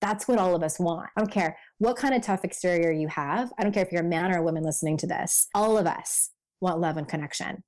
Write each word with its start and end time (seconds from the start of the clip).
That's 0.00 0.28
what 0.28 0.38
all 0.38 0.54
of 0.54 0.62
us 0.62 0.78
want. 0.78 1.08
I 1.16 1.20
don't 1.20 1.30
care 1.30 1.56
what 1.78 1.96
kind 1.96 2.14
of 2.14 2.22
tough 2.22 2.44
exterior 2.44 2.92
you 2.92 3.08
have. 3.08 3.52
I 3.58 3.62
don't 3.62 3.72
care 3.72 3.84
if 3.84 3.92
you're 3.92 4.02
a 4.02 4.04
man 4.04 4.32
or 4.32 4.38
a 4.38 4.42
woman 4.42 4.62
listening 4.62 4.96
to 4.98 5.06
this. 5.06 5.48
All 5.54 5.78
of 5.78 5.86
us 5.86 6.30
want 6.60 6.80
love 6.80 6.96
and 6.96 7.08
connection. 7.08 7.62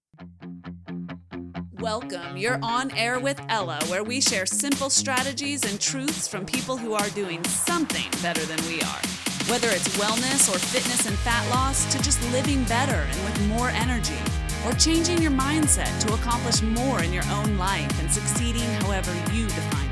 Welcome. 1.79 2.37
You're 2.37 2.59
on 2.63 2.91
air 2.93 3.19
with 3.21 3.41
Ella, 3.49 3.79
where 3.87 4.03
we 4.03 4.21
share 4.21 4.47
simple 4.47 4.91
strategies 4.91 5.65
and 5.65 5.81
truths 5.81 6.27
from 6.29 6.45
people 6.45 6.77
who 6.77 6.93
are 6.93 7.09
doing 7.11 7.43
something 7.45 8.11
better 8.21 8.45
than 8.45 8.59
we 8.67 8.83
are. 8.83 9.01
Whether 9.49 9.69
it's 9.69 9.97
wellness 9.97 10.53
or 10.53 10.59
fitness 10.59 11.07
and 11.07 11.17
fat 11.21 11.49
loss, 11.51 11.91
to 11.93 12.03
just 12.03 12.21
living 12.33 12.65
better 12.65 12.93
and 12.93 13.25
with 13.25 13.49
more 13.49 13.69
energy, 13.71 14.19
or 14.67 14.73
changing 14.73 15.23
your 15.23 15.31
mindset 15.31 15.99
to 16.07 16.15
accomplish 16.15 16.61
more 16.61 17.03
in 17.03 17.13
your 17.13 17.25
own 17.31 17.57
life 17.57 17.99
and 18.01 18.13
succeeding 18.13 18.69
however 18.83 19.15
you 19.33 19.47
define 19.47 19.87
it. 19.87 19.88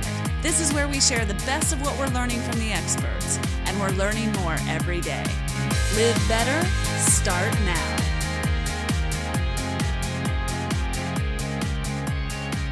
This 0.46 0.60
is 0.60 0.72
where 0.72 0.86
we 0.86 1.00
share 1.00 1.24
the 1.24 1.34
best 1.44 1.72
of 1.72 1.82
what 1.82 1.98
we're 1.98 2.14
learning 2.14 2.38
from 2.38 2.56
the 2.60 2.70
experts, 2.70 3.40
and 3.64 3.80
we're 3.80 3.90
learning 3.90 4.30
more 4.34 4.54
every 4.68 5.00
day. 5.00 5.24
Live 5.96 6.16
better, 6.28 6.64
start 7.00 7.52
now. 7.64 7.96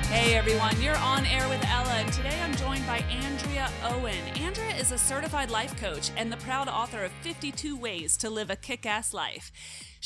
Hey 0.09 0.37
everyone, 0.37 0.81
you're 0.81 0.97
on 0.99 1.27
air 1.27 1.49
with 1.49 1.65
Ella, 1.67 1.95
and 1.95 2.13
today 2.13 2.41
I'm 2.45 2.55
joined 2.55 2.87
by 2.87 2.99
Andrea 3.11 3.69
Owen. 3.83 4.23
Andrea 4.37 4.77
is 4.77 4.93
a 4.93 4.99
certified 4.99 5.51
life 5.51 5.77
coach 5.81 6.13
and 6.17 6.31
the 6.31 6.37
proud 6.37 6.69
author 6.69 7.03
of 7.03 7.11
52 7.23 7.77
Ways 7.77 8.17
to 8.19 8.31
Live 8.31 8.51
a 8.51 8.57
Kick 8.57 8.87
Ass 8.87 9.13
Life. 9.13 9.51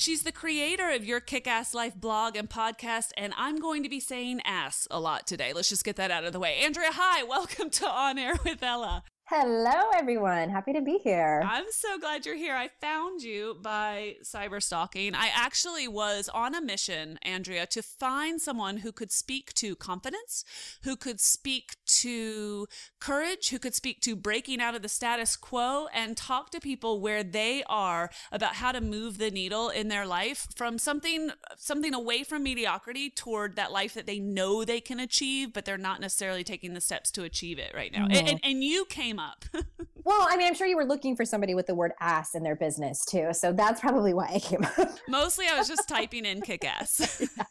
She's 0.01 0.23
the 0.23 0.31
creator 0.31 0.91
of 0.91 1.05
your 1.05 1.19
Kick 1.19 1.49
Ass 1.49 1.75
Life 1.75 1.97
blog 1.97 2.37
and 2.37 2.49
podcast, 2.49 3.09
and 3.17 3.35
I'm 3.37 3.57
going 3.57 3.83
to 3.83 3.89
be 3.89 3.99
saying 3.99 4.41
ass 4.45 4.87
a 4.93 5.01
lot 5.01 5.27
today. 5.27 5.53
Let's 5.53 5.71
just 5.71 5.85
get 5.85 5.97
that 5.97 6.13
out 6.13 6.23
of 6.23 6.33
the 6.33 6.39
way. 6.39 6.61
Andrea, 6.63 6.91
hi, 6.93 7.25
welcome 7.29 7.69
to 7.69 7.89
On 7.89 8.17
Air 8.17 8.35
with 8.45 8.63
Ella. 8.63 9.03
Hello, 9.31 9.91
everyone. 9.95 10.49
Happy 10.49 10.73
to 10.73 10.81
be 10.81 10.97
here. 11.05 11.43
I'm 11.45 11.67
so 11.71 11.99
glad 11.99 12.25
you're 12.25 12.35
here. 12.35 12.55
I 12.55 12.71
found 12.81 13.21
you 13.21 13.59
by 13.61 14.17
cyber 14.25 14.63
stalking. 14.63 15.15
I 15.15 15.29
actually 15.35 15.87
was 15.87 16.31
on 16.33 16.55
a 16.55 16.63
mission, 16.63 17.19
Andrea, 17.21 17.67
to 17.67 17.83
find 17.83 18.41
someone 18.41 18.79
who 18.79 18.91
could 18.91 19.13
speak 19.13 19.53
to 19.57 19.77
confidence, 19.77 20.47
who 20.83 20.97
could 20.97 21.21
speak 21.21 21.77
to 22.01 22.69
courage, 23.01 23.51
who 23.51 23.59
could 23.59 23.75
speak 23.75 24.01
to 24.01 24.17
breaking 24.17 24.63
out 24.63 24.75
of 24.75 24.81
the 24.81 24.89
status 24.89 25.37
quo 25.37 25.89
and 25.93 26.17
talk 26.17 26.49
to 26.53 26.59
people 26.59 27.03
where 27.03 27.23
they 27.23 27.63
are 27.67 28.09
about 28.33 28.55
how 28.55 28.73
to 28.73 28.81
move 28.81 29.19
the 29.19 29.31
needle 29.31 29.69
in 29.69 29.89
their 29.89 30.07
life 30.07 30.49
from 30.57 30.79
something 30.79 31.33
something 31.59 31.93
away 31.93 32.25
from 32.25 32.45
mediocrity 32.45 33.11
toward 33.11 33.57
that 33.57 33.73
life 33.73 33.93
that 33.93 34.07
they 34.07 34.19
know 34.19 34.65
they 34.65 34.81
can 34.81 34.99
achieve, 34.99 35.53
but 35.53 35.67
they're 35.67 35.77
not 35.77 36.01
necessarily 36.01 36.45
taking 36.45 36.73
the 36.73 36.81
steps 36.81 37.11
to 37.11 37.25
achieve 37.25 37.59
it 37.59 37.75
right 37.75 37.93
now. 37.93 38.07
Mm-hmm. 38.07 38.17
And, 38.17 38.29
and, 38.31 38.41
and 38.43 38.65
you 38.65 38.87
came 38.87 39.18
came 39.19 39.25
up? 39.25 39.45
well, 40.05 40.27
I 40.29 40.37
mean, 40.37 40.47
I'm 40.47 40.55
sure 40.55 40.67
you 40.67 40.77
were 40.77 40.85
looking 40.85 41.17
for 41.17 41.25
somebody 41.25 41.55
with 41.55 41.67
the 41.67 41.75
word 41.75 41.93
ass 42.01 42.35
in 42.35 42.43
their 42.43 42.57
business 42.57 43.05
too. 43.05 43.29
So 43.33 43.53
that's 43.53 43.81
probably 43.81 44.15
why 44.15 44.31
I 44.35 44.39
came 44.39 44.65
up. 44.65 44.99
Mostly 45.09 45.47
I 45.47 45.57
was 45.59 45.69
just 45.69 45.89
typing 45.89 46.25
in 46.25 46.41
kick 46.43 46.65
ass. 46.65 47.21
Yeah. 47.21 47.45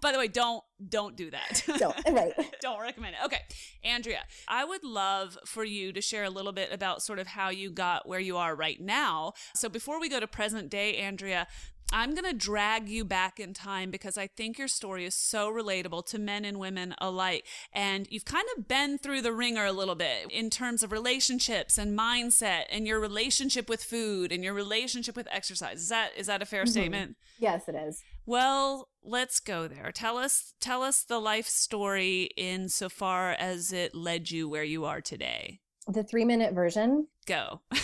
By 0.00 0.12
the 0.12 0.18
way, 0.18 0.28
don't 0.28 0.62
don't 0.88 1.16
do 1.16 1.30
that. 1.30 1.62
Don't 1.78 1.96
right. 2.10 2.32
don't 2.60 2.80
recommend 2.80 3.16
it. 3.20 3.24
Okay. 3.24 3.40
Andrea, 3.82 4.24
I 4.46 4.64
would 4.64 4.84
love 4.84 5.38
for 5.44 5.64
you 5.64 5.92
to 5.92 6.00
share 6.00 6.24
a 6.24 6.30
little 6.30 6.52
bit 6.52 6.72
about 6.72 7.02
sort 7.02 7.18
of 7.18 7.26
how 7.26 7.48
you 7.50 7.70
got 7.70 8.08
where 8.08 8.20
you 8.20 8.36
are 8.36 8.54
right 8.54 8.80
now. 8.80 9.32
So 9.54 9.68
before 9.68 10.00
we 10.00 10.08
go 10.08 10.20
to 10.20 10.26
present 10.26 10.70
day, 10.70 10.96
Andrea, 10.96 11.46
I'm 11.92 12.14
going 12.14 12.24
to 12.24 12.36
drag 12.36 12.88
you 12.88 13.04
back 13.04 13.40
in 13.40 13.54
time 13.54 13.90
because 13.90 14.18
I 14.18 14.26
think 14.26 14.58
your 14.58 14.68
story 14.68 15.06
is 15.06 15.14
so 15.14 15.50
relatable 15.50 16.04
to 16.06 16.18
men 16.18 16.44
and 16.44 16.58
women 16.58 16.94
alike. 16.98 17.46
And 17.72 18.06
you've 18.10 18.24
kind 18.26 18.46
of 18.56 18.68
been 18.68 18.98
through 18.98 19.22
the 19.22 19.32
ringer 19.32 19.64
a 19.64 19.72
little 19.72 19.94
bit 19.94 20.30
in 20.30 20.50
terms 20.50 20.82
of 20.82 20.92
relationships 20.92 21.78
and 21.78 21.98
mindset 21.98 22.64
and 22.70 22.86
your 22.86 23.00
relationship 23.00 23.68
with 23.68 23.82
food 23.82 24.32
and 24.32 24.44
your 24.44 24.54
relationship 24.54 25.16
with 25.16 25.28
exercise. 25.30 25.80
Is 25.80 25.88
that 25.88 26.10
is 26.16 26.26
that 26.26 26.42
a 26.42 26.46
fair 26.46 26.64
mm-hmm. 26.64 26.70
statement? 26.70 27.16
Yes, 27.38 27.68
it 27.68 27.74
is. 27.74 28.02
Well, 28.26 28.88
let's 29.02 29.40
go 29.40 29.66
there. 29.68 29.90
Tell 29.92 30.18
us 30.18 30.52
tell 30.60 30.82
us 30.82 31.02
the 31.02 31.18
life 31.18 31.46
story 31.46 32.30
insofar 32.36 33.30
as 33.32 33.72
it 33.72 33.94
led 33.94 34.30
you 34.30 34.48
where 34.48 34.64
you 34.64 34.84
are 34.84 35.00
today 35.00 35.60
the 35.88 36.04
three 36.04 36.24
minute 36.24 36.54
version. 36.54 37.06
Go. 37.26 37.60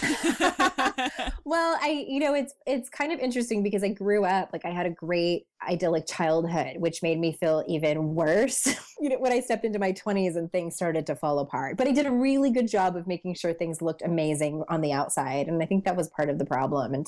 Well 1.46 1.78
i 1.80 2.04
you 2.08 2.20
know 2.20 2.34
it's 2.34 2.54
it's 2.66 2.88
kind 2.88 3.12
of 3.12 3.20
interesting 3.20 3.62
because 3.62 3.84
i 3.84 3.88
grew 3.88 4.24
up 4.24 4.50
like 4.52 4.64
i 4.64 4.70
had 4.70 4.86
a 4.86 4.90
great 4.90 5.46
idyllic 5.68 6.06
childhood 6.06 6.76
which 6.78 7.02
made 7.02 7.18
me 7.18 7.32
feel 7.32 7.62
even 7.68 8.14
worse. 8.14 8.68
You 9.00 9.10
know 9.10 9.18
when 9.18 9.32
i 9.32 9.40
stepped 9.40 9.66
into 9.66 9.78
my 9.78 9.92
20s 9.92 10.36
and 10.36 10.50
things 10.50 10.76
started 10.76 11.06
to 11.08 11.16
fall 11.16 11.40
apart. 11.40 11.76
But 11.76 11.88
i 11.88 11.92
did 11.92 12.06
a 12.06 12.10
really 12.10 12.50
good 12.50 12.68
job 12.68 12.96
of 12.96 13.06
making 13.06 13.34
sure 13.34 13.52
things 13.52 13.82
looked 13.82 14.00
amazing 14.02 14.64
on 14.68 14.80
the 14.80 14.92
outside 14.92 15.46
and 15.46 15.62
i 15.62 15.66
think 15.66 15.84
that 15.84 15.96
was 15.96 16.08
part 16.08 16.30
of 16.30 16.38
the 16.38 16.46
problem. 16.46 16.94
And 16.94 17.06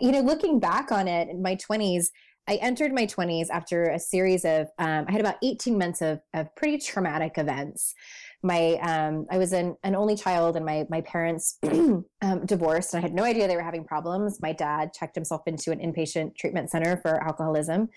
you 0.00 0.12
know 0.12 0.20
looking 0.20 0.58
back 0.58 0.90
on 0.90 1.06
it 1.06 1.28
in 1.28 1.42
my 1.42 1.56
20s 1.56 2.06
I 2.48 2.54
entered 2.62 2.94
my 2.94 3.04
20s 3.04 3.48
after 3.50 3.90
a 3.90 3.98
series 3.98 4.46
of, 4.46 4.68
um, 4.78 5.04
I 5.06 5.12
had 5.12 5.20
about 5.20 5.36
18 5.42 5.76
months 5.76 6.00
of, 6.00 6.20
of 6.32 6.46
pretty 6.56 6.78
traumatic 6.78 7.36
events 7.36 7.94
my 8.42 8.74
um, 8.82 9.26
I 9.30 9.38
was 9.38 9.52
an, 9.52 9.76
an 9.82 9.96
only 9.96 10.16
child 10.16 10.56
and 10.56 10.64
my 10.64 10.86
my 10.88 11.00
parents 11.00 11.58
um, 11.64 12.46
divorced 12.46 12.94
and 12.94 13.00
I 13.00 13.02
had 13.02 13.14
no 13.14 13.24
idea 13.24 13.48
they 13.48 13.56
were 13.56 13.62
having 13.62 13.84
problems. 13.84 14.40
My 14.40 14.52
dad 14.52 14.92
checked 14.92 15.14
himself 15.14 15.42
into 15.46 15.72
an 15.72 15.80
inpatient 15.80 16.36
treatment 16.36 16.70
center 16.70 16.98
for 16.98 17.22
alcoholism 17.22 17.88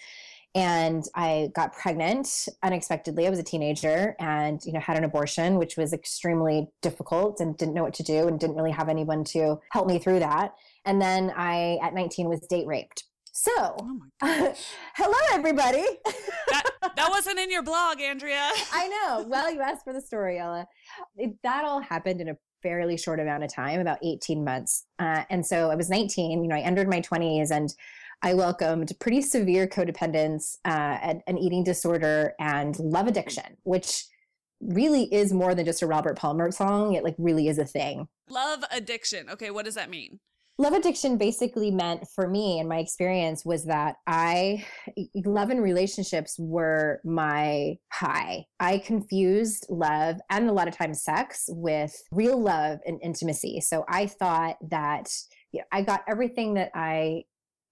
and 0.53 1.05
I 1.15 1.49
got 1.55 1.73
pregnant 1.73 2.47
unexpectedly. 2.61 3.25
I 3.25 3.29
was 3.29 3.39
a 3.39 3.43
teenager 3.43 4.15
and 4.19 4.59
you 4.65 4.73
know 4.73 4.79
had 4.79 4.97
an 4.97 5.03
abortion 5.03 5.57
which 5.57 5.77
was 5.77 5.93
extremely 5.93 6.69
difficult 6.81 7.39
and 7.39 7.55
didn't 7.55 7.73
know 7.73 7.83
what 7.83 7.93
to 7.95 8.03
do 8.03 8.27
and 8.27 8.39
didn't 8.39 8.55
really 8.55 8.71
have 8.71 8.89
anyone 8.89 9.23
to 9.25 9.59
help 9.71 9.87
me 9.87 9.99
through 9.99 10.19
that. 10.19 10.55
And 10.85 11.01
then 11.01 11.31
I 11.35 11.77
at 11.83 11.93
19 11.93 12.27
was 12.27 12.41
date 12.47 12.65
raped 12.65 13.03
so, 13.31 13.75
oh 14.21 14.53
hello, 14.95 15.17
everybody. 15.31 15.85
that, 16.49 16.63
that 16.95 17.09
wasn't 17.09 17.39
in 17.39 17.49
your 17.49 17.63
blog, 17.63 18.01
Andrea. 18.01 18.49
I 18.73 18.87
know. 18.87 19.25
Well, 19.27 19.51
you 19.51 19.61
asked 19.61 19.83
for 19.83 19.93
the 19.93 20.01
story, 20.01 20.39
Ella. 20.39 20.65
It, 21.15 21.35
that 21.43 21.63
all 21.63 21.79
happened 21.79 22.21
in 22.21 22.29
a 22.29 22.37
fairly 22.61 22.97
short 22.97 23.19
amount 23.19 23.43
of 23.43 23.53
time, 23.53 23.79
about 23.79 23.99
18 24.03 24.43
months. 24.43 24.85
Uh, 24.99 25.23
and 25.29 25.45
so 25.45 25.71
I 25.71 25.75
was 25.75 25.89
19, 25.89 26.43
you 26.43 26.47
know, 26.47 26.55
I 26.55 26.59
entered 26.59 26.89
my 26.89 27.01
20s 27.01 27.51
and 27.51 27.73
I 28.21 28.33
welcomed 28.33 28.91
pretty 28.99 29.21
severe 29.21 29.67
codependence, 29.67 30.57
uh, 30.65 30.97
an, 31.01 31.21
an 31.25 31.37
eating 31.37 31.63
disorder, 31.63 32.33
and 32.39 32.77
love 32.79 33.07
addiction, 33.07 33.57
which 33.63 34.05
really 34.61 35.11
is 35.11 35.33
more 35.33 35.55
than 35.55 35.65
just 35.65 35.81
a 35.81 35.87
Robert 35.87 36.17
Palmer 36.17 36.51
song. 36.51 36.93
It 36.93 37.03
like 37.03 37.15
really 37.17 37.47
is 37.47 37.57
a 37.57 37.65
thing. 37.65 38.07
Love 38.29 38.63
addiction. 38.71 39.29
Okay, 39.29 39.49
what 39.49 39.65
does 39.65 39.75
that 39.75 39.89
mean? 39.89 40.19
Love 40.57 40.73
addiction 40.73 41.17
basically 41.17 41.71
meant 41.71 42.03
for 42.13 42.27
me 42.27 42.59
and 42.59 42.69
my 42.69 42.77
experience 42.77 43.43
was 43.43 43.65
that 43.65 43.95
I 44.05 44.65
love 45.15 45.49
and 45.49 45.61
relationships 45.61 46.35
were 46.37 47.01
my 47.03 47.77
high. 47.91 48.45
I 48.59 48.77
confused 48.77 49.65
love 49.69 50.17
and 50.29 50.49
a 50.49 50.53
lot 50.53 50.67
of 50.67 50.77
times 50.77 51.03
sex 51.03 51.45
with 51.49 51.95
real 52.11 52.39
love 52.39 52.79
and 52.85 52.99
intimacy. 53.01 53.61
So 53.61 53.85
I 53.89 54.05
thought 54.05 54.57
that 54.69 55.09
you 55.51 55.59
know, 55.59 55.65
I 55.71 55.81
got 55.81 56.03
everything 56.07 56.53
that 56.55 56.71
I 56.75 57.23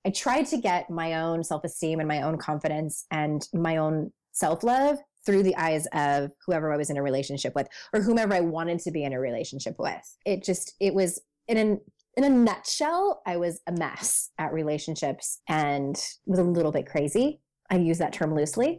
I 0.05 0.11
tried 0.11 0.47
to 0.47 0.57
get 0.57 0.89
my 0.89 1.15
own 1.15 1.43
self-esteem 1.43 1.99
and 1.99 2.07
my 2.07 2.21
own 2.21 2.37
confidence 2.37 3.05
and 3.11 3.45
my 3.53 3.77
own 3.77 4.11
self-love 4.31 4.97
through 5.25 5.43
the 5.43 5.55
eyes 5.57 5.85
of 5.93 6.31
whoever 6.45 6.73
I 6.73 6.77
was 6.77 6.89
in 6.89 6.97
a 6.97 7.03
relationship 7.03 7.53
with 7.53 7.67
or 7.93 8.01
whomever 8.01 8.33
I 8.33 8.39
wanted 8.39 8.79
to 8.79 8.91
be 8.91 9.03
in 9.03 9.13
a 9.13 9.19
relationship 9.19 9.75
with. 9.77 10.17
It 10.25 10.43
just 10.43 10.73
it 10.79 10.93
was 10.93 11.21
in 11.47 11.57
an 11.57 11.81
in 12.19 12.25
a 12.25 12.35
nutshell, 12.35 13.21
I 13.25 13.37
was 13.37 13.61
a 13.65 13.71
mess 13.71 14.31
at 14.37 14.51
relationships 14.51 15.39
and 15.47 15.95
was 16.25 16.39
a 16.39 16.43
little 16.43 16.71
bit 16.73 16.85
crazy. 16.85 17.39
I 17.69 17.77
use 17.77 17.97
that 17.99 18.11
term 18.11 18.35
loosely, 18.35 18.77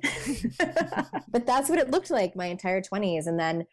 but 1.30 1.46
that's 1.46 1.70
what 1.70 1.78
it 1.78 1.90
looked 1.90 2.10
like 2.10 2.36
my 2.36 2.46
entire 2.46 2.82
20s. 2.82 3.26
And 3.26 3.40
then 3.40 3.64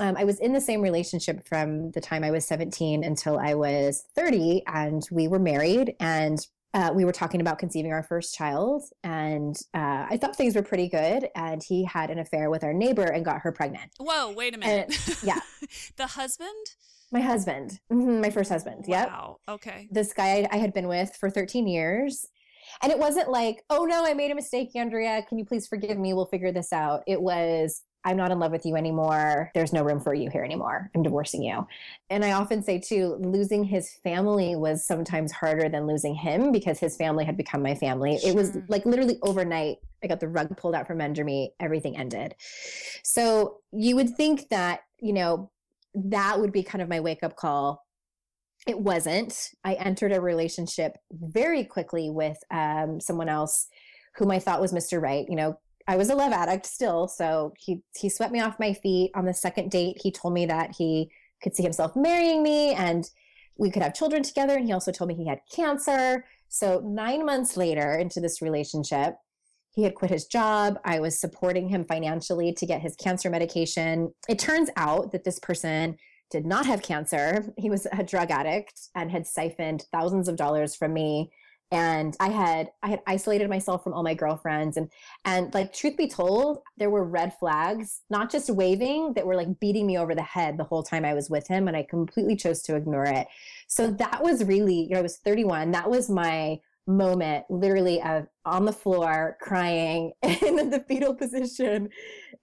um, 0.00 0.16
I 0.16 0.24
was 0.24 0.40
in 0.40 0.52
the 0.52 0.60
same 0.60 0.80
relationship 0.80 1.46
from 1.46 1.92
the 1.92 2.00
time 2.00 2.24
I 2.24 2.32
was 2.32 2.44
17 2.46 3.04
until 3.04 3.38
I 3.38 3.54
was 3.54 4.04
30, 4.16 4.64
and 4.66 5.06
we 5.12 5.28
were 5.28 5.38
married 5.38 5.94
and 6.00 6.44
uh, 6.74 6.90
we 6.92 7.04
were 7.04 7.12
talking 7.12 7.40
about 7.40 7.60
conceiving 7.60 7.92
our 7.92 8.02
first 8.02 8.34
child, 8.34 8.82
and 9.04 9.54
uh, 9.74 10.06
I 10.10 10.18
thought 10.20 10.34
things 10.34 10.56
were 10.56 10.62
pretty 10.62 10.88
good. 10.88 11.28
And 11.36 11.62
he 11.62 11.84
had 11.84 12.10
an 12.10 12.18
affair 12.18 12.50
with 12.50 12.64
our 12.64 12.72
neighbor 12.72 13.04
and 13.04 13.24
got 13.24 13.42
her 13.42 13.52
pregnant. 13.52 13.92
Whoa, 13.98 14.32
wait 14.32 14.56
a 14.56 14.58
minute. 14.58 14.92
And, 15.06 15.22
yeah. 15.22 15.38
the 15.96 16.08
husband? 16.08 16.50
My 17.14 17.20
husband, 17.20 17.78
mm-hmm, 17.92 18.20
my 18.20 18.30
first 18.30 18.50
husband. 18.50 18.86
Yep. 18.88 19.08
Wow. 19.08 19.36
Okay. 19.48 19.88
This 19.92 20.12
guy 20.12 20.48
I 20.50 20.56
had 20.56 20.74
been 20.74 20.88
with 20.88 21.14
for 21.14 21.30
13 21.30 21.68
years. 21.68 22.26
And 22.82 22.90
it 22.90 22.98
wasn't 22.98 23.30
like, 23.30 23.62
oh 23.70 23.84
no, 23.84 24.04
I 24.04 24.14
made 24.14 24.32
a 24.32 24.34
mistake, 24.34 24.74
Andrea. 24.74 25.22
Can 25.28 25.38
you 25.38 25.44
please 25.44 25.68
forgive 25.68 25.96
me? 25.96 26.12
We'll 26.12 26.26
figure 26.26 26.50
this 26.50 26.72
out. 26.72 27.04
It 27.06 27.22
was, 27.22 27.82
I'm 28.04 28.16
not 28.16 28.32
in 28.32 28.40
love 28.40 28.50
with 28.50 28.66
you 28.66 28.74
anymore. 28.74 29.52
There's 29.54 29.72
no 29.72 29.84
room 29.84 30.00
for 30.00 30.12
you 30.12 30.28
here 30.28 30.42
anymore. 30.42 30.90
I'm 30.92 31.04
divorcing 31.04 31.44
you. 31.44 31.64
And 32.10 32.24
I 32.24 32.32
often 32.32 32.64
say, 32.64 32.80
too, 32.80 33.16
losing 33.20 33.62
his 33.62 33.92
family 34.02 34.56
was 34.56 34.84
sometimes 34.84 35.30
harder 35.30 35.68
than 35.68 35.86
losing 35.86 36.16
him 36.16 36.50
because 36.50 36.80
his 36.80 36.96
family 36.96 37.24
had 37.24 37.36
become 37.36 37.62
my 37.62 37.76
family. 37.76 38.18
Sure. 38.18 38.30
It 38.30 38.34
was 38.34 38.58
like 38.66 38.84
literally 38.86 39.18
overnight. 39.22 39.76
I 40.02 40.08
got 40.08 40.18
the 40.18 40.28
rug 40.28 40.56
pulled 40.56 40.74
out 40.74 40.88
from 40.88 41.00
under 41.00 41.22
me. 41.22 41.52
Everything 41.60 41.96
ended. 41.96 42.34
So 43.04 43.58
you 43.70 43.94
would 43.94 44.16
think 44.16 44.48
that, 44.48 44.80
you 45.00 45.12
know, 45.12 45.50
that 45.94 46.40
would 46.40 46.52
be 46.52 46.62
kind 46.62 46.82
of 46.82 46.88
my 46.88 47.00
wake 47.00 47.22
up 47.22 47.36
call. 47.36 47.84
It 48.66 48.78
wasn't. 48.78 49.50
I 49.62 49.74
entered 49.74 50.12
a 50.12 50.20
relationship 50.20 50.96
very 51.12 51.64
quickly 51.64 52.10
with 52.10 52.38
um, 52.50 53.00
someone 53.00 53.28
else 53.28 53.68
whom 54.16 54.30
I 54.30 54.38
thought 54.38 54.60
was 54.60 54.72
Mr. 54.72 55.00
Right. 55.00 55.26
You 55.28 55.36
know, 55.36 55.58
I 55.86 55.96
was 55.96 56.08
a 56.08 56.14
love 56.14 56.32
addict 56.32 56.66
still, 56.66 57.08
so 57.08 57.52
he 57.58 57.82
he 57.96 58.08
swept 58.08 58.32
me 58.32 58.40
off 58.40 58.58
my 58.58 58.72
feet 58.72 59.10
on 59.14 59.26
the 59.26 59.34
second 59.34 59.70
date. 59.70 59.98
He 60.00 60.10
told 60.10 60.32
me 60.32 60.46
that 60.46 60.74
he 60.76 61.10
could 61.42 61.54
see 61.54 61.62
himself 61.62 61.94
marrying 61.94 62.42
me 62.42 62.72
and 62.72 63.08
we 63.58 63.70
could 63.70 63.82
have 63.82 63.94
children 63.94 64.22
together 64.22 64.56
and 64.56 64.66
he 64.66 64.72
also 64.72 64.90
told 64.90 65.08
me 65.08 65.14
he 65.14 65.28
had 65.28 65.40
cancer. 65.54 66.24
So 66.48 66.80
9 66.80 67.26
months 67.26 67.56
later 67.56 67.96
into 67.96 68.20
this 68.20 68.40
relationship, 68.40 69.16
he 69.74 69.82
had 69.82 69.94
quit 69.94 70.10
his 70.10 70.26
job. 70.26 70.78
I 70.84 71.00
was 71.00 71.18
supporting 71.18 71.68
him 71.68 71.84
financially 71.84 72.52
to 72.52 72.66
get 72.66 72.80
his 72.80 72.94
cancer 72.96 73.28
medication. 73.28 74.14
It 74.28 74.38
turns 74.38 74.70
out 74.76 75.12
that 75.12 75.24
this 75.24 75.38
person 75.40 75.96
did 76.30 76.46
not 76.46 76.66
have 76.66 76.82
cancer. 76.82 77.52
He 77.58 77.70
was 77.70 77.86
a 77.92 78.02
drug 78.02 78.30
addict 78.30 78.88
and 78.94 79.10
had 79.10 79.26
siphoned 79.26 79.86
thousands 79.92 80.28
of 80.28 80.36
dollars 80.36 80.74
from 80.74 80.92
me 80.92 81.30
and 81.70 82.16
i 82.20 82.28
had 82.28 82.70
i 82.82 82.88
had 82.88 83.00
isolated 83.06 83.48
myself 83.48 83.82
from 83.82 83.92
all 83.94 84.02
my 84.02 84.14
girlfriends 84.14 84.76
and 84.76 84.90
and 85.24 85.52
like 85.54 85.72
truth 85.72 85.96
be 85.96 86.06
told 86.06 86.58
there 86.76 86.90
were 86.90 87.04
red 87.04 87.32
flags 87.38 88.02
not 88.10 88.30
just 88.30 88.50
waving 88.50 89.12
that 89.14 89.26
were 89.26 89.34
like 89.34 89.58
beating 89.60 89.86
me 89.86 89.98
over 89.98 90.14
the 90.14 90.22
head 90.22 90.56
the 90.56 90.64
whole 90.64 90.82
time 90.82 91.04
i 91.04 91.14
was 91.14 91.30
with 91.30 91.48
him 91.48 91.66
and 91.66 91.76
i 91.76 91.82
completely 91.82 92.36
chose 92.36 92.62
to 92.62 92.76
ignore 92.76 93.06
it 93.06 93.26
so 93.66 93.90
that 93.90 94.22
was 94.22 94.44
really 94.44 94.82
you 94.82 94.90
know 94.90 94.98
i 94.98 95.02
was 95.02 95.16
31 95.16 95.70
that 95.70 95.88
was 95.88 96.10
my 96.10 96.58
moment 96.86 97.44
literally 97.48 98.00
of 98.02 98.26
on 98.44 98.64
the 98.64 98.72
floor 98.72 99.36
crying 99.40 100.12
in 100.22 100.70
the 100.70 100.84
fetal 100.86 101.14
position 101.14 101.88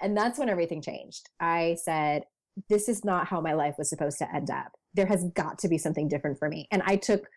and 0.02 0.18
that's 0.18 0.40
when 0.40 0.50
everything 0.50 0.82
changed 0.82 1.30
i 1.40 1.78
said 1.84 2.24
this 2.70 2.90
is 2.90 3.06
not 3.06 3.28
how 3.28 3.40
my 3.40 3.54
life 3.54 3.76
was 3.78 3.90
supposed 3.90 4.18
to 4.18 4.36
end 4.36 4.50
up 4.50 4.72
there 4.94 5.06
has 5.06 5.26
got 5.36 5.60
to 5.60 5.68
be 5.68 5.78
something 5.78 6.08
different 6.08 6.40
for 6.40 6.50
me 6.50 6.68
and 6.72 6.82
i 6.86 6.96
took 6.96 7.28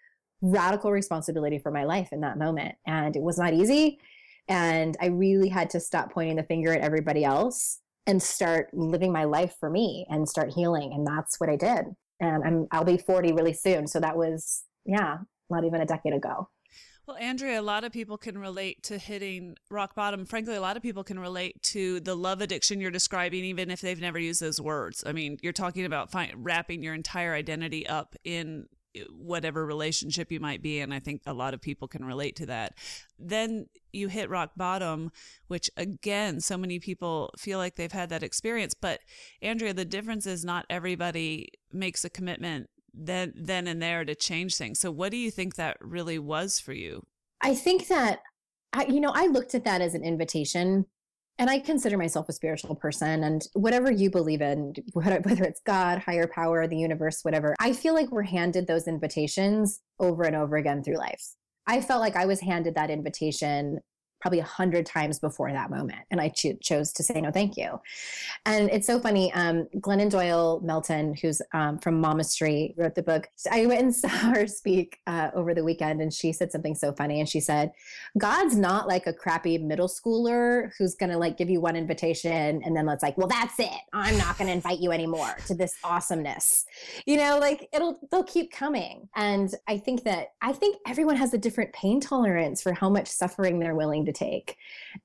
radical 0.44 0.92
responsibility 0.92 1.58
for 1.58 1.70
my 1.70 1.84
life 1.84 2.10
in 2.12 2.20
that 2.20 2.38
moment. 2.38 2.74
And 2.86 3.16
it 3.16 3.22
was 3.22 3.38
not 3.38 3.54
easy. 3.54 3.98
And 4.48 4.96
I 5.00 5.06
really 5.06 5.48
had 5.48 5.70
to 5.70 5.80
stop 5.80 6.12
pointing 6.12 6.36
the 6.36 6.42
finger 6.42 6.72
at 6.72 6.82
everybody 6.82 7.24
else 7.24 7.80
and 8.06 8.22
start 8.22 8.68
living 8.74 9.10
my 9.10 9.24
life 9.24 9.54
for 9.58 9.70
me 9.70 10.06
and 10.10 10.28
start 10.28 10.52
healing. 10.52 10.92
And 10.92 11.06
that's 11.06 11.40
what 11.40 11.48
I 11.48 11.56
did. 11.56 11.86
And 12.20 12.44
I'm 12.44 12.66
I'll 12.70 12.84
be 12.84 12.98
40 12.98 13.32
really 13.32 13.54
soon. 13.54 13.86
So 13.86 13.98
that 14.00 14.16
was, 14.16 14.64
yeah, 14.84 15.18
not 15.48 15.64
even 15.64 15.80
a 15.80 15.86
decade 15.86 16.12
ago. 16.12 16.48
Well, 17.06 17.18
Andrea, 17.18 17.60
a 17.60 17.62
lot 17.62 17.84
of 17.84 17.92
people 17.92 18.16
can 18.16 18.38
relate 18.38 18.82
to 18.84 18.96
hitting 18.96 19.56
rock 19.70 19.94
bottom. 19.94 20.24
Frankly, 20.24 20.54
a 20.54 20.60
lot 20.60 20.78
of 20.78 20.82
people 20.82 21.04
can 21.04 21.18
relate 21.18 21.62
to 21.64 22.00
the 22.00 22.14
love 22.14 22.40
addiction 22.40 22.80
you're 22.80 22.90
describing, 22.90 23.44
even 23.44 23.70
if 23.70 23.82
they've 23.82 24.00
never 24.00 24.18
used 24.18 24.40
those 24.40 24.58
words. 24.58 25.04
I 25.06 25.12
mean, 25.12 25.38
you're 25.42 25.52
talking 25.52 25.84
about 25.84 26.14
wrapping 26.36 26.82
your 26.82 26.94
entire 26.94 27.34
identity 27.34 27.86
up 27.86 28.16
in 28.24 28.68
eh, 28.94 29.02
whatever 29.10 29.66
relationship 29.66 30.32
you 30.32 30.40
might 30.40 30.62
be 30.62 30.80
in. 30.80 30.92
I 30.92 30.98
think 30.98 31.20
a 31.26 31.34
lot 31.34 31.52
of 31.52 31.60
people 31.60 31.88
can 31.88 32.06
relate 32.06 32.36
to 32.36 32.46
that. 32.46 32.78
Then 33.18 33.66
you 33.92 34.08
hit 34.08 34.30
rock 34.30 34.52
bottom, 34.56 35.12
which 35.48 35.70
again, 35.76 36.40
so 36.40 36.56
many 36.56 36.78
people 36.78 37.34
feel 37.36 37.58
like 37.58 37.76
they've 37.76 37.92
had 37.92 38.08
that 38.08 38.22
experience. 38.22 38.72
But 38.72 39.00
Andrea, 39.42 39.74
the 39.74 39.84
difference 39.84 40.26
is 40.26 40.42
not 40.42 40.64
everybody 40.70 41.50
makes 41.70 42.02
a 42.02 42.10
commitment 42.10 42.70
then 42.96 43.32
then 43.36 43.66
and 43.66 43.82
there 43.82 44.04
to 44.04 44.14
change 44.14 44.56
things. 44.56 44.80
So 44.80 44.90
what 44.90 45.10
do 45.10 45.16
you 45.16 45.30
think 45.30 45.56
that 45.56 45.76
really 45.80 46.18
was 46.18 46.60
for 46.60 46.72
you? 46.72 47.02
I 47.40 47.54
think 47.54 47.88
that 47.88 48.20
I, 48.72 48.86
you 48.86 49.00
know, 49.00 49.12
I 49.14 49.26
looked 49.26 49.54
at 49.54 49.64
that 49.64 49.80
as 49.80 49.94
an 49.94 50.02
invitation 50.02 50.86
and 51.38 51.50
I 51.50 51.58
consider 51.58 51.98
myself 51.98 52.28
a 52.28 52.32
spiritual 52.32 52.76
person 52.76 53.24
and 53.24 53.42
whatever 53.54 53.90
you 53.90 54.10
believe 54.10 54.40
in, 54.40 54.74
whether 54.92 55.44
it's 55.44 55.60
God, 55.64 55.98
higher 55.98 56.26
power, 56.26 56.66
the 56.66 56.76
universe, 56.76 57.20
whatever, 57.22 57.54
I 57.60 57.72
feel 57.72 57.94
like 57.94 58.10
we're 58.10 58.22
handed 58.22 58.66
those 58.66 58.86
invitations 58.86 59.80
over 59.98 60.24
and 60.24 60.36
over 60.36 60.56
again 60.56 60.82
through 60.82 60.98
life. 60.98 61.34
I 61.66 61.80
felt 61.80 62.00
like 62.00 62.16
I 62.16 62.26
was 62.26 62.40
handed 62.40 62.74
that 62.74 62.90
invitation 62.90 63.80
probably 64.24 64.40
a 64.40 64.44
hundred 64.44 64.86
times 64.86 65.18
before 65.18 65.52
that 65.52 65.68
moment. 65.68 65.98
And 66.10 66.18
I 66.18 66.30
cho- 66.30 66.54
chose 66.54 66.94
to 66.94 67.02
say 67.02 67.20
no, 67.20 67.30
thank 67.30 67.58
you. 67.58 67.78
And 68.46 68.70
it's 68.70 68.86
so 68.86 68.98
funny. 68.98 69.30
Um, 69.34 69.68
Glennon 69.76 70.08
Doyle 70.08 70.62
Melton, 70.64 71.12
who's 71.12 71.42
um, 71.52 71.78
from 71.78 72.02
Momastery, 72.02 72.72
wrote 72.78 72.94
the 72.94 73.02
book. 73.02 73.28
I 73.52 73.66
went 73.66 73.82
and 73.82 73.94
saw 73.94 74.08
her 74.08 74.46
speak 74.46 74.98
uh, 75.06 75.28
over 75.34 75.52
the 75.52 75.62
weekend, 75.62 76.00
and 76.00 76.10
she 76.10 76.32
said 76.32 76.50
something 76.50 76.74
so 76.74 76.94
funny. 76.94 77.20
And 77.20 77.28
she 77.28 77.38
said, 77.38 77.72
"God's 78.16 78.56
not 78.56 78.88
like 78.88 79.06
a 79.06 79.12
crappy 79.12 79.58
middle 79.58 79.88
schooler 79.88 80.70
who's 80.78 80.94
going 80.94 81.10
to 81.10 81.18
like 81.18 81.36
give 81.36 81.50
you 81.50 81.60
one 81.60 81.76
invitation 81.76 82.62
and 82.64 82.74
then 82.74 82.86
let's 82.86 83.02
like, 83.02 83.18
well, 83.18 83.28
that's 83.28 83.60
it. 83.60 83.68
I'm 83.92 84.16
not 84.16 84.38
going 84.38 84.48
to 84.48 84.54
invite 84.54 84.78
you 84.78 84.90
anymore 84.90 85.36
to 85.48 85.54
this 85.54 85.74
awesomeness. 85.84 86.64
You 87.04 87.18
know, 87.18 87.38
like 87.38 87.68
it'll 87.74 88.00
they'll 88.10 88.24
keep 88.24 88.50
coming. 88.50 89.06
And 89.16 89.54
I 89.68 89.76
think 89.76 90.04
that 90.04 90.28
I 90.40 90.54
think 90.54 90.78
everyone 90.86 91.16
has 91.16 91.34
a 91.34 91.38
different 91.38 91.74
pain 91.74 92.00
tolerance 92.00 92.62
for 92.62 92.72
how 92.72 92.88
much 92.88 93.08
suffering 93.08 93.58
they're 93.58 93.74
willing 93.74 94.06
to 94.06 94.13
take. 94.14 94.56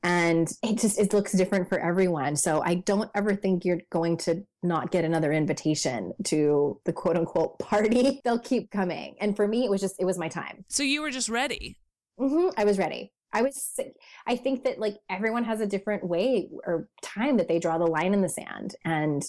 And 0.03 0.49
it 0.63 0.77
just 0.77 0.99
it 0.99 1.13
looks 1.13 1.33
different 1.33 1.67
for 1.67 1.79
everyone. 1.79 2.35
So 2.35 2.61
i 2.63 2.75
don't 2.75 3.09
ever 3.15 3.35
think 3.35 3.65
you're 3.65 3.81
going 3.91 4.17
to 4.17 4.43
not 4.63 4.91
get 4.91 5.05
another 5.05 5.31
invitation 5.31 6.13
to 6.25 6.79
the 6.85 6.93
quote 6.93 7.17
unquote 7.17 7.59
party. 7.59 8.21
They'll 8.23 8.39
keep 8.39 8.71
coming. 8.71 9.15
And 9.19 9.35
for 9.35 9.47
me 9.47 9.65
it 9.65 9.69
was 9.69 9.81
just 9.81 9.95
it 9.99 10.05
was 10.05 10.17
my 10.17 10.29
time. 10.29 10.65
So 10.69 10.83
you 10.83 11.01
were 11.01 11.11
just 11.11 11.29
ready. 11.29 11.77
Mm-hmm, 12.19 12.49
i 12.57 12.65
was 12.65 12.77
ready 12.77 13.13
I 13.31 13.41
was 13.41 13.79
I 14.25 14.35
think 14.35 14.63
that 14.63 14.79
like 14.79 14.97
everyone 15.09 15.43
has 15.43 15.61
a 15.61 15.67
different 15.67 16.03
way 16.03 16.49
or 16.65 16.87
time 17.01 17.37
that 17.37 17.47
they 17.47 17.59
draw 17.59 17.77
the 17.77 17.85
line 17.85 18.13
in 18.13 18.21
the 18.21 18.29
sand 18.29 18.75
and 18.85 19.23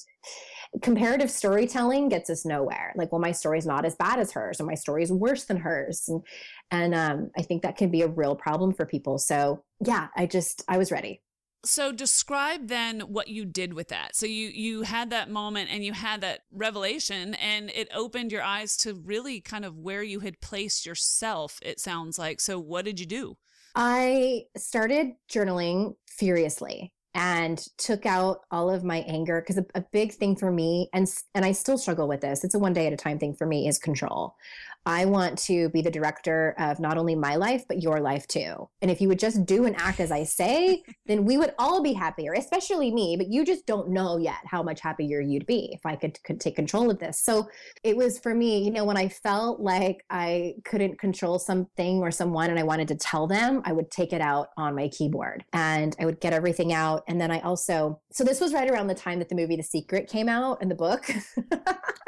comparative 0.82 1.30
storytelling 1.30 2.08
gets 2.08 2.30
us 2.30 2.44
nowhere. 2.44 2.92
Like, 2.96 3.10
well, 3.12 3.20
my 3.20 3.32
story's 3.32 3.66
not 3.66 3.84
as 3.84 3.96
bad 3.96 4.18
as 4.18 4.32
hers, 4.32 4.60
or 4.60 4.64
my 4.64 4.74
story's 4.74 5.10
worse 5.10 5.44
than 5.44 5.58
hers. 5.58 6.04
And 6.08 6.22
and 6.70 6.94
um, 6.94 7.30
I 7.36 7.42
think 7.42 7.62
that 7.62 7.76
can 7.76 7.90
be 7.90 8.02
a 8.02 8.08
real 8.08 8.36
problem 8.36 8.72
for 8.72 8.86
people. 8.86 9.18
So 9.18 9.64
yeah, 9.84 10.08
I 10.16 10.26
just 10.26 10.62
I 10.68 10.78
was 10.78 10.92
ready. 10.92 11.22
So 11.62 11.92
describe 11.92 12.68
then 12.68 13.00
what 13.00 13.28
you 13.28 13.44
did 13.44 13.74
with 13.74 13.88
that. 13.88 14.16
So 14.16 14.24
you 14.24 14.48
you 14.48 14.82
had 14.82 15.10
that 15.10 15.28
moment 15.28 15.70
and 15.70 15.84
you 15.84 15.92
had 15.92 16.22
that 16.22 16.40
revelation 16.52 17.34
and 17.34 17.70
it 17.70 17.88
opened 17.94 18.32
your 18.32 18.42
eyes 18.42 18.76
to 18.78 18.94
really 18.94 19.40
kind 19.40 19.64
of 19.64 19.76
where 19.76 20.02
you 20.02 20.20
had 20.20 20.40
placed 20.40 20.86
yourself 20.86 21.58
it 21.62 21.80
sounds 21.80 22.18
like. 22.18 22.40
So 22.40 22.58
what 22.58 22.84
did 22.84 22.98
you 22.98 23.06
do? 23.06 23.36
I 23.74 24.44
started 24.56 25.12
journaling 25.30 25.94
furiously 26.06 26.92
and 27.14 27.58
took 27.76 28.06
out 28.06 28.40
all 28.50 28.70
of 28.70 28.84
my 28.84 28.98
anger 28.98 29.40
because 29.40 29.58
a, 29.58 29.66
a, 29.74 29.84
big 29.92 30.12
thing 30.12 30.36
for 30.36 30.50
me 30.50 30.88
and 30.92 31.08
and 31.34 31.44
I 31.44 31.52
still 31.52 31.76
struggle 31.76 32.06
with 32.06 32.20
this. 32.20 32.44
It's 32.44 32.54
a 32.54 32.58
one 32.58 32.72
day 32.72 32.86
at 32.86 32.92
a 32.92 32.96
time 32.96 33.18
thing 33.18 33.34
for 33.34 33.46
me 33.46 33.66
is 33.66 33.78
control. 33.78 34.36
I 34.86 35.04
want 35.04 35.38
to 35.40 35.68
be 35.70 35.82
the 35.82 35.90
director 35.90 36.54
of 36.58 36.80
not 36.80 36.96
only 36.96 37.14
my 37.14 37.36
life, 37.36 37.64
but 37.68 37.82
your 37.82 38.00
life 38.00 38.26
too. 38.26 38.68
And 38.80 38.90
if 38.90 39.00
you 39.00 39.08
would 39.08 39.18
just 39.18 39.44
do 39.44 39.66
and 39.66 39.76
act 39.78 40.00
as 40.00 40.10
I 40.10 40.24
say, 40.24 40.82
then 41.06 41.24
we 41.24 41.36
would 41.36 41.54
all 41.58 41.82
be 41.82 41.92
happier, 41.92 42.32
especially 42.32 42.90
me. 42.90 43.16
But 43.16 43.28
you 43.28 43.44
just 43.44 43.66
don't 43.66 43.90
know 43.90 44.16
yet 44.16 44.38
how 44.46 44.62
much 44.62 44.80
happier 44.80 45.20
you'd 45.20 45.46
be 45.46 45.70
if 45.72 45.84
I 45.84 45.96
could, 45.96 46.22
could 46.24 46.40
take 46.40 46.56
control 46.56 46.90
of 46.90 46.98
this. 46.98 47.20
So 47.20 47.48
it 47.84 47.96
was 47.96 48.18
for 48.18 48.34
me, 48.34 48.62
you 48.64 48.70
know, 48.70 48.84
when 48.84 48.96
I 48.96 49.08
felt 49.08 49.60
like 49.60 50.04
I 50.08 50.54
couldn't 50.64 50.98
control 50.98 51.38
something 51.38 51.98
or 51.98 52.10
someone 52.10 52.50
and 52.50 52.58
I 52.58 52.62
wanted 52.62 52.88
to 52.88 52.96
tell 52.96 53.26
them, 53.26 53.62
I 53.64 53.72
would 53.72 53.90
take 53.90 54.12
it 54.12 54.20
out 54.20 54.48
on 54.56 54.74
my 54.74 54.88
keyboard 54.88 55.44
and 55.52 55.94
I 56.00 56.06
would 56.06 56.20
get 56.20 56.32
everything 56.32 56.72
out. 56.72 57.04
And 57.06 57.20
then 57.20 57.30
I 57.30 57.40
also, 57.40 58.00
so 58.12 58.24
this 58.24 58.40
was 58.40 58.54
right 58.54 58.70
around 58.70 58.86
the 58.86 58.94
time 58.94 59.18
that 59.18 59.28
the 59.28 59.34
movie 59.34 59.56
The 59.56 59.62
Secret 59.62 60.08
came 60.08 60.28
out 60.28 60.58
and 60.60 60.70
the 60.70 60.74
book. 60.74 61.10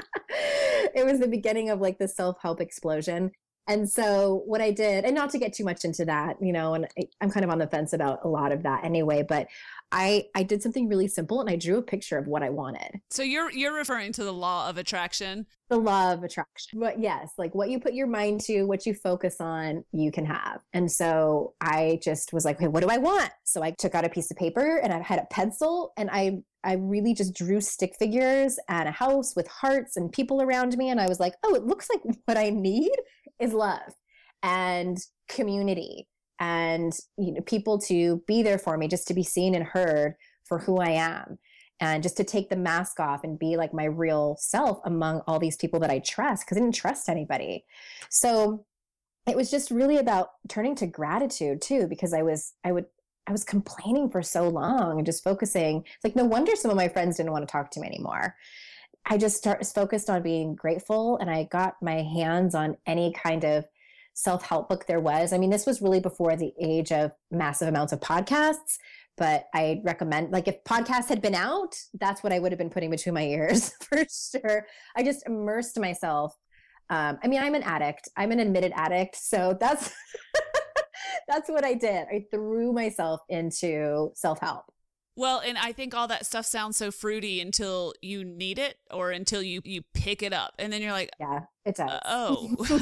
it 0.95 1.05
was 1.05 1.21
the 1.21 1.29
beginning 1.29 1.71
of 1.71 1.81
like 1.81 1.99
the 1.99 2.09
self-help 2.09 2.61
explosion. 2.61 3.33
And 3.69 3.89
so 3.89 4.43
what 4.45 4.61
i 4.61 4.73
did 4.73 5.05
and 5.05 5.15
not 5.15 5.31
to 5.31 5.39
get 5.39 5.53
too 5.53 5.65
much 5.65 5.85
into 5.85 6.05
that 6.05 6.37
you 6.41 6.53
know 6.53 6.75
and 6.75 6.89
I, 6.99 7.05
i'm 7.21 7.31
kind 7.31 7.45
of 7.45 7.51
on 7.51 7.59
the 7.59 7.69
fence 7.69 7.93
about 7.93 8.25
a 8.25 8.29
lot 8.29 8.51
of 8.51 8.65
that 8.65 8.85
anyway 8.85 9.25
but 9.27 9.47
i 9.93 10.25
i 10.35 10.43
did 10.43 10.63
something 10.63 10.89
really 10.89 11.07
simple 11.07 11.41
and 11.41 11.49
i 11.49 11.55
drew 11.55 11.79
a 11.79 11.83
picture 11.83 12.19
of 12.19 12.27
what 12.27 12.43
i 12.43 12.51
wanted. 12.51 13.01
So 13.11 13.23
you're 13.23 13.53
you're 13.53 13.75
referring 13.75 14.13
to 14.15 14.25
the 14.25 14.33
law 14.33 14.69
of 14.69 14.79
attraction? 14.79 15.47
The 15.69 15.79
law 15.79 16.13
of 16.13 16.25
attraction. 16.25 16.81
But 16.81 16.99
yes 16.99 17.35
like 17.39 17.55
what 17.55 17.71
you 17.71 17.79
put 17.79 17.95
your 17.95 18.09
mind 18.09 18.41
to 18.43 18.65
what 18.65 18.85
you 18.85 18.95
focus 18.95 19.37
on 19.41 19.85
you 19.93 20.11
can 20.11 20.27
have. 20.27 20.61
And 20.73 20.91
so 20.91 21.55
i 21.61 22.01
just 22.03 22.33
was 22.33 22.45
like 22.45 22.57
okay 22.57 22.67
what 22.67 22.83
do 22.83 22.89
i 22.89 22.99
want? 22.99 23.31
So 23.45 23.63
i 23.63 23.71
took 23.71 23.95
out 23.95 24.05
a 24.05 24.09
piece 24.09 24.31
of 24.33 24.37
paper 24.37 24.79
and 24.79 24.93
i 24.93 25.01
had 25.01 25.21
a 25.21 25.27
pencil 25.31 25.93
and 25.97 26.11
i 26.13 26.43
I 26.65 26.75
really 26.75 27.15
just 27.15 27.35
drew 27.35 27.61
stick 27.61 27.95
figures 27.99 28.59
and 28.69 28.89
a 28.89 28.93
house 28.93 29.35
with 29.35 29.49
hearts 29.49 29.97
and 29.97 30.13
people 30.13 30.43
around 30.43 30.77
me. 30.77 30.91
And 30.91 31.01
I 31.01 31.09
was 31.09 31.21
like, 31.21 31.35
oh, 31.43 31.55
it 31.55 31.65
looks 31.65 31.89
like 31.91 32.03
what 32.25 32.37
I 32.37 32.51
need 32.51 32.93
is 33.41 33.53
love 33.53 33.95
and 34.43 34.99
community 35.29 36.09
and 36.41 36.93
you 37.17 37.33
know 37.33 37.41
people 37.43 37.79
to 37.79 38.23
be 38.27 38.43
there 38.43 38.59
for 38.59 38.77
me 38.77 38.89
just 38.89 39.07
to 39.07 39.15
be 39.15 39.23
seen 39.23 39.55
and 39.55 39.65
heard 39.65 40.15
for 40.45 40.59
who 40.59 40.79
I 40.79 40.91
am 40.91 41.39
and 41.81 42.03
just 42.03 42.17
to 42.17 42.25
take 42.25 42.49
the 42.49 42.57
mask 42.57 43.01
off 43.01 43.25
and 43.25 43.39
be 43.39 43.57
like 43.57 43.73
my 43.73 43.85
real 43.85 44.37
self 44.39 44.81
among 44.85 45.23
all 45.27 45.39
these 45.39 45.57
people 45.57 45.81
that 45.81 45.91
I 45.91 46.01
trust 46.01 46.45
because 46.45 46.57
I 46.57 46.61
didn't 46.61 46.75
trust 46.75 47.09
anybody. 47.09 47.65
So 48.11 48.65
it 49.27 49.37
was 49.37 49.51
just 49.51 49.71
really 49.71 49.99
about 49.99 50.31
turning 50.49 50.75
to 50.77 50.87
gratitude 50.87 51.63
too 51.63 51.87
because 51.87 52.13
I 52.13 52.23
was 52.23 52.55
I 52.65 52.73
would 52.73 52.87
I 53.33 53.41
was 53.41 53.45
complaining 53.45 54.11
for 54.11 54.23
so 54.23 54.47
long 54.47 54.99
and 54.99 55.07
just 55.07 55.25
focusing. 55.25 55.87
It's 55.87 56.05
like 56.05 56.15
no 56.15 56.27
wonder 56.27 56.55
some 56.55 56.71
of 56.71 56.77
my 56.77 56.89
friends 56.89 57.17
didn't 57.17 57.33
want 57.33 57.49
to 57.49 57.51
talk 57.51 57.71
to 57.71 57.81
me 57.81 57.87
anymore. 57.87 58.37
I 59.07 59.17
just 59.17 59.39
start 59.39 59.65
focused 59.65 60.11
on 60.11 60.21
being 60.23 60.55
grateful 60.55 61.17
and 61.17 61.31
I 61.31 61.45
got 61.45 61.77
my 61.81 62.03
hands 62.03 62.55
on 62.55 62.77
any 62.85 63.11
kind 63.15 63.45
of 63.45 63.65
self-help 64.13 64.69
book 64.69 64.87
there 64.87 65.01
was. 65.01 65.33
I 65.33 65.39
mean, 65.39 65.49
this 65.49 65.65
was 65.65 65.81
really 65.81 65.99
before 65.99 66.37
the 66.37 66.53
age 66.61 66.93
of 66.93 67.13
massive 67.31 67.69
amounts 67.69 67.95
of 67.95 68.01
podcasts, 68.01 68.77
but 69.17 69.47
I 69.55 69.81
recommend 69.83 70.31
like 70.31 70.47
if 70.47 70.63
podcasts 70.65 71.09
had 71.09 71.23
been 71.23 71.35
out, 71.35 71.75
that's 71.95 72.23
what 72.23 72.35
I 72.35 72.39
would 72.39 72.53
have 72.53 72.59
been 72.59 72.69
putting 72.69 72.91
between 72.91 73.15
my 73.15 73.25
ears 73.25 73.73
for 73.81 74.05
sure. 74.11 74.67
I 74.95 75.03
just 75.03 75.27
immersed 75.27 75.81
myself. 75.81 76.37
Um, 76.91 77.19
I 77.25 77.29
mean, 77.29 77.41
I'm 77.41 77.55
an 77.55 77.63
addict. 77.63 78.11
I'm 78.15 78.31
an 78.31 78.41
admitted 78.41 78.73
addict, 78.77 79.17
so 79.17 79.57
that's 79.59 79.91
that's 81.29 81.49
what 81.49 81.65
I 81.65 81.75
did. 81.75 82.07
I 82.09 82.27
threw 82.31 82.73
myself 82.73 83.21
into 83.29 84.11
self-help. 84.15 84.65
Well, 85.15 85.43
and 85.45 85.59
I 85.59 85.73
think 85.73 85.95
all 85.95 86.09
that 86.09 86.25
stuff 86.25 86.47
sounds 86.47 86.79
so 86.79 86.91
fruity 86.91 87.41
until 87.41 87.93
you 88.01 88.25
need 88.25 88.59
it 88.59 88.77
or 88.91 89.11
until 89.11 89.43
you 89.43 89.61
you 89.63 89.83
pick 89.93 90.23
it 90.23 90.33
up, 90.33 90.55
and 90.59 90.73
then 90.73 90.81
you're 90.81 90.93
like, 90.93 91.11
yeah, 91.21 91.41
it 91.67 91.77
does. 91.77 91.91
Uh, 91.91 92.01
oh, 92.07 92.57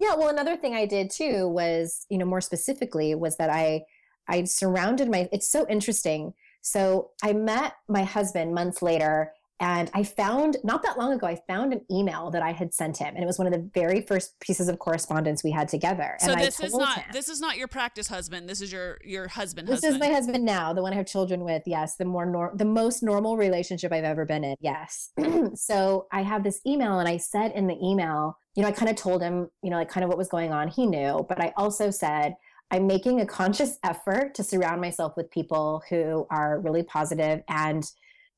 yeah. 0.00 0.14
Well, 0.14 0.28
another 0.28 0.56
thing 0.56 0.74
I 0.74 0.86
did 0.86 1.10
too 1.10 1.48
was, 1.48 2.06
you 2.08 2.16
know, 2.16 2.24
more 2.24 2.40
specifically 2.40 3.14
was 3.14 3.36
that 3.36 3.50
I 3.50 3.82
I 4.28 4.44
surrounded 4.44 5.10
my. 5.10 5.28
It's 5.30 5.48
so 5.48 5.66
interesting. 5.68 6.32
So 6.62 7.10
I 7.22 7.34
met 7.34 7.74
my 7.86 8.04
husband 8.04 8.54
months 8.54 8.80
later, 8.80 9.32
and 9.62 9.88
I 9.94 10.02
found 10.02 10.56
not 10.64 10.82
that 10.82 10.98
long 10.98 11.12
ago, 11.12 11.24
I 11.24 11.40
found 11.46 11.72
an 11.72 11.82
email 11.88 12.32
that 12.32 12.42
I 12.42 12.50
had 12.50 12.74
sent 12.74 12.98
him, 12.98 13.14
and 13.14 13.22
it 13.22 13.26
was 13.26 13.38
one 13.38 13.46
of 13.46 13.52
the 13.52 13.70
very 13.72 14.00
first 14.00 14.38
pieces 14.40 14.68
of 14.68 14.80
correspondence 14.80 15.44
we 15.44 15.52
had 15.52 15.68
together. 15.68 16.16
So 16.18 16.32
and 16.32 16.40
this 16.40 16.58
is 16.58 16.74
not 16.74 16.98
him, 16.98 17.04
this 17.12 17.28
is 17.28 17.40
not 17.40 17.56
your 17.56 17.68
practice 17.68 18.08
husband. 18.08 18.48
This 18.48 18.60
is 18.60 18.72
your 18.72 18.98
your 19.04 19.28
husband. 19.28 19.68
This 19.68 19.84
husband. 19.84 19.94
is 19.94 20.00
my 20.00 20.12
husband 20.12 20.44
now, 20.44 20.72
the 20.72 20.82
one 20.82 20.92
I 20.92 20.96
have 20.96 21.06
children 21.06 21.44
with. 21.44 21.62
Yes, 21.64 21.94
the 21.94 22.04
more 22.04 22.26
nor- 22.26 22.52
the 22.56 22.64
most 22.64 23.04
normal 23.04 23.36
relationship 23.36 23.92
I've 23.92 24.02
ever 24.02 24.24
been 24.24 24.42
in. 24.42 24.56
Yes. 24.58 25.10
so 25.54 26.08
I 26.10 26.22
have 26.22 26.42
this 26.42 26.60
email, 26.66 26.98
and 26.98 27.08
I 27.08 27.18
said 27.18 27.52
in 27.52 27.68
the 27.68 27.78
email, 27.80 28.36
you 28.56 28.62
know, 28.64 28.68
I 28.68 28.72
kind 28.72 28.90
of 28.90 28.96
told 28.96 29.22
him, 29.22 29.48
you 29.62 29.70
know, 29.70 29.76
like 29.76 29.88
kind 29.88 30.02
of 30.02 30.08
what 30.08 30.18
was 30.18 30.28
going 30.28 30.52
on. 30.52 30.66
He 30.66 30.86
knew, 30.86 31.24
but 31.28 31.40
I 31.40 31.52
also 31.56 31.90
said. 31.90 32.34
I'm 32.74 32.86
making 32.86 33.20
a 33.20 33.26
conscious 33.26 33.78
effort 33.84 34.34
to 34.36 34.42
surround 34.42 34.80
myself 34.80 35.12
with 35.14 35.30
people 35.30 35.82
who 35.90 36.26
are 36.30 36.58
really 36.60 36.82
positive 36.82 37.42
and 37.46 37.84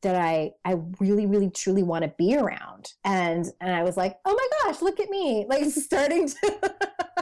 that 0.04 0.16
I 0.16 0.52
I 0.64 0.76
really 1.00 1.26
really 1.26 1.50
truly 1.50 1.82
want 1.82 2.04
to 2.04 2.12
be 2.16 2.36
around. 2.36 2.92
And 3.04 3.46
and 3.60 3.74
I 3.74 3.82
was 3.82 3.96
like, 3.96 4.16
"Oh 4.24 4.32
my 4.34 4.48
gosh, 4.62 4.80
look 4.80 5.00
at 5.00 5.10
me." 5.10 5.46
Like 5.54 5.64
starting 5.66 6.28
to 6.28 6.74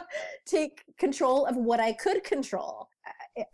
take 0.47 0.85
control 0.99 1.47
of 1.47 1.57
what 1.57 1.81
I 1.81 1.93
could 1.93 2.25
control. 2.25 2.89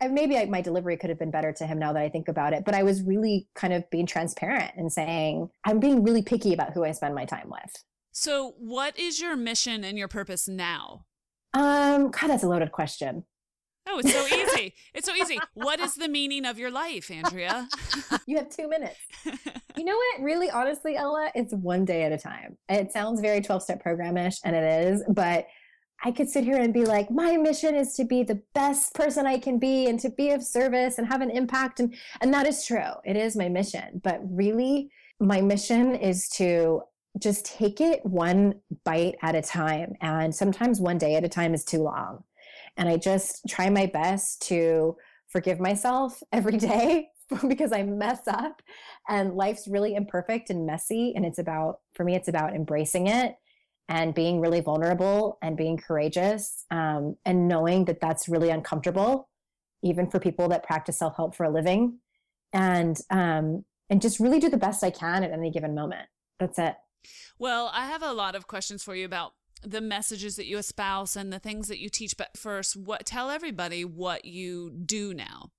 I, 0.01 0.07
maybe 0.07 0.37
I, 0.37 0.45
my 0.45 0.61
delivery 0.61 0.97
could 0.97 1.09
have 1.09 1.19
been 1.19 1.31
better 1.31 1.51
to 1.53 1.65
him 1.65 1.79
now 1.79 1.93
that 1.93 2.01
I 2.01 2.09
think 2.09 2.27
about 2.27 2.53
it, 2.53 2.65
but 2.65 2.75
I 2.75 2.83
was 2.83 3.01
really 3.01 3.47
kind 3.55 3.73
of 3.73 3.89
being 3.89 4.05
transparent 4.05 4.73
and 4.75 4.91
saying, 4.91 5.49
"I'm 5.65 5.79
being 5.79 6.03
really 6.03 6.21
picky 6.21 6.53
about 6.53 6.73
who 6.73 6.83
I 6.83 6.91
spend 6.91 7.15
my 7.15 7.25
time 7.25 7.49
with." 7.49 7.83
So, 8.11 8.55
what 8.57 8.97
is 8.97 9.21
your 9.21 9.35
mission 9.35 9.83
and 9.83 9.97
your 9.97 10.07
purpose 10.07 10.47
now? 10.47 11.05
Um, 11.53 12.11
God, 12.11 12.27
that's 12.27 12.43
a 12.43 12.47
loaded 12.47 12.71
question. 12.71 13.23
Oh, 13.87 13.99
it's 13.99 14.13
so 14.13 14.25
easy. 14.27 14.75
it's 14.93 15.07
so 15.07 15.15
easy. 15.15 15.39
What 15.53 15.79
is 15.79 15.95
the 15.95 16.07
meaning 16.07 16.45
of 16.45 16.59
your 16.59 16.71
life, 16.71 17.09
Andrea? 17.09 17.67
you 18.27 18.37
have 18.37 18.49
two 18.49 18.67
minutes. 18.67 18.99
You 19.77 19.85
know 19.85 19.95
what? 19.95 20.21
Really, 20.21 20.49
honestly, 20.49 20.97
Ella, 20.97 21.31
it's 21.35 21.53
one 21.53 21.85
day 21.85 22.03
at 22.03 22.11
a 22.11 22.17
time. 22.17 22.57
It 22.67 22.91
sounds 22.91 23.21
very 23.21 23.39
12 23.39 23.63
step 23.63 23.81
programish, 23.81 24.35
and 24.43 24.53
it 24.53 24.87
is, 24.87 25.03
but 25.07 25.47
I 26.03 26.11
could 26.11 26.29
sit 26.29 26.43
here 26.43 26.57
and 26.57 26.73
be 26.73 26.83
like, 26.83 27.09
my 27.09 27.37
mission 27.37 27.75
is 27.75 27.93
to 27.93 28.03
be 28.03 28.23
the 28.23 28.41
best 28.53 28.93
person 28.93 29.25
I 29.25 29.37
can 29.37 29.57
be 29.57 29.87
and 29.87 29.99
to 30.01 30.09
be 30.09 30.31
of 30.31 30.43
service 30.43 30.97
and 30.97 31.07
have 31.07 31.21
an 31.21 31.29
impact. 31.29 31.79
And, 31.79 31.93
and 32.21 32.33
that 32.33 32.47
is 32.47 32.65
true. 32.65 32.91
It 33.05 33.15
is 33.15 33.35
my 33.35 33.49
mission. 33.49 34.01
But 34.03 34.19
really, 34.23 34.91
my 35.19 35.41
mission 35.41 35.95
is 35.95 36.29
to 36.31 36.81
just 37.17 37.45
take 37.45 37.81
it 37.81 38.05
one 38.05 38.55
bite 38.85 39.15
at 39.21 39.35
a 39.35 39.41
time. 39.41 39.93
And 39.99 40.33
sometimes 40.33 40.79
one 40.79 40.97
day 40.97 41.15
at 41.15 41.25
a 41.25 41.29
time 41.29 41.53
is 41.53 41.65
too 41.65 41.81
long. 41.83 42.23
And 42.77 42.89
I 42.89 42.97
just 42.97 43.41
try 43.47 43.69
my 43.69 43.85
best 43.85 44.41
to 44.47 44.95
forgive 45.27 45.59
myself 45.59 46.21
every 46.31 46.57
day 46.57 47.07
because 47.47 47.71
I 47.71 47.83
mess 47.83 48.21
up 48.27 48.61
and 49.07 49.35
life's 49.35 49.67
really 49.67 49.95
imperfect 49.95 50.49
and 50.49 50.65
messy. 50.65 51.13
And 51.15 51.25
it's 51.25 51.39
about, 51.39 51.79
for 51.93 52.03
me, 52.03 52.15
it's 52.15 52.27
about 52.27 52.55
embracing 52.55 53.07
it 53.07 53.35
and 53.87 54.13
being 54.13 54.39
really 54.39 54.61
vulnerable 54.61 55.37
and 55.41 55.57
being 55.57 55.77
courageous 55.77 56.65
um, 56.69 57.15
and 57.25 57.47
knowing 57.47 57.85
that 57.85 57.99
that's 57.99 58.29
really 58.29 58.49
uncomfortable, 58.49 59.29
even 59.83 60.09
for 60.09 60.19
people 60.19 60.47
that 60.49 60.63
practice 60.63 60.99
self 60.99 61.15
help 61.15 61.35
for 61.35 61.43
a 61.43 61.49
living. 61.49 61.99
And, 62.53 62.97
um, 63.11 63.65
and 63.91 64.01
just 64.01 64.19
really 64.19 64.39
do 64.39 64.49
the 64.49 64.57
best 64.57 64.83
I 64.83 64.91
can 64.91 65.23
at 65.23 65.31
any 65.31 65.51
given 65.51 65.75
moment. 65.75 66.07
That's 66.39 66.57
it. 66.59 66.75
Well, 67.37 67.71
I 67.73 67.85
have 67.87 68.03
a 68.03 68.13
lot 68.13 68.35
of 68.35 68.47
questions 68.47 68.83
for 68.83 68.95
you 68.95 69.05
about 69.05 69.33
the 69.61 69.81
messages 69.81 70.35
that 70.35 70.45
you 70.45 70.57
espouse 70.57 71.15
and 71.15 71.31
the 71.31 71.39
things 71.39 71.67
that 71.67 71.79
you 71.79 71.89
teach 71.89 72.15
but 72.17 72.37
first 72.37 72.75
what 72.75 73.05
tell 73.05 73.29
everybody 73.29 73.83
what 73.83 74.25
you 74.25 74.71
do 74.71 75.13
now. 75.13 75.51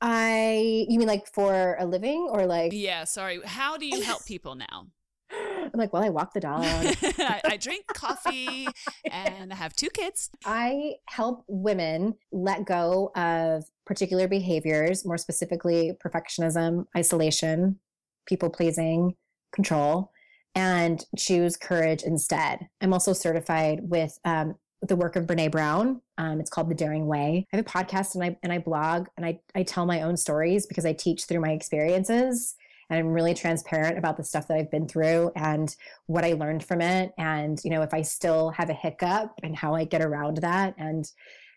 I 0.00 0.86
you 0.88 0.98
mean 0.98 1.08
like 1.08 1.26
for 1.26 1.76
a 1.78 1.86
living 1.86 2.28
or 2.30 2.46
like 2.46 2.72
yeah 2.74 3.04
sorry. 3.04 3.40
How 3.44 3.76
do 3.76 3.86
you 3.86 4.02
help 4.02 4.24
people 4.26 4.54
now? 4.54 4.86
I'm 5.30 5.70
like 5.78 5.92
well 5.92 6.02
i 6.02 6.10
walk 6.10 6.34
the 6.34 6.40
dog. 6.48 6.62
I, 6.64 7.40
I 7.44 7.56
drink 7.60 7.86
coffee 7.86 8.68
and 9.10 9.52
i 9.52 9.56
have 9.56 9.74
two 9.74 9.90
kids. 9.90 10.30
I 10.44 10.94
help 11.08 11.44
women 11.48 12.14
let 12.32 12.64
go 12.64 13.10
of 13.14 13.64
particular 13.86 14.28
behaviors 14.28 15.04
more 15.04 15.18
specifically 15.18 15.92
perfectionism 16.04 16.86
isolation 16.96 17.78
people 18.26 18.50
pleasing 18.50 19.14
control 19.52 20.11
and 20.54 21.04
choose 21.16 21.56
courage 21.56 22.02
instead. 22.02 22.68
I'm 22.80 22.92
also 22.92 23.12
certified 23.12 23.80
with 23.82 24.18
um, 24.24 24.56
the 24.82 24.96
work 24.96 25.16
of 25.16 25.26
Brene 25.26 25.50
Brown. 25.50 26.00
Um, 26.18 26.40
it's 26.40 26.50
called 26.50 26.68
The 26.68 26.74
Daring 26.74 27.06
Way. 27.06 27.46
I 27.52 27.56
have 27.56 27.66
a 27.66 27.68
podcast 27.68 28.14
and 28.14 28.24
I 28.24 28.36
and 28.42 28.52
I 28.52 28.58
blog 28.58 29.06
and 29.16 29.24
I 29.24 29.40
I 29.54 29.62
tell 29.62 29.86
my 29.86 30.02
own 30.02 30.16
stories 30.16 30.66
because 30.66 30.84
I 30.84 30.92
teach 30.92 31.24
through 31.24 31.40
my 31.40 31.52
experiences 31.52 32.56
and 32.90 32.98
I'm 32.98 33.08
really 33.08 33.32
transparent 33.32 33.96
about 33.96 34.16
the 34.16 34.24
stuff 34.24 34.48
that 34.48 34.56
I've 34.58 34.70
been 34.70 34.88
through 34.88 35.30
and 35.36 35.74
what 36.06 36.24
I 36.24 36.32
learned 36.32 36.64
from 36.64 36.80
it 36.80 37.12
and 37.16 37.58
you 37.64 37.70
know 37.70 37.82
if 37.82 37.94
I 37.94 38.02
still 38.02 38.50
have 38.50 38.70
a 38.70 38.74
hiccup 38.74 39.32
and 39.42 39.56
how 39.56 39.74
I 39.74 39.84
get 39.84 40.02
around 40.02 40.38
that 40.38 40.74
and 40.78 41.10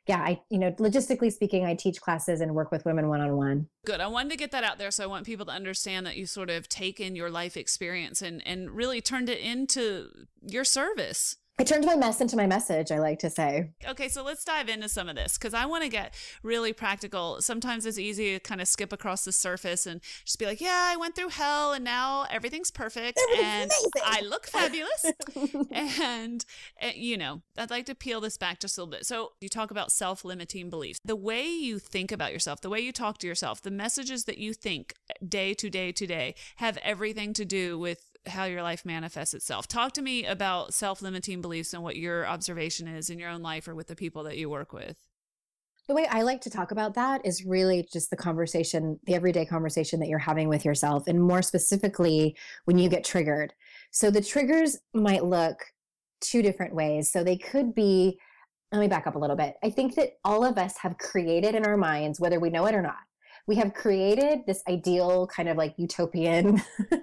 yeah, 0.08 0.20
I, 0.20 0.42
you 0.50 0.60
know, 0.60 0.72
logistically 0.74 1.34
speaking, 1.34 1.66
I 1.66 1.74
teach 1.74 2.00
classes 2.00 2.42
and 2.42 2.54
work 2.54 2.72
with 2.72 2.86
women 2.86 3.10
one 3.10 3.22
on 3.22 3.36
one. 3.36 3.68
Good. 3.86 4.02
I 4.02 4.08
wanted 4.08 4.30
to 4.32 4.38
get 4.38 4.52
that 4.52 4.64
out 4.64 4.78
there. 4.78 4.92
So 4.92 5.04
I 5.04 5.08
want 5.08 5.26
people 5.26 5.46
to 5.48 5.52
understand 5.52 6.06
that 6.06 6.16
you 6.16 6.26
sort 6.28 6.50
of 6.50 6.70
taken 6.70 7.16
your 7.16 7.32
life 7.32 7.58
experience 7.58 8.22
and, 8.22 8.46
and 8.46 8.70
really 8.70 9.02
turned 9.02 9.30
it 9.30 9.40
into 9.40 10.10
your 10.42 10.64
service. 10.64 11.38
I 11.58 11.64
turned 11.64 11.86
my 11.86 11.96
mess 11.96 12.20
into 12.20 12.36
my 12.36 12.48
message, 12.48 12.92
I 12.92 13.00
like 13.00 13.20
to 13.20 13.30
say. 13.30 13.70
Okay, 13.88 14.10
so 14.10 14.24
let's 14.24 14.44
dive 14.44 14.68
into 14.68 14.90
some 14.90 15.08
of 15.08 15.16
this 15.16 15.38
because 15.38 15.54
I 15.54 15.66
want 15.66 15.84
to 15.84 15.90
get 15.90 16.14
really 16.44 16.74
practical. 16.74 17.42
Sometimes 17.42 17.86
it's 17.86 17.98
easy 17.98 18.34
to 18.34 18.40
kind 18.42 18.60
of 18.60 18.68
skip 18.68 18.92
across 18.92 19.24
the 19.24 19.32
surface 19.32 19.86
and 19.86 20.02
just 20.26 20.38
be 20.38 20.46
like, 20.46 20.60
yeah, 20.60 20.90
I 20.92 20.98
went 20.98 21.16
through 21.16 21.30
hell 21.30 21.72
and 21.72 21.86
now 21.86 22.26
everything's 22.30 22.72
perfect 22.72 23.22
and 23.38 23.72
amazing. 23.72 23.92
I 24.04 24.22
look 24.22 24.48
fabulous. 24.48 25.06
and, 25.72 26.44
and, 26.78 26.96
you 26.96 27.18
know, 27.18 27.42
I'd 27.58 27.70
like 27.70 27.86
to 27.86 27.96
peel 27.96 28.20
this 28.20 28.38
back 28.38 28.60
just 28.60 28.78
a 28.78 28.82
little 28.82 28.92
bit. 28.92 29.06
So 29.06 29.32
you 29.40 29.48
talk 29.48 29.72
about 29.72 29.94
self 29.94 30.26
limiting 30.26 30.70
beliefs. 30.70 31.00
The 31.06 31.16
way 31.16 31.48
you 31.48 31.80
think 31.80 32.12
about 32.12 32.34
yourself, 32.34 32.60
the 32.60 32.70
way 32.70 32.82
you 32.82 32.92
talk 32.92 33.18
to 33.20 33.28
yourself, 33.28 33.62
the 33.62 33.72
messages 33.72 34.26
that 34.26 34.38
you 34.38 34.54
think 34.54 34.94
day 35.26 35.54
to 35.54 35.70
day 35.70 35.94
to 35.94 36.06
day 36.06 36.36
have 36.58 36.78
everything 36.84 37.32
to 37.34 37.46
do 37.46 37.80
with 37.80 38.12
how 38.28 38.46
your 38.46 38.64
life 38.64 38.86
manifests 38.86 39.34
itself. 39.34 39.68
Talk 39.68 39.94
to 39.94 40.02
me 40.02 40.26
about 40.26 40.74
self 40.74 41.02
limiting 41.02 41.42
beliefs 41.42 41.74
and 41.74 41.84
what 41.84 41.96
your 41.96 42.28
observation 42.28 42.88
is 42.88 43.10
in 43.10 43.20
your 43.20 43.30
own 43.30 43.42
life 43.42 43.68
or 43.68 43.76
with 43.76 43.88
the 43.88 43.96
people 43.96 44.24
that 44.24 44.38
you 44.38 44.50
work 44.50 44.74
with. 44.74 44.98
The 45.88 45.94
way 45.94 46.08
I 46.08 46.24
like 46.24 46.42
to 46.42 46.50
talk 46.50 46.72
about 46.72 46.96
that 46.96 47.24
is 47.24 47.46
really 47.46 47.88
just 47.94 48.10
the 48.10 48.18
conversation, 48.18 49.00
the 49.06 49.14
everyday 49.14 49.46
conversation 49.46 50.00
that 50.00 50.10
you're 50.10 50.18
having 50.18 50.50
with 50.50 50.66
yourself, 50.66 51.08
and 51.08 51.22
more 51.22 51.44
specifically 51.44 52.36
when 52.66 52.80
you 52.80 52.90
get 52.90 53.04
triggered. 53.04 53.54
So 53.92 54.10
the 54.10 54.22
triggers 54.22 54.78
might 54.96 55.24
look 55.24 55.64
two 56.22 56.42
different 56.42 56.74
ways. 56.74 57.12
So 57.12 57.24
they 57.24 57.38
could 57.38 57.76
be, 57.76 58.18
let 58.72 58.82
me 58.82 58.88
back 58.88 59.06
up 59.06 59.16
a 59.16 59.20
little 59.20 59.36
bit. 59.36 59.56
I 59.64 59.70
think 59.70 59.94
that 59.96 60.14
all 60.24 60.44
of 60.44 60.58
us 60.58 60.76
have 60.78 60.98
created 60.98 61.54
in 61.54 61.66
our 61.66 61.78
minds, 61.78 62.20
whether 62.20 62.40
we 62.40 62.50
know 62.50 62.66
it 62.66 62.74
or 62.74 62.82
not, 62.82 62.98
we 63.48 63.56
have 63.56 63.74
created 63.74 64.42
this 64.48 64.64
ideal 64.68 65.28
kind 65.28 65.48
of 65.48 65.58
like 65.58 65.76
utopian 65.78 66.62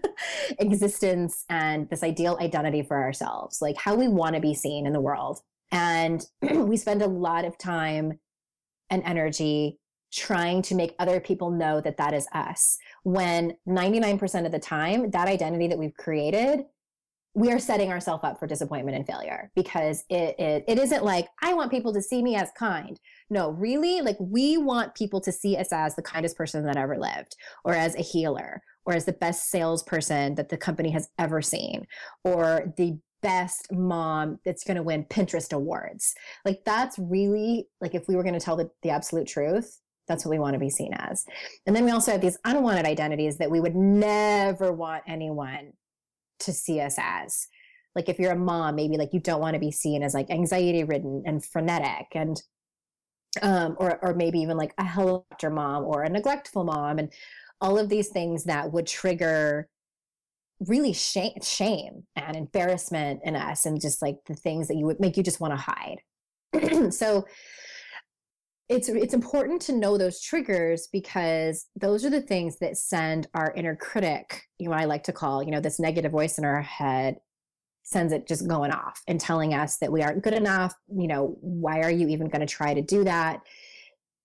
existence 0.59 1.45
and 1.49 1.89
this 1.89 2.03
ideal 2.03 2.37
identity 2.41 2.83
for 2.83 3.01
ourselves, 3.01 3.63
like 3.63 3.77
how 3.77 3.95
we 3.95 4.09
want 4.09 4.35
to 4.35 4.41
be 4.41 4.55
seen 4.55 4.87
in 4.87 4.93
the 4.93 5.01
world. 5.01 5.41
And 5.71 6.25
we 6.43 6.77
spend 6.77 7.03
a 7.03 7.07
lot 7.07 7.45
of 7.45 7.57
time 7.59 8.19
and 8.91 9.03
energy 9.05 9.79
trying 10.13 10.61
to 10.63 10.75
make 10.75 10.95
other 10.99 11.21
people 11.21 11.51
know 11.51 11.81
that 11.81 11.97
that 11.97 12.13
is 12.13 12.27
us. 12.33 12.77
When 13.03 13.57
99% 13.67 14.45
of 14.45 14.53
the 14.53 14.59
time, 14.59 15.11
that 15.11 15.29
identity 15.29 15.69
that 15.69 15.79
we've 15.79 15.97
created 15.97 16.65
we 17.35 17.51
are 17.51 17.59
setting 17.59 17.91
ourselves 17.91 18.25
up 18.25 18.39
for 18.39 18.47
disappointment 18.47 18.97
and 18.97 19.07
failure 19.07 19.51
because 19.55 20.05
it, 20.11 20.39
it, 20.39 20.65
it 20.69 20.79
isn't 20.79 21.05
like 21.05 21.29
i 21.43 21.55
want 21.55 21.71
people 21.71 21.93
to 21.93 22.03
see 22.03 22.23
me 22.23 22.37
as 22.37 22.51
kind 22.59 23.01
no 23.31 23.51
really 23.51 24.01
like 24.01 24.17
we 24.21 24.57
want 24.57 24.95
people 24.95 25.21
to 25.21 25.33
see 25.33 25.57
us 25.57 25.73
as 25.73 25.97
the 25.97 26.03
kindest 26.03 26.37
person 26.37 26.65
that 26.65 26.77
ever 26.77 26.99
lived 26.99 27.37
or 27.65 27.75
as 27.75 27.95
a 27.97 28.03
healer 28.03 28.63
or 28.85 28.95
as 28.95 29.05
the 29.05 29.13
best 29.13 29.51
salesperson 29.51 30.35
that 30.35 30.49
the 30.49 30.57
company 30.57 30.91
has 30.91 31.09
ever 31.19 31.41
seen 31.41 31.87
or 32.25 32.73
the 32.77 32.99
best 33.23 33.69
mom 33.73 34.39
that's 34.45 34.65
going 34.65 34.77
to 34.77 34.83
win 34.83 35.05
Pinterest 35.05 35.53
awards. 35.53 36.13
Like 36.45 36.63
that's 36.65 36.99
really 36.99 37.69
like 37.81 37.95
if 37.95 38.09
we 38.09 38.17
were 38.17 38.25
going 38.25 38.35
to 38.35 38.41
tell 38.41 38.57
the, 38.57 38.69
the 38.83 38.91
absolute 38.91 39.29
truth, 39.29 39.79
that's 40.09 40.25
what 40.25 40.31
we 40.31 40.39
want 40.39 40.55
to 40.55 40.61
be 40.61 40.69
seen 40.69 40.93
as. 40.95 41.25
And 41.67 41.75
then 41.75 41.85
we 41.85 41.93
also 41.93 42.11
have 42.11 42.21
these 42.21 42.39
unwanted 42.45 42.85
identities 42.85 43.39
that 43.39 43.51
we 43.51 43.61
would 43.61 43.77
never 43.77 44.73
want 44.73 45.05
anyone 45.07 45.73
to 46.43 46.53
see 46.53 46.81
us 46.81 46.97
as. 46.99 47.47
Like 47.95 48.09
if 48.09 48.19
you're 48.19 48.33
a 48.33 48.37
mom, 48.37 48.77
maybe 48.77 48.97
like 48.97 49.13
you 49.13 49.21
don't 49.21 49.41
want 49.41 49.55
to 49.55 49.61
be 49.61 49.71
seen 49.71 50.03
as 50.03 50.15
like 50.15 50.31
anxiety 50.31 50.85
ridden 50.85 51.23
and 51.27 51.45
frenetic 51.45 52.07
and 52.15 52.41
um 53.41 53.77
or 53.79 53.99
or 54.03 54.15
maybe 54.15 54.39
even 54.41 54.59
like 54.59 54.75
a 54.77 54.85
helicopter 54.85 55.49
mom 55.49 55.85
or 55.85 56.03
a 56.03 56.09
neglectful 56.09 56.65
mom 56.65 56.99
and 56.99 57.11
all 57.63 57.79
of 57.79 57.89
these 57.89 58.09
things 58.09 58.45
that 58.45 58.73
would 58.73 58.87
trigger 58.87 59.69
really 60.61 60.93
shame, 60.93 61.33
shame 61.43 62.05
and 62.17 62.37
embarrassment 62.37 63.21
in 63.25 63.37
us 63.37 63.67
and 63.67 63.81
just 63.81 64.03
like 64.03 64.17
the 64.27 64.35
things 64.35 64.69
that 64.69 64.77
you 64.77 64.85
would 64.85 65.01
make 65.01 65.17
you 65.17 65.23
just 65.23 65.41
want 65.41 65.53
to 65.53 65.57
hide 65.57 66.93
so 66.93 67.25
it's 68.73 68.89
it's 68.89 69.15
important 69.15 69.61
to 69.63 69.73
know 69.73 69.99
those 69.99 70.21
triggers 70.21 70.89
because 70.93 71.67
those 71.77 72.05
are 72.05 72.11
the 72.11 72.21
things 72.21 72.59
that 72.59 72.77
send 72.77 73.27
our 73.35 73.53
inner 73.55 73.77
critic 73.77 74.43
you 74.59 74.69
know 74.69 74.75
i 74.75 74.85
like 74.85 75.05
to 75.05 75.13
call 75.13 75.43
you 75.43 75.51
know 75.51 75.61
this 75.61 75.79
negative 75.79 76.13
voice 76.13 76.39
in 76.39 76.45
our 76.45 76.63
head 76.63 77.17
sends 77.83 78.13
it 78.13 78.27
just 78.27 78.49
going 78.49 78.71
off 78.71 79.03
and 79.07 79.21
telling 79.21 79.55
us 79.55 79.77
that 79.79 79.93
we 79.93 80.03
aren't 80.03 80.23
good 80.23 80.35
enough. 80.35 80.75
You 80.95 81.09
know 81.09 81.37
why 81.41 81.81
are 81.81 81.91
you 81.91 82.09
even 82.09 82.29
going 82.29 82.41
to 82.41 82.47
try 82.47 82.75
to 82.75 82.83
do 82.83 83.05
that 83.05 83.43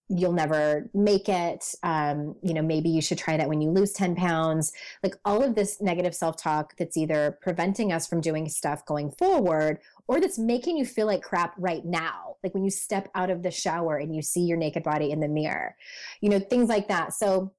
you'll 0.09 0.33
never 0.33 0.89
make 0.93 1.27
it. 1.27 1.73
Um, 1.83 2.35
you 2.41 2.53
know 2.53 2.61
maybe 2.61 2.89
you 2.89 3.01
should 3.01 3.17
try 3.17 3.37
that 3.37 3.49
when 3.49 3.61
you 3.61 3.71
lose 3.71 3.91
10 3.93 4.15
pounds. 4.15 4.71
Like 5.03 5.15
all 5.25 5.43
of 5.43 5.55
this 5.55 5.81
negative 5.81 6.15
self-talk 6.15 6.75
that's 6.77 6.97
either 6.97 7.37
preventing 7.41 7.91
us 7.91 8.07
from 8.07 8.21
doing 8.21 8.47
stuff 8.49 8.85
going 8.85 9.11
forward 9.11 9.79
or 10.07 10.21
that's 10.21 10.39
making 10.39 10.77
you 10.77 10.85
feel 10.85 11.07
like 11.07 11.21
crap 11.21 11.53
right 11.57 11.83
now. 11.83 12.35
Like 12.43 12.53
when 12.53 12.63
you 12.63 12.69
step 12.69 13.09
out 13.15 13.29
of 13.29 13.43
the 13.43 13.51
shower 13.51 13.97
and 13.97 14.15
you 14.15 14.21
see 14.21 14.41
your 14.41 14.57
naked 14.57 14.83
body 14.83 15.11
in 15.11 15.19
the 15.19 15.27
mirror 15.27 15.75
you 16.21 16.29
know 16.29 16.39
things 16.39 16.69
like 16.69 16.87
that. 16.87 17.13
So 17.13 17.53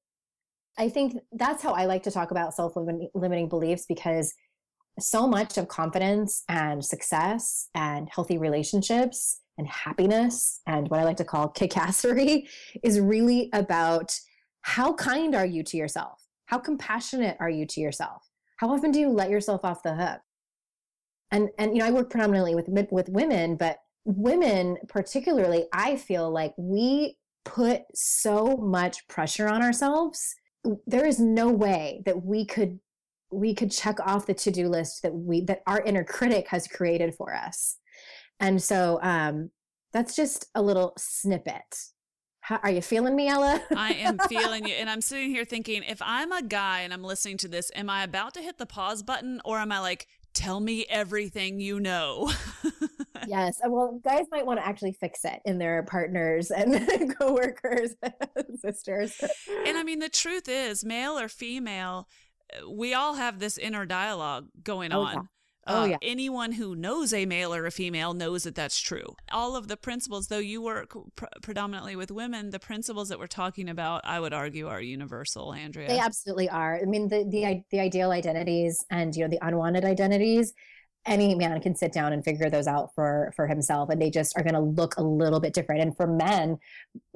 i 0.80 0.88
think 0.88 1.16
that's 1.32 1.60
how 1.62 1.72
i 1.72 1.86
like 1.86 2.04
to 2.04 2.10
talk 2.10 2.30
about 2.30 2.54
self-limiting 2.54 3.48
beliefs 3.48 3.84
because 3.88 4.32
so 5.00 5.26
much 5.26 5.58
of 5.58 5.66
confidence 5.68 6.44
and 6.48 6.84
success 6.84 7.68
and 7.74 8.08
healthy 8.12 8.38
relationships 8.38 9.40
and 9.58 9.68
happiness 9.68 10.60
and 10.66 10.88
what 10.88 11.00
I 11.00 11.04
like 11.04 11.16
to 11.18 11.24
call 11.24 11.52
kickassery 11.52 12.48
is 12.82 13.00
really 13.00 13.50
about 13.52 14.18
how 14.62 14.94
kind 14.94 15.34
are 15.34 15.46
you 15.46 15.62
to 15.64 15.76
yourself? 15.76 16.22
How 16.46 16.58
compassionate 16.58 17.36
are 17.40 17.50
you 17.50 17.66
to 17.66 17.80
yourself? 17.80 18.22
How 18.56 18.70
often 18.70 18.90
do 18.90 19.00
you 19.00 19.10
let 19.10 19.30
yourself 19.30 19.64
off 19.64 19.82
the 19.82 19.94
hook? 19.94 20.20
And 21.30 21.50
and 21.58 21.74
you 21.74 21.80
know, 21.80 21.86
I 21.86 21.90
work 21.90 22.10
predominantly 22.10 22.54
with 22.54 22.68
with 22.90 23.08
women, 23.08 23.56
but 23.56 23.78
women 24.04 24.78
particularly, 24.88 25.66
I 25.72 25.96
feel 25.96 26.30
like 26.30 26.54
we 26.56 27.18
put 27.44 27.82
so 27.94 28.56
much 28.56 29.06
pressure 29.08 29.48
on 29.48 29.62
ourselves. 29.62 30.34
There 30.86 31.06
is 31.06 31.20
no 31.20 31.50
way 31.50 32.02
that 32.06 32.24
we 32.24 32.44
could 32.44 32.80
we 33.30 33.54
could 33.54 33.70
check 33.70 33.98
off 34.00 34.26
the 34.26 34.34
to-do 34.34 34.68
list 34.68 35.02
that 35.02 35.14
we 35.14 35.42
that 35.42 35.62
our 35.66 35.82
inner 35.82 36.04
critic 36.04 36.48
has 36.48 36.66
created 36.66 37.14
for 37.14 37.34
us 37.34 37.76
and 38.40 38.62
so 38.62 38.98
um, 39.02 39.50
that's 39.92 40.14
just 40.14 40.46
a 40.54 40.62
little 40.62 40.92
snippet. 40.96 41.76
How, 42.40 42.60
are 42.62 42.70
you 42.70 42.80
feeling 42.80 43.14
me, 43.14 43.28
Ella? 43.28 43.62
I 43.76 43.92
am 43.92 44.18
feeling 44.28 44.66
you. 44.66 44.74
And 44.78 44.88
I'm 44.88 45.02
sitting 45.02 45.30
here 45.30 45.44
thinking 45.44 45.82
if 45.82 46.00
I'm 46.00 46.32
a 46.32 46.42
guy 46.42 46.80
and 46.80 46.94
I'm 46.94 47.02
listening 47.02 47.36
to 47.38 47.48
this, 47.48 47.70
am 47.74 47.90
I 47.90 48.04
about 48.04 48.34
to 48.34 48.40
hit 48.40 48.58
the 48.58 48.64
pause 48.64 49.02
button 49.02 49.40
or 49.44 49.58
am 49.58 49.70
I 49.70 49.80
like, 49.80 50.06
tell 50.32 50.60
me 50.60 50.86
everything 50.88 51.60
you 51.60 51.80
know? 51.80 52.32
yes. 53.26 53.60
Uh, 53.62 53.70
well, 53.70 54.00
guys 54.02 54.26
might 54.30 54.46
want 54.46 54.60
to 54.60 54.66
actually 54.66 54.92
fix 54.92 55.24
it 55.24 55.40
in 55.44 55.58
their 55.58 55.82
partners 55.82 56.50
and 56.50 57.16
coworkers 57.18 57.94
and 58.02 58.58
sisters. 58.60 59.20
And 59.66 59.76
I 59.76 59.82
mean, 59.82 59.98
the 59.98 60.08
truth 60.08 60.48
is, 60.48 60.84
male 60.84 61.18
or 61.18 61.28
female, 61.28 62.08
we 62.66 62.94
all 62.94 63.14
have 63.14 63.40
this 63.40 63.58
inner 63.58 63.84
dialogue 63.84 64.46
going 64.62 64.92
oh, 64.92 65.02
on. 65.02 65.14
Yeah. 65.14 65.22
Oh, 65.68 65.82
uh, 65.82 65.84
yeah. 65.84 65.96
Anyone 66.00 66.52
who 66.52 66.74
knows 66.74 67.12
a 67.12 67.26
male 67.26 67.54
or 67.54 67.66
a 67.66 67.70
female 67.70 68.14
knows 68.14 68.44
that 68.44 68.54
that's 68.54 68.80
true. 68.80 69.14
All 69.30 69.54
of 69.54 69.68
the 69.68 69.76
principles, 69.76 70.28
though 70.28 70.38
you 70.38 70.62
work 70.62 70.96
pr- 71.14 71.26
predominantly 71.42 71.94
with 71.94 72.10
women, 72.10 72.50
the 72.50 72.58
principles 72.58 73.10
that 73.10 73.18
we're 73.18 73.26
talking 73.26 73.68
about, 73.68 74.00
I 74.04 74.18
would 74.18 74.32
argue, 74.32 74.66
are 74.66 74.80
universal, 74.80 75.52
Andrea. 75.52 75.88
They 75.88 75.98
absolutely 75.98 76.48
are. 76.48 76.80
I 76.80 76.84
mean, 76.86 77.08
the 77.08 77.24
the 77.24 77.62
the 77.70 77.80
ideal 77.80 78.10
identities 78.10 78.84
and 78.90 79.14
you 79.14 79.24
know 79.24 79.28
the 79.28 79.38
unwanted 79.46 79.84
identities. 79.84 80.54
Any 81.06 81.34
man 81.34 81.60
can 81.60 81.74
sit 81.74 81.92
down 81.92 82.12
and 82.12 82.24
figure 82.24 82.50
those 82.50 82.66
out 82.66 82.94
for 82.94 83.32
for 83.36 83.46
himself, 83.46 83.90
and 83.90 84.00
they 84.00 84.10
just 84.10 84.36
are 84.36 84.42
going 84.42 84.54
to 84.54 84.60
look 84.60 84.96
a 84.96 85.02
little 85.02 85.40
bit 85.40 85.52
different. 85.54 85.82
And 85.82 85.96
for 85.96 86.06
men, 86.06 86.58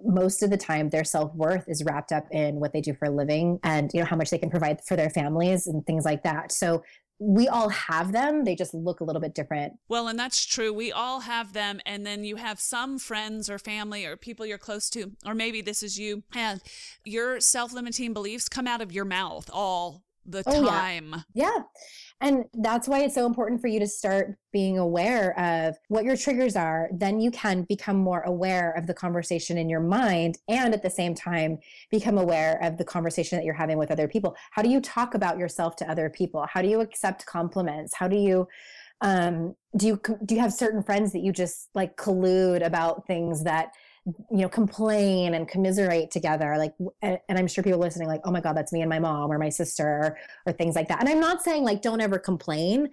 most 0.05 0.43
of 0.43 0.51
the 0.51 0.57
time, 0.57 0.91
their 0.91 1.05
self 1.05 1.35
worth 1.35 1.65
is 1.69 1.85
wrapped 1.85 2.13
up 2.13 2.27
in 2.31 2.57
what 2.57 2.73
they 2.73 2.81
do 2.81 2.95
for 2.95 3.07
a 3.07 3.11
living, 3.11 3.59
and 3.65 3.91
you 3.95 4.01
know 4.01 4.07
how 4.07 4.17
much 4.17 4.31
they 4.31 4.39
can 4.39 4.51
provide 4.51 4.81
for 4.87 4.97
their 4.97 5.11
families 5.11 5.67
and 5.67 5.85
things 5.87 6.05
like 6.05 6.23
that. 6.23 6.53
So 6.53 6.83
we 7.25 7.47
all 7.47 7.69
have 7.69 8.13
them 8.13 8.45
they 8.45 8.57
just 8.57 8.75
look 8.75 9.01
a 9.01 9.05
little 9.05 9.21
bit 9.21 9.35
different. 9.35 9.75
Well 9.89 10.09
and 10.09 10.19
that's 10.19 10.45
true. 10.45 10.73
We 10.73 10.91
all 10.91 11.21
have 11.21 11.53
them 11.53 11.81
and 11.87 12.05
then 12.05 12.25
you 12.25 12.37
have 12.37 12.61
some 12.61 12.99
friends 12.99 13.49
or 13.49 13.59
family 13.59 14.05
or 14.05 14.17
people 14.17 14.45
you're 14.45 14.59
close 14.59 14.91
to 14.91 15.13
or 15.25 15.35
maybe 15.35 15.63
this 15.63 15.83
is 15.83 15.99
you 15.99 16.25
and 16.35 16.61
your 17.05 17.41
self-limiting 17.41 18.13
beliefs 18.13 18.49
come 18.49 18.67
out 18.67 18.81
of 18.81 18.93
your 18.93 19.05
mouth 19.05 19.49
all 19.53 20.03
the 20.27 20.43
oh, 20.47 20.67
time 20.67 21.25
yeah. 21.35 21.51
yeah 21.57 21.63
and 22.23 22.45
that's 22.55 22.87
why 22.87 23.01
it's 23.01 23.17
so 23.17 23.27
important 23.27 23.61
for 23.61 23.67
you 23.67 23.81
to 23.81 23.87
start 23.87 24.37
being 24.53 24.79
aware 24.79 25.39
of 25.39 25.77
what 25.89 26.05
your 26.05 26.17
triggers 26.17 26.55
are. 26.55 26.89
Then 26.93 27.19
you 27.19 27.33
can 27.33 27.65
become 27.65 27.97
more 27.97 28.21
aware 28.21 28.71
of 28.73 28.87
the 28.87 28.95
conversation 28.95 29.59
in 29.59 29.69
your 29.69 29.81
mind 29.81 30.39
and 30.49 30.73
at 30.73 30.83
the 30.83 30.91
same 30.91 31.17
time 31.17 31.59
become 31.91 32.19
aware 32.19 32.63
of 32.63 32.79
the 32.79 32.85
conversation 32.85 33.37
that 33.37 33.45
you're 33.45 33.55
having 33.55 33.77
with 33.77 33.91
other 33.91 34.07
people. 34.07 34.37
How 34.53 34.63
do 34.63 34.69
you 34.69 34.81
talk 34.81 35.15
about 35.15 35.37
yourself 35.37 35.75
to 35.77 35.91
other 35.91 36.09
people? 36.09 36.47
How 36.49 36.63
do 36.63 36.69
you 36.69 36.81
accept 36.81 37.27
compliments? 37.27 37.93
How 37.95 38.07
do 38.07 38.17
you 38.17 38.47
um 39.01 39.57
do 39.77 39.89
you 39.89 40.01
do 40.25 40.37
you 40.37 40.41
have 40.41 40.53
certain 40.53 40.81
friends 40.81 41.13
that 41.13 41.25
you 41.25 41.33
just 41.33 41.71
like 41.75 41.97
collude 41.97 42.65
about 42.65 43.05
things 43.09 43.43
that 43.43 43.73
you 44.05 44.39
know 44.39 44.49
complain 44.49 45.35
and 45.35 45.47
commiserate 45.47 46.11
together 46.11 46.57
like 46.59 46.75
and, 47.03 47.21
i'm 47.29 47.47
sure 47.47 47.63
people 47.63 47.79
listening 47.79 48.09
like 48.09 48.21
oh 48.25 48.33
my 48.33 48.41
god 48.41 48.57
that's 48.57 48.73
me 48.73 48.81
and 48.81 48.91
my 48.91 48.99
mom 48.99 49.31
or 49.31 49.39
my 49.39 49.49
sister 49.49 49.87
or, 49.87 50.19
or 50.47 50.53
things 50.53 50.75
like 50.75 50.89
that 50.89 50.99
and 50.99 51.09
i'm 51.09 51.21
not 51.21 51.43
saying 51.43 51.63
like 51.63 51.83
don't 51.83 52.01
ever 52.01 52.19
complain 52.19 52.89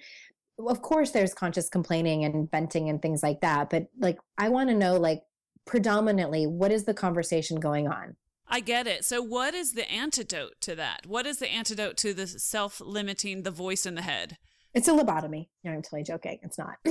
of 0.68 0.82
course 0.82 1.10
there's 1.12 1.34
conscious 1.34 1.68
complaining 1.68 2.26
and 2.26 2.50
venting 2.52 2.90
and 2.90 3.02
things 3.02 3.24
like 3.24 3.42
that 3.42 3.70
but 3.72 3.88
like 4.00 4.20
i 4.38 4.50
want 4.50 4.70
to 4.70 4.76
know 4.76 4.98
like 4.98 5.24
predominantly 5.66 6.46
what 6.46 6.72
is 6.72 6.86
the 6.86 6.94
conversation 6.94 7.60
going 7.60 7.88
on 7.88 8.16
I 8.52 8.62
get 8.62 8.88
it. 8.88 9.06
So, 9.06 9.22
what 9.22 9.54
is 9.54 9.74
the 9.74 9.90
antidote 9.92 10.60
to 10.62 10.74
that? 10.74 11.06
What 11.06 11.28
is 11.28 11.38
the 11.38 11.48
antidote 11.48 11.98
to 11.98 12.16
the 12.16 12.26
self 12.26 12.82
limiting, 12.82 13.44
the 13.44 13.52
voice 13.52 13.86
in 13.86 13.94
the 13.94 14.02
head? 14.02 14.40
It's 14.76 14.88
a 14.88 14.92
lobotomy. 14.92 15.48
No, 15.64 15.72
I'm 15.72 15.82
totally 15.82 16.04
joking. 16.04 16.40
It's 16.44 16.58
not. 16.58 16.78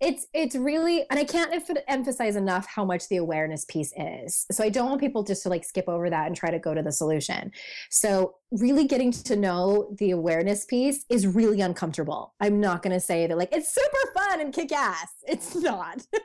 it's 0.00 0.26
it's 0.32 0.56
really, 0.56 1.04
and 1.10 1.18
I 1.18 1.24
can't 1.24 1.52
emphasize 1.86 2.36
enough 2.36 2.66
how 2.66 2.84
much 2.84 3.08
the 3.08 3.18
awareness 3.18 3.66
piece 3.66 3.92
is. 3.96 4.46
So 4.50 4.64
I 4.64 4.70
don't 4.70 4.88
want 4.88 5.00
people 5.00 5.22
just 5.22 5.42
to 5.42 5.50
like 5.50 5.64
skip 5.64 5.88
over 5.88 6.08
that 6.08 6.26
and 6.26 6.34
try 6.34 6.50
to 6.50 6.58
go 6.58 6.72
to 6.72 6.82
the 6.82 6.92
solution. 6.92 7.52
So 7.90 8.36
really 8.50 8.86
getting 8.86 9.12
to 9.12 9.36
know 9.36 9.94
the 9.98 10.12
awareness 10.12 10.64
piece 10.64 11.04
is 11.10 11.26
really 11.26 11.60
uncomfortable. 11.60 12.34
I'm 12.40 12.60
not 12.60 12.82
going 12.82 12.94
to 12.94 13.00
say 13.00 13.26
that 13.26 13.36
like 13.36 13.52
it's 13.52 13.74
super 13.74 14.12
fun 14.14 14.40
and 14.40 14.52
kick 14.52 14.72
ass. 14.72 15.08
It's 15.24 15.54
not. 15.54 16.06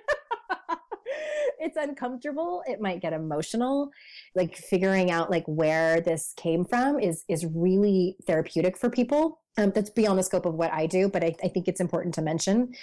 it's 1.60 1.78
uncomfortable 1.78 2.62
it 2.68 2.82
might 2.82 3.02
get 3.02 3.14
emotional 3.14 3.90
like 4.36 4.56
figuring 4.56 5.10
out 5.10 5.32
like 5.32 5.46
where 5.48 6.02
this 6.02 6.34
came 6.38 6.66
from 6.66 7.00
is 7.00 7.24
is 7.28 7.46
really 7.46 8.16
therapeutic 8.26 8.78
for 8.78 8.90
people 8.90 9.40
um, 9.58 9.72
that's 9.72 9.90
beyond 9.90 10.20
the 10.20 10.24
scope 10.24 10.46
of 10.46 10.54
what 10.54 10.72
I 10.72 10.86
do, 10.86 11.10
but 11.10 11.24
I, 11.24 11.36
I 11.44 11.48
think 11.48 11.68
it's 11.68 11.82
important 11.82 12.16
to 12.16 12.22
mention. 12.22 12.74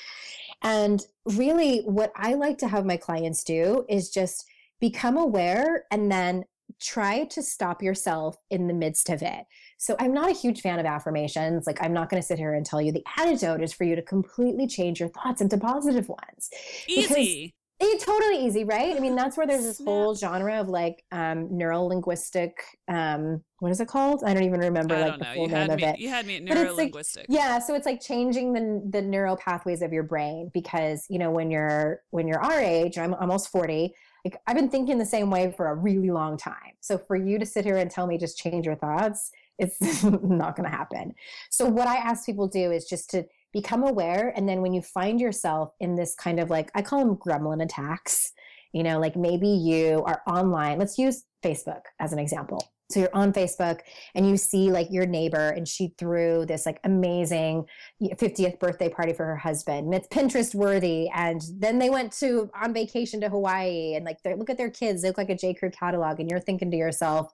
And 0.63 1.01
really, 1.25 1.81
what 1.81 2.13
I 2.17 2.35
like 2.35 2.59
to 2.59 2.69
have 2.69 2.85
my 2.85 2.97
clients 2.97 3.45
do 3.45 3.85
is 3.89 4.11
just 4.11 4.45
become 4.81 5.17
aware 5.17 5.85
and 5.91 6.11
then 6.11 6.45
try 6.81 7.25
to 7.25 7.43
stop 7.43 7.83
yourself 7.83 8.37
in 8.51 8.67
the 8.67 8.75
midst 8.75 9.09
of 9.11 9.23
it. 9.23 9.45
So 9.79 9.97
I'm 9.99 10.13
not 10.13 10.31
a 10.31 10.35
huge 10.35 10.61
fan 10.61 10.79
of 10.79 10.87
affirmations. 10.87 11.67
Like 11.67 11.83
I'm 11.83 11.93
not 11.93 12.09
going 12.09 12.21
to 12.21 12.27
sit 12.27 12.39
here 12.39 12.55
and 12.55 12.65
tell 12.65 12.81
you 12.81 12.93
the 12.93 13.05
antidote 13.19 13.63
is 13.63 13.73
for 13.73 13.85
you 13.85 13.95
to 13.97 14.03
completely 14.03 14.67
change 14.67 15.01
your 15.01 15.11
thoughts 15.11 15.41
into 15.41 15.59
positive 15.59 16.09
ones. 16.09 16.51
Easy. 16.89 17.55
It's 17.81 18.05
totally 18.05 18.47
easy, 18.47 18.65
right? 18.65 18.97
I 18.97 19.01
mean, 19.01 19.17
that's 19.17 19.37
where 19.37 19.47
there's 19.47 19.65
this 19.65 19.81
whole 19.85 20.15
genre 20.15 20.61
of 20.61 20.69
like 20.69 21.05
um 21.11 21.49
neuro 21.57 21.83
linguistic 21.83 22.57
um 22.89 23.43
what 23.59 23.73
is 23.73 23.81
it 23.81 23.89
called? 23.89 24.23
I 24.25 24.33
don't 24.33 24.45
even 24.45 24.61
remember 24.61 24.95
I 24.95 25.09
like 25.09 25.19
the 25.19 25.25
full 25.25 25.49
name 25.49 25.71
of 25.71 25.77
me, 25.79 25.85
it. 25.85 25.99
You 25.99 26.09
had 26.09 26.27
me 26.27 26.37
at 26.37 26.43
neuro 26.45 26.73
linguistic. 26.73 27.27
Like, 27.29 27.37
yeah, 27.37 27.59
so 27.59 27.75
it's 27.75 27.87
like 27.87 28.01
changing 28.01 28.53
the 28.53 28.83
the 28.91 29.03
neural 29.03 29.37
pathways 29.37 29.83
of 29.83 29.93
your 29.93 30.05
brain 30.05 30.51
because, 30.55 31.07
you 31.09 31.19
know, 31.19 31.31
when 31.31 31.51
you're 31.51 32.03
when 32.11 32.29
you're 32.29 32.43
our 32.43 32.61
age, 32.61 32.97
I'm 32.97 33.15
almost 33.15 33.51
40, 33.51 33.93
like 34.25 34.41
I've 34.47 34.57
been 34.57 34.71
thinking 34.71 34.99
the 34.99 35.07
same 35.07 35.31
way 35.31 35.53
for 35.57 35.67
a 35.69 35.75
really 35.75 36.11
long 36.11 36.37
time. 36.37 36.75
So 36.81 36.97
for 36.99 37.17
you 37.17 37.39
to 37.39 37.47
sit 37.47 37.65
here 37.65 37.77
and 37.79 37.91
tell 37.91 38.07
me 38.07 38.19
just 38.19 38.39
change 38.39 38.67
your 38.67 38.77
thoughts, 38.77 39.31
It's 39.59 39.81
not 40.05 40.57
going 40.57 40.69
to 40.69 40.77
happen. 40.77 41.15
So, 41.51 41.67
what 41.67 41.87
I 41.87 41.97
ask 41.97 42.27
people 42.27 42.49
to 42.49 42.59
do 42.59 42.73
is 42.73 42.87
just 42.87 43.11
to 43.11 43.25
become 43.55 43.85
aware. 43.85 44.35
And 44.37 44.47
then 44.47 44.61
when 44.61 44.75
you 44.75 44.83
find 44.83 45.19
yourself 45.19 45.73
in 45.81 45.95
this 45.95 46.15
kind 46.15 46.39
of 46.39 46.51
like, 46.51 46.71
I 46.75 46.83
call 46.83 46.99
them 46.99 47.17
gremlin 47.17 47.63
attacks, 47.63 48.33
you 48.73 48.83
know, 48.83 48.99
like 48.99 49.17
maybe 49.17 49.49
you 49.49 50.03
are 50.05 50.21
online. 50.27 50.79
Let's 50.79 50.99
use 50.99 51.25
Facebook 51.43 51.83
as 52.01 52.13
an 52.13 52.19
example. 52.19 52.69
So 52.91 53.01
you're 53.01 53.15
on 53.15 53.33
Facebook 53.33 53.81
and 54.15 54.29
you 54.29 54.37
see 54.37 54.71
like 54.71 54.89
your 54.91 55.07
neighbor 55.07 55.51
and 55.51 55.67
she 55.67 55.95
threw 55.97 56.45
this 56.45 56.67
like 56.67 56.81
amazing 56.85 57.65
50th 58.03 58.59
birthday 58.59 58.91
party 58.91 59.15
for 59.15 59.25
her 59.25 59.37
husband 59.37 59.87
and 59.87 59.95
it's 59.95 60.09
Pinterest 60.09 60.55
worthy. 60.55 61.09
And 61.15 61.41
then 61.59 61.79
they 61.79 61.89
went 61.89 62.13
to 62.19 62.51
on 62.61 62.75
vacation 62.75 63.21
to 63.23 63.31
Hawaii 63.31 63.95
and 63.95 64.05
like 64.05 64.19
look 64.25 64.51
at 64.51 64.59
their 64.59 64.71
kids, 64.71 65.01
they 65.01 65.09
look 65.09 65.19
like 65.19 65.31
a 65.31 65.37
J. 65.37 65.55
Crew 65.55 65.71
catalog. 65.71 66.21
And 66.21 66.29
you're 66.29 66.41
thinking 66.41 66.71
to 66.73 66.77
yourself, 66.77 67.33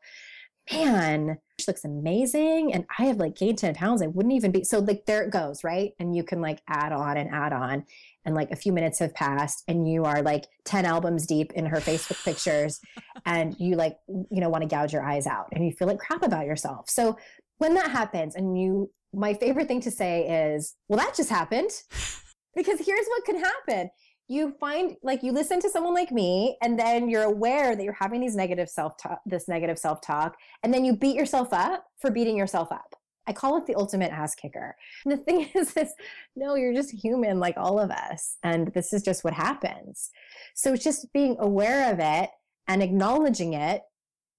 man, 0.72 1.38
she 1.58 1.64
looks 1.68 1.84
amazing. 1.84 2.72
And 2.72 2.84
I 2.98 3.04
have 3.04 3.18
like 3.18 3.36
gained 3.36 3.58
10 3.58 3.74
pounds. 3.74 4.02
I 4.02 4.06
wouldn't 4.06 4.34
even 4.34 4.52
be 4.52 4.64
so 4.64 4.78
like 4.78 5.06
there 5.06 5.22
it 5.22 5.30
goes, 5.30 5.64
right? 5.64 5.92
And 5.98 6.14
you 6.14 6.22
can 6.22 6.40
like 6.40 6.62
add 6.68 6.92
on 6.92 7.16
and 7.16 7.30
add 7.30 7.52
on. 7.52 7.84
And 8.24 8.34
like 8.34 8.50
a 8.50 8.56
few 8.56 8.72
minutes 8.72 8.98
have 8.98 9.14
passed 9.14 9.64
and 9.66 9.90
you 9.90 10.04
are 10.04 10.22
like 10.22 10.46
10 10.66 10.84
albums 10.84 11.26
deep 11.26 11.52
in 11.52 11.66
her 11.66 11.78
Facebook 11.78 12.22
pictures 12.24 12.78
and 13.24 13.56
you 13.58 13.76
like, 13.76 13.96
you 14.08 14.40
know, 14.40 14.50
want 14.50 14.62
to 14.62 14.68
gouge 14.68 14.92
your 14.92 15.02
eyes 15.02 15.26
out 15.26 15.46
and 15.52 15.64
you 15.64 15.72
feel 15.72 15.88
like 15.88 15.98
crap 15.98 16.22
about 16.22 16.46
yourself. 16.46 16.90
So 16.90 17.16
when 17.58 17.74
that 17.74 17.90
happens 17.90 18.34
and 18.34 18.60
you 18.60 18.90
my 19.12 19.34
favorite 19.34 19.66
thing 19.66 19.80
to 19.80 19.90
say 19.90 20.52
is, 20.52 20.76
well, 20.88 20.98
that 20.98 21.14
just 21.14 21.30
happened. 21.30 21.70
Because 22.52 22.80
here's 22.84 23.06
what 23.06 23.24
can 23.24 23.38
happen 23.38 23.90
you 24.30 24.54
find 24.60 24.96
like 25.02 25.24
you 25.24 25.32
listen 25.32 25.58
to 25.60 25.68
someone 25.68 25.92
like 25.92 26.12
me 26.12 26.56
and 26.62 26.78
then 26.78 27.10
you're 27.10 27.24
aware 27.24 27.74
that 27.74 27.82
you're 27.82 27.92
having 27.92 28.20
these 28.20 28.36
negative 28.36 28.68
self-talk 28.68 29.20
this 29.26 29.48
negative 29.48 29.76
self-talk 29.76 30.36
and 30.62 30.72
then 30.72 30.84
you 30.84 30.94
beat 30.94 31.16
yourself 31.16 31.48
up 31.52 31.84
for 31.98 32.12
beating 32.12 32.36
yourself 32.36 32.70
up. 32.70 32.94
I 33.26 33.32
call 33.32 33.56
it 33.58 33.66
the 33.66 33.74
ultimate 33.74 34.12
ass 34.12 34.36
kicker. 34.36 34.76
And 35.04 35.12
the 35.12 35.16
thing 35.24 35.50
is 35.54 35.74
this 35.74 35.92
no 36.36 36.54
you're 36.54 36.72
just 36.72 36.92
human 36.92 37.40
like 37.40 37.56
all 37.56 37.80
of 37.80 37.90
us 37.90 38.36
and 38.44 38.72
this 38.72 38.92
is 38.92 39.02
just 39.02 39.24
what 39.24 39.34
happens. 39.34 40.10
So 40.54 40.74
it's 40.74 40.84
just 40.84 41.12
being 41.12 41.36
aware 41.40 41.92
of 41.92 41.98
it 41.98 42.30
and 42.68 42.84
acknowledging 42.84 43.54
it 43.54 43.82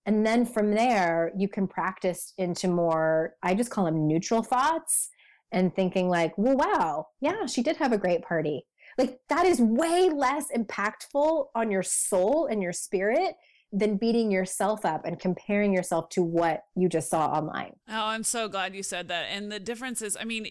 and 0.06 0.25
then 0.25 0.45
from 0.45 0.71
there 0.71 1.34
you 1.38 1.49
can 1.49 1.67
practice 1.67 2.34
into 2.38 2.67
more 2.67 3.36
i 3.43 3.54
just 3.54 3.69
call 3.69 3.86
them 3.86 4.08
neutral 4.08 4.41
thoughts 4.41 5.10
and 5.51 5.75
thinking 5.75 6.08
like 6.10 6.34
well 6.38 6.56
wow 6.56 7.08
yeah 7.19 7.45
she 7.45 7.62
did 7.62 7.75
have 7.77 7.91
a 7.91 7.97
great 7.97 8.21
party 8.23 8.65
like 8.97 9.19
that 9.30 9.45
is 9.45 9.60
way 9.60 10.10
less 10.10 10.47
impactful 10.56 11.47
on 11.56 11.71
your 11.71 11.84
soul 11.84 12.47
and 12.47 12.62
your 12.62 12.73
spirit 12.73 13.36
than 13.73 13.95
beating 13.95 14.30
yourself 14.30 14.86
up 14.86 15.06
and 15.06 15.17
comparing 15.17 15.73
yourself 15.73 16.10
to 16.10 16.21
what 16.21 16.65
you 16.75 16.89
just 16.89 17.10
saw 17.10 17.27
online. 17.27 17.73
Oh, 17.88 18.08
I'm 18.08 18.23
so 18.23 18.49
glad 18.49 18.75
you 18.75 18.84
said 18.84 19.08
that. 19.08 19.27
And 19.32 19.49
the 19.49 19.62
difference 19.62 20.01
is, 20.01 20.17
I 20.19 20.25
mean, 20.25 20.45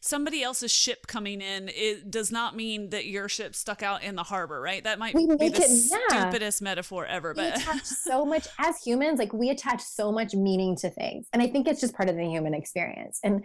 somebody 0.00 0.42
else's 0.42 0.72
ship 0.72 1.06
coming 1.06 1.40
in 1.40 1.68
it 1.68 2.10
does 2.10 2.32
not 2.32 2.56
mean 2.56 2.90
that 2.90 3.06
your 3.06 3.28
ship 3.28 3.54
stuck 3.54 3.84
out 3.84 4.02
in 4.02 4.16
the 4.16 4.24
harbor, 4.24 4.60
right? 4.60 4.82
That 4.82 4.98
might 4.98 5.14
we 5.14 5.28
be 5.28 5.48
the 5.48 5.62
it, 5.62 5.70
yeah. 5.90 6.08
stupidest 6.08 6.60
metaphor 6.60 7.06
ever. 7.06 7.34
But 7.34 7.54
we 7.54 7.62
attach 7.62 7.84
so 7.84 8.26
much 8.26 8.48
as 8.58 8.82
humans, 8.82 9.20
like 9.20 9.32
we 9.32 9.50
attach 9.50 9.80
so 9.82 10.10
much 10.10 10.34
meaning 10.34 10.74
to 10.76 10.90
things, 10.90 11.28
and 11.32 11.40
I 11.40 11.46
think 11.46 11.68
it's 11.68 11.80
just 11.80 11.94
part 11.94 12.08
of 12.08 12.16
the 12.16 12.24
human 12.24 12.52
experience. 12.52 13.20
And 13.22 13.44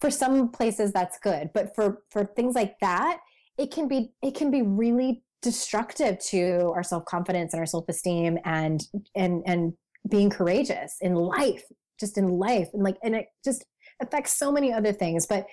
for 0.00 0.10
some 0.10 0.50
places, 0.50 0.92
that's 0.92 1.18
good, 1.18 1.50
but 1.54 1.74
for 1.74 2.02
for 2.10 2.24
things 2.24 2.54
like 2.54 2.78
that 2.80 3.20
it 3.58 3.72
can 3.72 3.88
be 3.88 4.10
it 4.22 4.34
can 4.34 4.50
be 4.50 4.62
really 4.62 5.22
destructive 5.42 6.18
to 6.18 6.72
our 6.74 6.82
self-confidence 6.82 7.52
and 7.52 7.60
our 7.60 7.66
self-esteem 7.66 8.38
and 8.44 8.82
and 9.14 9.42
and 9.46 9.72
being 10.08 10.30
courageous 10.30 10.96
in 11.00 11.14
life 11.14 11.64
just 12.00 12.16
in 12.16 12.28
life 12.28 12.68
and 12.72 12.82
like 12.82 12.96
and 13.02 13.14
it 13.14 13.26
just 13.44 13.64
affects 14.00 14.36
so 14.36 14.50
many 14.50 14.72
other 14.72 14.92
things 14.92 15.26
but 15.26 15.46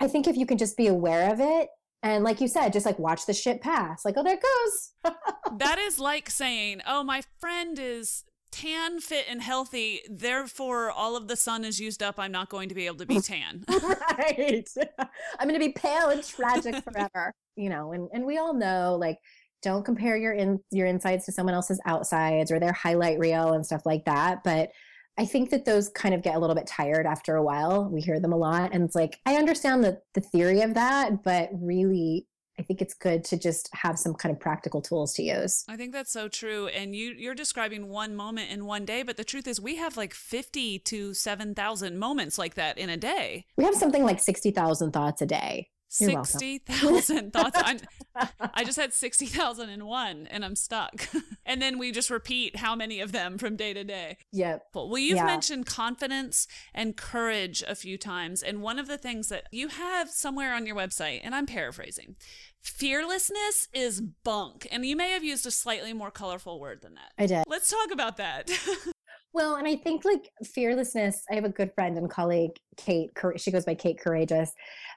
i 0.00 0.06
think 0.06 0.26
if 0.26 0.36
you 0.36 0.46
can 0.46 0.58
just 0.58 0.76
be 0.76 0.86
aware 0.86 1.32
of 1.32 1.40
it 1.40 1.68
and 2.02 2.24
like 2.24 2.40
you 2.40 2.48
said 2.48 2.72
just 2.72 2.86
like 2.86 2.98
watch 2.98 3.26
the 3.26 3.34
shit 3.34 3.60
pass 3.60 4.04
like 4.04 4.14
oh 4.16 4.22
there 4.22 4.34
it 4.34 4.42
goes 4.42 5.14
that 5.58 5.78
is 5.78 5.98
like 5.98 6.30
saying 6.30 6.80
oh 6.86 7.02
my 7.02 7.22
friend 7.40 7.78
is 7.78 8.24
tan, 8.56 9.00
fit, 9.00 9.26
and 9.28 9.42
healthy. 9.42 10.00
Therefore, 10.08 10.90
all 10.90 11.16
of 11.16 11.28
the 11.28 11.36
sun 11.36 11.64
is 11.64 11.78
used 11.78 12.02
up. 12.02 12.14
I'm 12.18 12.32
not 12.32 12.48
going 12.48 12.68
to 12.70 12.74
be 12.74 12.86
able 12.86 12.96
to 12.96 13.06
be 13.06 13.20
tan. 13.20 13.64
right. 13.68 14.66
I'm 15.38 15.48
going 15.48 15.60
to 15.60 15.66
be 15.66 15.72
pale 15.72 16.08
and 16.08 16.24
tragic 16.24 16.82
forever. 16.82 17.34
You 17.56 17.68
know, 17.68 17.92
and 17.92 18.08
and 18.12 18.24
we 18.24 18.38
all 18.38 18.54
know 18.54 18.96
like 19.00 19.18
don't 19.62 19.84
compare 19.84 20.16
your 20.16 20.32
in 20.32 20.60
your 20.70 20.86
insides 20.86 21.24
to 21.24 21.32
someone 21.32 21.54
else's 21.54 21.80
outsides 21.86 22.52
or 22.52 22.60
their 22.60 22.72
highlight 22.72 23.18
reel 23.18 23.52
and 23.52 23.64
stuff 23.64 23.82
like 23.84 24.04
that. 24.04 24.44
But 24.44 24.70
I 25.18 25.24
think 25.24 25.50
that 25.50 25.64
those 25.64 25.88
kind 25.88 26.14
of 26.14 26.22
get 26.22 26.36
a 26.36 26.38
little 26.38 26.54
bit 26.54 26.66
tired 26.66 27.06
after 27.06 27.36
a 27.36 27.42
while. 27.42 27.88
We 27.90 28.00
hear 28.00 28.20
them 28.20 28.32
a 28.32 28.36
lot, 28.36 28.72
and 28.72 28.84
it's 28.84 28.94
like 28.94 29.18
I 29.26 29.36
understand 29.36 29.82
the 29.82 30.00
the 30.14 30.20
theory 30.20 30.60
of 30.60 30.74
that, 30.74 31.22
but 31.22 31.50
really 31.52 32.26
I 32.58 32.62
think 32.62 32.80
it's 32.80 32.94
good 32.94 33.22
to 33.24 33.36
just 33.36 33.68
have 33.74 33.98
some 33.98 34.14
kind 34.14 34.34
of 34.34 34.40
practical 34.40 34.80
tools 34.80 35.14
to 35.14 35.22
use. 35.22 35.64
I 35.68 35.76
think 35.76 35.92
that's 35.92 36.12
so 36.12 36.28
true. 36.28 36.68
And 36.68 36.94
you 36.94 37.12
you're 37.12 37.34
describing 37.34 37.88
one 37.88 38.14
moment 38.16 38.50
in 38.50 38.64
one 38.64 38.84
day, 38.84 39.02
but 39.02 39.16
the 39.16 39.24
truth 39.24 39.46
is 39.46 39.60
we 39.60 39.76
have 39.76 39.96
like 39.96 40.14
50 40.14 40.80
to 40.80 41.14
7,000 41.14 41.98
moments 41.98 42.38
like 42.38 42.54
that 42.54 42.78
in 42.78 42.88
a 42.88 42.96
day. 42.96 43.46
We 43.56 43.64
have 43.64 43.74
something 43.74 44.04
like 44.04 44.20
60,000 44.20 44.92
thoughts 44.92 45.22
a 45.22 45.26
day. 45.26 45.68
60,000 45.88 47.32
thoughts. 47.32 47.60
I'm, 47.62 47.78
I 48.54 48.64
just 48.64 48.78
had 48.78 48.92
60,001 48.92 50.26
and 50.30 50.44
I'm 50.44 50.56
stuck. 50.56 51.08
and 51.46 51.60
then 51.62 51.78
we 51.78 51.92
just 51.92 52.10
repeat 52.10 52.56
how 52.56 52.74
many 52.74 53.00
of 53.00 53.12
them 53.12 53.38
from 53.38 53.56
day 53.56 53.72
to 53.72 53.84
day. 53.84 54.18
Yep. 54.32 54.66
Well, 54.74 54.98
you've 54.98 55.16
yeah. 55.16 55.26
mentioned 55.26 55.66
confidence 55.66 56.46
and 56.74 56.96
courage 56.96 57.62
a 57.66 57.74
few 57.74 57.98
times. 57.98 58.42
And 58.42 58.62
one 58.62 58.78
of 58.78 58.88
the 58.88 58.98
things 58.98 59.28
that 59.28 59.44
you 59.50 59.68
have 59.68 60.10
somewhere 60.10 60.54
on 60.54 60.66
your 60.66 60.76
website, 60.76 61.20
and 61.22 61.34
I'm 61.34 61.46
paraphrasing, 61.46 62.16
fearlessness 62.62 63.68
is 63.72 64.00
bunk. 64.00 64.66
And 64.70 64.84
you 64.84 64.96
may 64.96 65.10
have 65.10 65.24
used 65.24 65.46
a 65.46 65.50
slightly 65.50 65.92
more 65.92 66.10
colorful 66.10 66.58
word 66.58 66.82
than 66.82 66.94
that. 66.94 67.12
I 67.18 67.26
did. 67.26 67.44
Let's 67.46 67.70
talk 67.70 67.90
about 67.92 68.16
that. 68.16 68.50
Well, 69.36 69.56
and 69.56 69.68
I 69.68 69.76
think 69.76 70.06
like 70.06 70.30
fearlessness, 70.46 71.22
I 71.30 71.34
have 71.34 71.44
a 71.44 71.50
good 71.50 71.70
friend 71.74 71.98
and 71.98 72.08
colleague, 72.08 72.52
Kate, 72.78 73.10
she 73.36 73.50
goes 73.50 73.66
by 73.66 73.74
Kate 73.74 74.00
Courageous, 74.00 74.50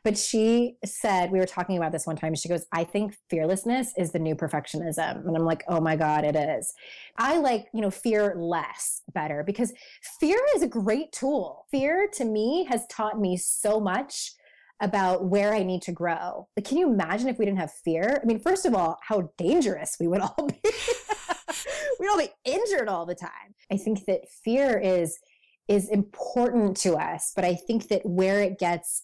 but 0.05 0.17
she 0.17 0.77
said, 0.85 1.29
we 1.29 1.39
were 1.39 1.45
talking 1.45 1.75
about 1.75 1.91
this 1.91 2.07
one 2.07 2.15
time. 2.15 2.33
She 2.35 2.47
goes, 2.47 2.65
I 2.71 2.85
think 2.85 3.17
fearlessness 3.29 3.91
is 3.97 4.13
the 4.13 4.19
new 4.19 4.35
perfectionism. 4.35 5.27
And 5.27 5.35
I'm 5.35 5.43
like, 5.43 5.65
oh 5.67 5.81
my 5.81 5.97
God, 5.97 6.23
it 6.23 6.37
is. 6.37 6.73
I 7.17 7.37
like, 7.39 7.67
you 7.73 7.81
know, 7.81 7.91
fear 7.91 8.33
less 8.37 9.01
better 9.13 9.43
because 9.45 9.73
fear 10.21 10.39
is 10.55 10.63
a 10.63 10.69
great 10.69 11.11
tool. 11.11 11.65
Fear 11.69 12.07
to 12.13 12.23
me 12.23 12.65
has 12.69 12.87
taught 12.87 13.19
me 13.19 13.35
so 13.35 13.81
much 13.81 14.31
about 14.79 15.25
where 15.25 15.53
I 15.53 15.63
need 15.63 15.81
to 15.81 15.91
grow. 15.91 16.47
Like, 16.55 16.65
can 16.65 16.77
you 16.77 16.89
imagine 16.89 17.27
if 17.27 17.39
we 17.39 17.43
didn't 17.43 17.59
have 17.59 17.73
fear? 17.83 18.21
I 18.23 18.25
mean, 18.25 18.39
first 18.39 18.65
of 18.65 18.73
all, 18.73 18.99
how 19.05 19.33
dangerous 19.37 19.97
we 19.99 20.07
would 20.07 20.21
all 20.21 20.47
be. 20.63 20.71
We'd 21.99 22.09
all 22.09 22.17
be 22.17 22.29
injured 22.45 22.87
all 22.87 23.05
the 23.05 23.15
time. 23.15 23.53
I 23.71 23.77
think 23.77 24.05
that 24.05 24.29
fear 24.43 24.79
is 24.79 25.19
is 25.67 25.87
important 25.89 26.75
to 26.77 26.95
us, 26.95 27.31
but 27.35 27.45
I 27.45 27.53
think 27.53 27.89
that 27.89 28.03
where 28.03 28.41
it 28.41 28.57
gets 28.57 29.03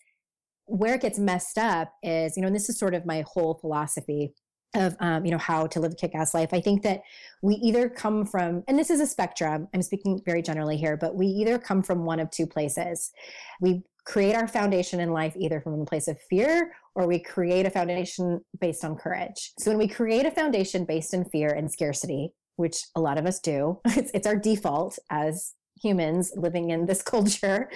where 0.65 0.95
it 0.95 1.01
gets 1.01 1.19
messed 1.19 1.60
up 1.60 1.93
is, 2.01 2.36
you 2.36 2.41
know, 2.41 2.47
and 2.47 2.55
this 2.55 2.69
is 2.69 2.79
sort 2.79 2.95
of 2.95 3.05
my 3.05 3.23
whole 3.27 3.53
philosophy 3.53 4.34
of 4.73 4.95
um, 4.99 5.23
you 5.25 5.31
know 5.31 5.38
how 5.38 5.67
to 5.67 5.79
live 5.79 5.93
a 5.93 5.95
kick-ass 5.95 6.34
life. 6.34 6.53
I 6.53 6.62
think 6.62 6.81
that 6.84 7.01
we 7.41 7.55
either 7.55 7.88
come 7.88 8.25
from 8.25 8.63
and 8.67 8.77
this 8.77 8.89
is 8.89 8.99
a 8.99 9.08
spectrum 9.08 9.67
i'm 9.73 9.81
speaking 9.81 10.19
very 10.25 10.41
generally 10.41 10.75
here 10.75 10.97
but 10.97 11.15
we 11.15 11.27
either 11.27 11.58
come 11.58 11.84
from 11.84 12.05
one 12.05 12.19
of 12.19 12.29
two 12.31 12.47
places. 12.47 13.12
We 13.62 13.84
create 14.05 14.36
our 14.36 14.47
foundation 14.47 14.99
in 14.99 15.12
life 15.12 15.36
either 15.38 15.60
from 15.60 15.79
a 15.79 15.86
place 15.86 16.08
of 16.08 16.19
fear 16.29 16.73
or 16.93 17.08
we 17.08 17.19
create 17.19 17.65
a 17.65 17.71
foundation 17.71 18.39
based 18.60 18.86
on 18.86 18.95
courage. 18.95 19.51
So 19.60 19.71
when 19.71 19.79
we 19.79 19.88
create 19.88 20.25
a 20.25 20.31
foundation 20.31 20.86
based 20.86 21.13
in 21.13 21.25
fear 21.25 21.49
and 21.49 21.71
scarcity 21.71 22.31
which 22.56 22.86
a 22.96 23.02
lot 23.02 23.18
of 23.18 23.26
us 23.26 23.39
do, 23.39 23.80
it's, 23.86 24.12
it's 24.13 24.28
our 24.28 24.36
default 24.36 24.98
as 25.10 25.54
humans 25.82 26.34
living 26.36 26.70
in 26.70 26.86
this 26.86 27.02
culture, 27.13 27.70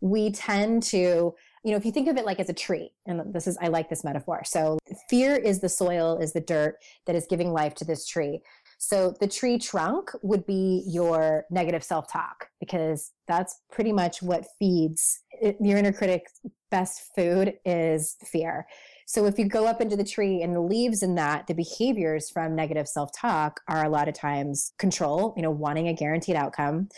we 0.00 0.30
tend 0.30 0.82
to 0.84 1.34
you 1.64 1.70
know 1.70 1.76
if 1.76 1.84
you 1.84 1.92
think 1.92 2.08
of 2.08 2.16
it 2.16 2.24
like 2.24 2.40
as 2.40 2.48
a 2.48 2.52
tree 2.52 2.90
and 3.06 3.32
this 3.32 3.46
is 3.46 3.56
i 3.60 3.68
like 3.68 3.88
this 3.88 4.02
metaphor. 4.02 4.42
So 4.44 4.78
fear 5.08 5.36
is 5.36 5.60
the 5.60 5.68
soil 5.68 6.18
is 6.18 6.32
the 6.32 6.40
dirt 6.40 6.76
that 7.06 7.14
is 7.14 7.26
giving 7.30 7.52
life 7.52 7.74
to 7.76 7.84
this 7.84 8.04
tree. 8.04 8.40
So 8.78 9.14
the 9.20 9.28
tree 9.28 9.58
trunk 9.58 10.10
would 10.22 10.44
be 10.44 10.82
your 10.88 11.44
negative 11.50 11.84
self-talk 11.84 12.48
because 12.58 13.12
that's 13.28 13.60
pretty 13.70 13.92
much 13.92 14.22
what 14.22 14.44
feeds 14.58 15.20
it, 15.40 15.56
your 15.60 15.78
inner 15.78 15.92
critic's 15.92 16.40
best 16.72 17.14
food 17.14 17.54
is 17.64 18.16
fear 18.24 18.66
so 19.12 19.26
if 19.26 19.38
you 19.38 19.44
go 19.44 19.66
up 19.66 19.82
into 19.82 19.94
the 19.94 20.04
tree 20.04 20.40
and 20.40 20.56
the 20.56 20.60
leaves 20.62 21.02
in 21.02 21.16
that, 21.16 21.46
the 21.46 21.52
behaviors 21.52 22.30
from 22.30 22.56
negative 22.56 22.88
self-talk 22.88 23.60
are 23.68 23.84
a 23.84 23.90
lot 23.90 24.08
of 24.08 24.14
times 24.14 24.72
control, 24.78 25.34
you 25.36 25.42
know, 25.42 25.50
wanting 25.50 25.88
a 25.88 25.92
guaranteed 25.92 26.34
outcome, 26.34 26.88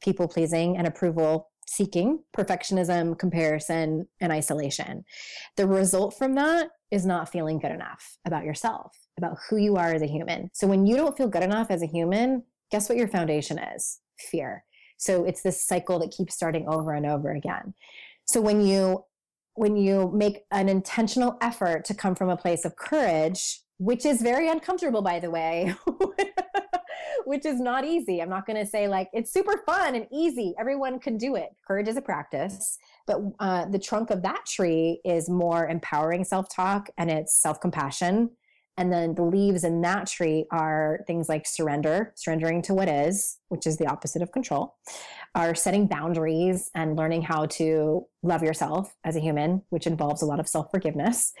people 0.00 0.28
pleasing 0.28 0.76
and 0.76 0.86
approval 0.86 1.50
seeking, 1.66 2.22
perfectionism, 2.32 3.18
comparison, 3.18 4.06
and 4.20 4.30
isolation. 4.30 5.04
The 5.56 5.66
result 5.66 6.16
from 6.16 6.36
that 6.36 6.68
is 6.92 7.04
not 7.04 7.32
feeling 7.32 7.58
good 7.58 7.72
enough 7.72 8.18
about 8.24 8.44
yourself, 8.44 8.96
about 9.18 9.36
who 9.50 9.56
you 9.56 9.74
are 9.74 9.92
as 9.92 10.02
a 10.02 10.06
human. 10.06 10.50
So 10.54 10.68
when 10.68 10.86
you 10.86 10.94
don't 10.94 11.16
feel 11.16 11.26
good 11.26 11.42
enough 11.42 11.72
as 11.72 11.82
a 11.82 11.86
human, 11.86 12.44
guess 12.70 12.88
what 12.88 12.98
your 12.98 13.08
foundation 13.08 13.58
is? 13.58 13.98
Fear. 14.30 14.62
So 14.96 15.24
it's 15.24 15.42
this 15.42 15.66
cycle 15.66 15.98
that 15.98 16.12
keeps 16.12 16.36
starting 16.36 16.68
over 16.68 16.92
and 16.92 17.04
over 17.04 17.32
again. 17.32 17.74
So 18.26 18.40
when 18.40 18.64
you 18.64 19.04
when 19.54 19.76
you 19.76 20.10
make 20.14 20.44
an 20.50 20.68
intentional 20.68 21.36
effort 21.40 21.84
to 21.86 21.94
come 21.94 22.14
from 22.14 22.28
a 22.28 22.36
place 22.36 22.64
of 22.64 22.76
courage, 22.76 23.60
which 23.78 24.04
is 24.04 24.22
very 24.22 24.48
uncomfortable 24.48 25.02
by 25.02 25.20
the 25.20 25.30
way, 25.30 25.74
which 27.24 27.46
is 27.46 27.60
not 27.60 27.84
easy. 27.84 28.20
I'm 28.20 28.28
not 28.28 28.46
going 28.46 28.58
to 28.58 28.66
say 28.66 28.88
like 28.88 29.08
it's 29.12 29.32
super 29.32 29.62
fun 29.66 29.94
and 29.94 30.06
easy. 30.12 30.54
Everyone 30.58 30.98
can 30.98 31.16
do 31.16 31.36
it. 31.36 31.50
Courage 31.66 31.88
is 31.88 31.96
a 31.96 32.02
practice. 32.02 32.78
But 33.06 33.20
uh, 33.38 33.66
the 33.66 33.78
trunk 33.78 34.10
of 34.10 34.22
that 34.22 34.46
tree 34.46 35.00
is 35.04 35.28
more 35.28 35.68
empowering 35.68 36.24
self 36.24 36.48
talk 36.48 36.90
and 36.98 37.10
it's 37.10 37.40
self 37.40 37.60
compassion. 37.60 38.30
And 38.76 38.92
then 38.92 39.14
the 39.14 39.22
leaves 39.22 39.62
in 39.62 39.80
that 39.82 40.08
tree 40.08 40.46
are 40.50 41.00
things 41.06 41.28
like 41.28 41.46
surrender, 41.46 42.12
surrendering 42.16 42.60
to 42.62 42.74
what 42.74 42.88
is, 42.88 43.38
which 43.48 43.66
is 43.66 43.76
the 43.76 43.86
opposite 43.86 44.20
of 44.20 44.32
control, 44.32 44.74
are 45.34 45.54
setting 45.54 45.86
boundaries 45.86 46.70
and 46.74 46.96
learning 46.96 47.22
how 47.22 47.46
to 47.46 48.06
love 48.22 48.42
yourself 48.42 48.94
as 49.04 49.14
a 49.14 49.20
human, 49.20 49.62
which 49.70 49.86
involves 49.86 50.22
a 50.22 50.26
lot 50.26 50.40
of 50.40 50.48
self 50.48 50.70
forgiveness. 50.70 51.32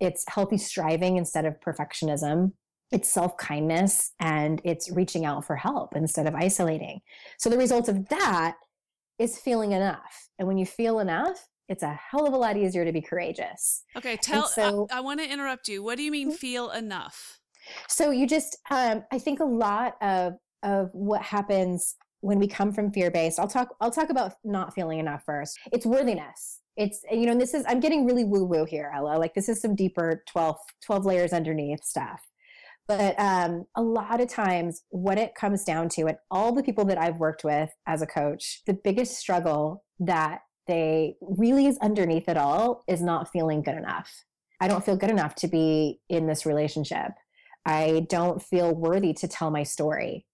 It's 0.00 0.24
healthy 0.28 0.58
striving 0.58 1.16
instead 1.16 1.44
of 1.44 1.60
perfectionism 1.60 2.52
it's 2.92 3.08
self 3.08 3.36
kindness 3.36 4.12
and 4.18 4.60
it's 4.64 4.90
reaching 4.90 5.24
out 5.24 5.44
for 5.44 5.56
help 5.56 5.94
instead 5.94 6.26
of 6.26 6.34
isolating. 6.34 7.00
So 7.38 7.48
the 7.48 7.58
result 7.58 7.88
of 7.88 8.08
that 8.08 8.56
is 9.18 9.38
feeling 9.38 9.72
enough. 9.72 10.28
And 10.38 10.48
when 10.48 10.58
you 10.58 10.66
feel 10.66 10.98
enough, 10.98 11.46
it's 11.70 11.84
a 11.84 11.94
hell 11.94 12.26
of 12.26 12.34
a 12.34 12.36
lot 12.36 12.56
easier 12.56 12.84
to 12.84 12.92
be 12.92 13.00
courageous. 13.00 13.84
Okay, 13.96 14.16
tell. 14.16 14.48
So, 14.48 14.88
I, 14.90 14.98
I 14.98 15.00
want 15.00 15.20
to 15.20 15.32
interrupt 15.32 15.68
you. 15.68 15.82
What 15.82 15.96
do 15.96 16.02
you 16.02 16.10
mean 16.10 16.28
mm-hmm. 16.28 16.36
feel 16.36 16.70
enough? 16.70 17.38
So 17.88 18.10
you 18.10 18.26
just, 18.26 18.58
um, 18.70 19.04
I 19.12 19.18
think 19.18 19.40
a 19.40 19.44
lot 19.44 19.94
of 20.02 20.34
of 20.62 20.90
what 20.92 21.22
happens 21.22 21.96
when 22.20 22.38
we 22.38 22.46
come 22.46 22.72
from 22.72 22.92
fear 22.92 23.10
based. 23.10 23.38
I'll 23.38 23.48
talk. 23.48 23.74
I'll 23.80 23.90
talk 23.90 24.10
about 24.10 24.34
not 24.44 24.74
feeling 24.74 24.98
enough 24.98 25.22
first. 25.24 25.58
It's 25.72 25.86
worthiness. 25.86 26.60
It's 26.76 27.02
you 27.10 27.26
know, 27.26 27.32
and 27.32 27.40
this 27.40 27.54
is. 27.54 27.64
I'm 27.68 27.80
getting 27.80 28.04
really 28.04 28.24
woo 28.24 28.44
woo 28.44 28.64
here, 28.64 28.92
Ella. 28.94 29.16
Like 29.16 29.34
this 29.34 29.48
is 29.48 29.60
some 29.60 29.74
deeper 29.74 30.22
12, 30.28 30.56
12 30.84 31.04
layers 31.06 31.32
underneath 31.32 31.84
stuff. 31.84 32.20
But 32.88 33.14
um, 33.20 33.66
a 33.76 33.82
lot 33.82 34.20
of 34.20 34.28
times, 34.28 34.82
what 34.88 35.18
it 35.18 35.34
comes 35.36 35.62
down 35.62 35.88
to, 35.90 36.06
and 36.06 36.18
all 36.30 36.52
the 36.52 36.62
people 36.62 36.84
that 36.86 36.98
I've 36.98 37.18
worked 37.18 37.44
with 37.44 37.70
as 37.86 38.02
a 38.02 38.06
coach, 38.06 38.62
the 38.66 38.74
biggest 38.74 39.16
struggle 39.16 39.84
that 40.00 40.40
really 41.20 41.66
is 41.66 41.78
underneath 41.78 42.28
it 42.28 42.36
all 42.36 42.84
is 42.88 43.02
not 43.02 43.30
feeling 43.32 43.62
good 43.62 43.76
enough. 43.76 44.24
I 44.60 44.68
don't 44.68 44.84
feel 44.84 44.96
good 44.96 45.10
enough 45.10 45.34
to 45.36 45.48
be 45.48 46.00
in 46.08 46.26
this 46.26 46.44
relationship. 46.44 47.12
I 47.64 48.06
don't 48.08 48.42
feel 48.42 48.74
worthy 48.74 49.12
to 49.14 49.28
tell 49.28 49.50
my 49.50 49.62
story. 49.62 50.26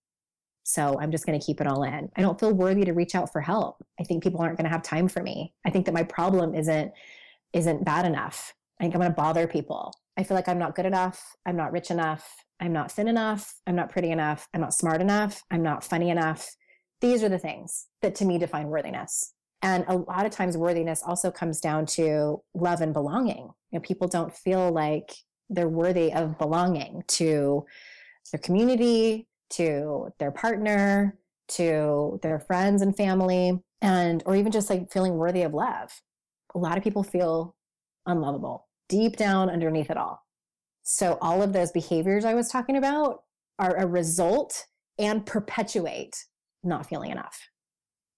So 0.64 0.99
I'm 1.01 1.12
just 1.12 1.27
going 1.27 1.38
to 1.38 1.44
keep 1.44 1.61
it 1.61 1.66
all 1.66 1.85
in. 1.85 2.11
I 2.16 2.22
don't 2.22 2.40
feel 2.40 2.53
worthy 2.53 2.85
to 2.85 2.92
reach 2.92 3.14
out 3.14 3.33
for 3.33 3.40
help. 3.40 3.85
I 4.01 4.05
think 4.05 4.22
people 4.22 4.40
aren't 4.40 4.57
going 4.57 4.64
to 4.64 4.70
have 4.70 4.83
time 4.83 5.07
for 5.07 5.22
me. 5.22 5.55
I 5.64 5.70
think 5.70 5.87
that 5.87 5.94
my 5.94 6.03
problem 6.03 6.55
isn't 6.55 6.92
isn't 7.53 7.85
bad 7.85 8.05
enough. 8.05 8.53
I 8.79 8.85
think 8.85 8.94
I'm 8.94 9.01
going 9.01 9.12
to 9.12 9.16
bother 9.16 9.46
people. 9.46 9.94
I 10.16 10.25
feel 10.25 10.35
like 10.35 10.49
I'm 10.49 10.59
not 10.59 10.75
good 10.75 10.87
enough. 10.87 11.37
I'm 11.46 11.57
not 11.57 11.72
rich 11.72 11.90
enough. 11.90 12.44
I'm 12.61 12.72
not 12.72 12.90
thin 12.90 13.07
enough. 13.07 13.55
I'm 13.66 13.77
not 13.77 13.90
pretty 13.90 14.11
enough. 14.11 14.49
I'm 14.53 14.61
not 14.61 14.75
smart 14.75 15.01
enough. 15.01 15.42
I'm 15.51 15.62
not 15.62 15.85
funny 15.85 16.11
enough. 16.11 16.57
These 17.01 17.22
are 17.22 17.29
the 17.29 17.38
things 17.38 17.87
that 18.03 18.14
to 18.16 18.25
me 18.25 18.38
define 18.38 18.68
worthiness. 18.68 19.35
And 19.62 19.85
a 19.88 19.97
lot 19.97 20.27
of 20.27 20.33
times, 20.33 20.57
worthiness 20.57 21.03
also 21.03 21.31
comes 21.31 21.61
down 21.61 21.87
to 21.87 22.42
love 22.55 22.81
and 22.81 22.92
belonging. 22.92 23.51
You 23.71 23.79
know, 23.79 23.81
people 23.81 24.07
don't 24.07 24.35
feel 24.35 24.71
like 24.71 25.12
they're 25.49 25.69
worthy 25.69 26.12
of 26.12 26.38
belonging 26.38 27.03
to 27.09 27.64
their 28.33 28.40
community, 28.40 29.29
to 29.51 30.09
their 30.19 30.31
partner, 30.31 31.19
to 31.49 32.19
their 32.23 32.38
friends 32.40 32.83
and 32.83 32.97
family, 32.97 33.61
and 33.81 34.23
or 34.27 34.37
even 34.37 34.53
just 34.53 34.71
like 34.71 34.92
feeling 34.92 35.14
worthy 35.14 35.42
of 35.42 35.55
love. 35.55 35.90
A 36.55 36.59
lot 36.59 36.77
of 36.77 36.85
people 36.85 37.03
feel 37.03 37.55
unlovable 38.07 38.66
deep 38.88 39.16
down 39.16 39.51
underneath 39.51 39.90
it 39.90 39.97
all. 39.97 40.23
So 40.83 41.19
all 41.21 41.42
of 41.42 41.53
those 41.53 41.73
behaviors 41.73 42.25
I 42.25 42.35
was 42.35 42.49
talking 42.49 42.77
about 42.77 43.23
are 43.59 43.77
a 43.77 43.87
result 43.87 44.66
and 44.99 45.27
perpetuate 45.27 46.25
not 46.62 46.87
feeling 46.87 47.11
enough. 47.11 47.49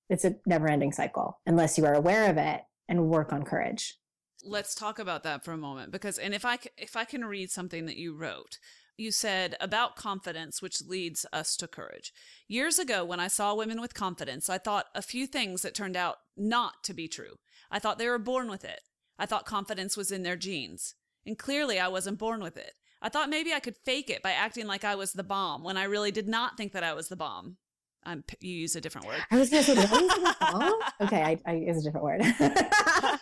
It's 0.08 0.24
a 0.24 0.36
never 0.46 0.68
ending 0.68 0.92
cycle 0.92 1.40
unless 1.46 1.78
you 1.78 1.84
are 1.86 1.94
aware 1.94 2.30
of 2.30 2.36
it 2.36 2.62
and 2.88 3.08
work 3.08 3.32
on 3.32 3.44
courage. 3.44 3.98
Let's 4.42 4.74
talk 4.74 4.98
about 4.98 5.24
that 5.24 5.44
for 5.44 5.52
a 5.52 5.58
moment 5.58 5.92
because 5.92 6.18
and 6.18 6.34
if 6.34 6.44
I 6.44 6.58
if 6.76 6.96
I 6.96 7.04
can 7.04 7.24
read 7.24 7.50
something 7.50 7.86
that 7.86 7.96
you 7.96 8.14
wrote, 8.14 8.58
you 8.96 9.10
said 9.10 9.56
about 9.60 9.96
confidence 9.96 10.62
which 10.62 10.82
leads 10.82 11.26
us 11.32 11.56
to 11.56 11.68
courage. 11.68 12.12
Years 12.46 12.78
ago 12.78 13.04
when 13.04 13.20
I 13.20 13.28
saw 13.28 13.54
women 13.54 13.80
with 13.80 13.94
confidence, 13.94 14.48
I 14.48 14.58
thought 14.58 14.86
a 14.94 15.02
few 15.02 15.26
things 15.26 15.62
that 15.62 15.74
turned 15.74 15.96
out 15.96 16.16
not 16.36 16.84
to 16.84 16.94
be 16.94 17.08
true. 17.08 17.36
I 17.70 17.78
thought 17.78 17.98
they 17.98 18.08
were 18.08 18.18
born 18.18 18.48
with 18.48 18.64
it. 18.64 18.80
I 19.18 19.26
thought 19.26 19.44
confidence 19.44 19.96
was 19.96 20.12
in 20.12 20.22
their 20.22 20.36
genes. 20.36 20.94
And 21.26 21.36
clearly, 21.36 21.78
I 21.78 21.88
wasn't 21.88 22.18
born 22.18 22.42
with 22.42 22.56
it. 22.56 22.72
I 23.02 23.08
thought 23.08 23.28
maybe 23.28 23.52
I 23.52 23.60
could 23.60 23.76
fake 23.84 24.10
it 24.10 24.22
by 24.22 24.32
acting 24.32 24.66
like 24.66 24.84
I 24.84 24.94
was 24.94 25.12
the 25.12 25.22
bomb 25.22 25.62
when 25.62 25.76
I 25.76 25.84
really 25.84 26.10
did 26.10 26.26
not 26.26 26.56
think 26.56 26.72
that 26.72 26.82
I 26.82 26.94
was 26.94 27.08
the 27.08 27.16
bomb. 27.16 27.58
Um, 28.04 28.24
I'm, 28.28 28.38
you 28.40 28.54
use 28.54 28.76
a 28.76 28.80
different 28.80 29.06
word. 29.06 29.20
I 29.30 29.38
was 29.38 29.50
going 29.50 29.64
to 29.64 29.70
say, 29.70 29.80
did 29.80 29.92
I 29.92 30.00
use 30.00 30.14
the 30.14 30.36
bomb? 30.40 30.80
Okay, 31.02 31.22
I, 31.22 31.38
I 31.46 31.54
use 31.54 31.78
a 31.78 31.82
different 31.82 32.04
word. 32.04 32.22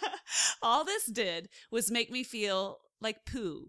All 0.62 0.84
this 0.84 1.06
did 1.06 1.48
was 1.70 1.90
make 1.90 2.10
me 2.10 2.22
feel 2.22 2.78
like 3.00 3.24
poo. 3.24 3.68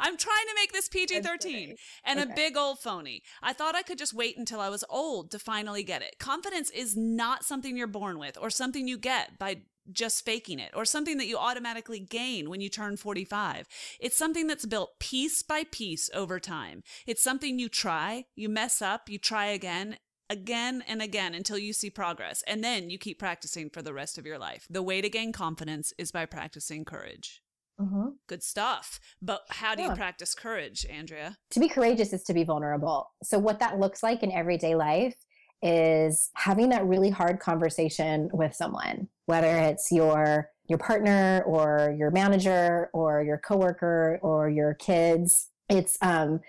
I'm 0.00 0.16
trying 0.16 0.46
to 0.48 0.54
make 0.54 0.72
this 0.72 0.88
PG 0.88 1.20
13 1.22 1.76
and 2.04 2.20
okay. 2.20 2.30
a 2.30 2.34
big 2.34 2.56
old 2.56 2.78
phony. 2.78 3.22
I 3.42 3.52
thought 3.52 3.74
I 3.74 3.82
could 3.82 3.98
just 3.98 4.14
wait 4.14 4.36
until 4.36 4.60
I 4.60 4.68
was 4.68 4.84
old 4.88 5.30
to 5.30 5.38
finally 5.38 5.82
get 5.82 6.02
it. 6.02 6.16
Confidence 6.18 6.70
is 6.70 6.96
not 6.96 7.44
something 7.44 7.76
you're 7.76 7.86
born 7.86 8.18
with 8.18 8.38
or 8.40 8.50
something 8.50 8.88
you 8.88 8.98
get 8.98 9.38
by 9.38 9.62
just 9.90 10.24
faking 10.24 10.58
it 10.58 10.70
or 10.74 10.84
something 10.84 11.18
that 11.18 11.26
you 11.26 11.36
automatically 11.36 11.98
gain 11.98 12.48
when 12.48 12.60
you 12.60 12.68
turn 12.68 12.96
45. 12.96 13.66
It's 14.00 14.16
something 14.16 14.46
that's 14.46 14.66
built 14.66 14.98
piece 15.00 15.42
by 15.42 15.64
piece 15.64 16.08
over 16.14 16.38
time. 16.38 16.82
It's 17.06 17.22
something 17.22 17.58
you 17.58 17.68
try, 17.68 18.26
you 18.36 18.48
mess 18.48 18.80
up, 18.80 19.08
you 19.08 19.18
try 19.18 19.46
again, 19.46 19.96
again 20.30 20.82
and 20.86 21.02
again 21.02 21.34
until 21.34 21.58
you 21.58 21.72
see 21.72 21.90
progress. 21.90 22.42
And 22.46 22.62
then 22.62 22.90
you 22.90 22.98
keep 22.98 23.18
practicing 23.18 23.70
for 23.70 23.82
the 23.82 23.92
rest 23.92 24.18
of 24.18 24.26
your 24.26 24.38
life. 24.38 24.66
The 24.70 24.82
way 24.82 25.00
to 25.00 25.08
gain 25.08 25.32
confidence 25.32 25.92
is 25.98 26.12
by 26.12 26.26
practicing 26.26 26.84
courage. 26.84 27.42
Mm-hmm. 27.80 28.08
Good 28.28 28.42
stuff. 28.42 29.00
But 29.20 29.42
how 29.50 29.74
do 29.74 29.82
yeah. 29.82 29.90
you 29.90 29.96
practice 29.96 30.34
courage, 30.34 30.86
Andrea? 30.88 31.36
To 31.50 31.60
be 31.60 31.68
courageous 31.68 32.12
is 32.12 32.22
to 32.24 32.34
be 32.34 32.44
vulnerable. 32.44 33.10
So, 33.22 33.38
what 33.38 33.58
that 33.60 33.78
looks 33.78 34.02
like 34.02 34.22
in 34.22 34.30
everyday 34.30 34.74
life 34.74 35.16
is 35.62 36.30
having 36.34 36.68
that 36.70 36.84
really 36.84 37.10
hard 37.10 37.38
conversation 37.38 38.28
with 38.32 38.54
someone, 38.54 39.08
whether 39.26 39.56
it's 39.58 39.90
your 39.90 40.48
your 40.68 40.78
partner 40.78 41.42
or 41.46 41.94
your 41.98 42.10
manager 42.10 42.88
or 42.92 43.22
your 43.22 43.38
coworker 43.38 44.18
or 44.22 44.48
your 44.48 44.74
kids. 44.74 45.50
It's 45.68 45.98
um, 46.02 46.40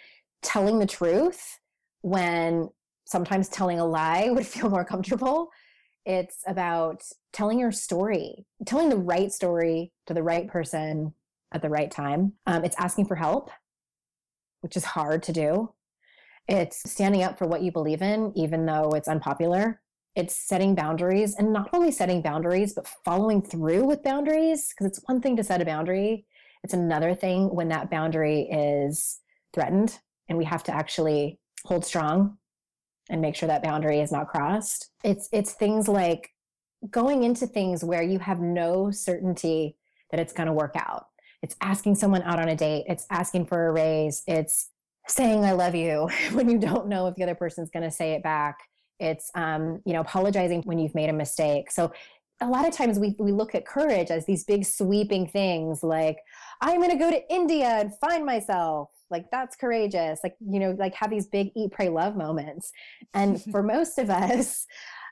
telling 0.41 0.79
the 0.79 0.85
truth 0.85 1.59
when 2.01 2.69
sometimes 3.05 3.49
telling 3.49 3.79
a 3.79 3.85
lie 3.85 4.29
would 4.31 4.45
feel 4.45 4.69
more 4.69 4.85
comfortable. 4.85 5.49
It's 6.05 6.43
about 6.45 7.03
telling 7.31 7.59
your 7.59 7.71
story, 7.71 8.45
telling 8.65 8.89
the 8.89 8.97
right 8.97 9.31
story 9.31 9.91
to 10.07 10.13
the 10.13 10.23
right 10.23 10.47
person 10.47 11.13
at 11.53 11.61
the 11.61 11.69
right 11.69 11.89
time. 11.89 12.33
Um, 12.45 12.65
it's 12.65 12.75
asking 12.77 13.05
for 13.05 13.15
help, 13.15 13.51
which 14.61 14.75
is 14.75 14.83
hard 14.83 15.23
to 15.23 15.33
do. 15.33 15.73
It's 16.47 16.89
standing 16.91 17.23
up 17.23 17.37
for 17.37 17.47
what 17.47 17.61
you 17.61 17.71
believe 17.71 18.01
in, 18.01 18.33
even 18.35 18.65
though 18.65 18.89
it's 18.91 19.07
unpopular. 19.07 19.81
It's 20.15 20.35
setting 20.35 20.75
boundaries 20.75 21.35
and 21.35 21.53
not 21.53 21.69
only 21.73 21.91
setting 21.91 22.21
boundaries, 22.21 22.73
but 22.73 22.87
following 23.05 23.41
through 23.41 23.85
with 23.85 24.03
boundaries. 24.03 24.69
Because 24.69 24.85
it's 24.87 25.07
one 25.07 25.21
thing 25.21 25.37
to 25.37 25.43
set 25.43 25.61
a 25.61 25.65
boundary, 25.65 26.25
it's 26.63 26.73
another 26.73 27.15
thing 27.15 27.53
when 27.53 27.69
that 27.69 27.89
boundary 27.89 28.41
is 28.51 29.21
threatened 29.53 29.99
and 30.27 30.37
we 30.37 30.45
have 30.45 30.63
to 30.63 30.75
actually 30.75 31.39
hold 31.65 31.85
strong 31.85 32.37
and 33.09 33.21
make 33.21 33.35
sure 33.35 33.47
that 33.47 33.63
boundary 33.63 33.99
is 33.99 34.11
not 34.11 34.27
crossed. 34.27 34.89
It's 35.03 35.29
it's 35.31 35.53
things 35.53 35.87
like 35.87 36.31
going 36.89 37.23
into 37.23 37.47
things 37.47 37.83
where 37.83 38.03
you 38.03 38.19
have 38.19 38.39
no 38.39 38.91
certainty 38.91 39.77
that 40.11 40.19
it's 40.19 40.33
going 40.33 40.47
to 40.47 40.53
work 40.53 40.75
out. 40.75 41.07
It's 41.41 41.55
asking 41.61 41.95
someone 41.95 42.21
out 42.23 42.39
on 42.39 42.49
a 42.49 42.55
date, 42.55 42.85
it's 42.87 43.05
asking 43.09 43.47
for 43.47 43.67
a 43.67 43.71
raise, 43.71 44.23
it's 44.27 44.69
saying 45.07 45.43
I 45.43 45.51
love 45.51 45.75
you 45.75 46.09
when 46.31 46.49
you 46.49 46.57
don't 46.57 46.87
know 46.87 47.07
if 47.07 47.15
the 47.15 47.23
other 47.23 47.35
person's 47.35 47.69
going 47.69 47.83
to 47.83 47.91
say 47.91 48.13
it 48.13 48.23
back. 48.23 48.57
It's, 48.99 49.29
um, 49.35 49.81
you 49.85 49.93
know, 49.93 50.01
apologizing 50.01 50.61
when 50.63 50.79
you've 50.79 50.95
made 50.95 51.09
a 51.09 51.13
mistake. 51.13 51.71
So 51.71 51.91
a 52.41 52.47
lot 52.47 52.67
of 52.67 52.73
times 52.73 52.99
we, 52.99 53.15
we 53.19 53.31
look 53.31 53.55
at 53.55 53.65
courage 53.65 54.11
as 54.11 54.25
these 54.25 54.43
big 54.43 54.65
sweeping 54.65 55.27
things 55.27 55.83
like, 55.83 56.17
I'm 56.61 56.77
going 56.77 56.91
to 56.91 56.97
go 56.97 57.09
to 57.09 57.33
India 57.33 57.67
and 57.67 57.93
find 57.99 58.25
myself. 58.25 58.89
Like 59.13 59.31
that's 59.31 59.55
courageous. 59.55 60.19
Like, 60.23 60.35
you 60.41 60.59
know, 60.59 60.71
like 60.71 60.95
have 60.95 61.11
these 61.11 61.27
big 61.27 61.51
eat, 61.55 61.71
pray, 61.71 61.87
love 61.87 62.17
moments. 62.17 62.73
And 63.13 63.41
for 63.51 63.63
most 63.63 63.97
of 63.99 64.09
us, 64.09 64.65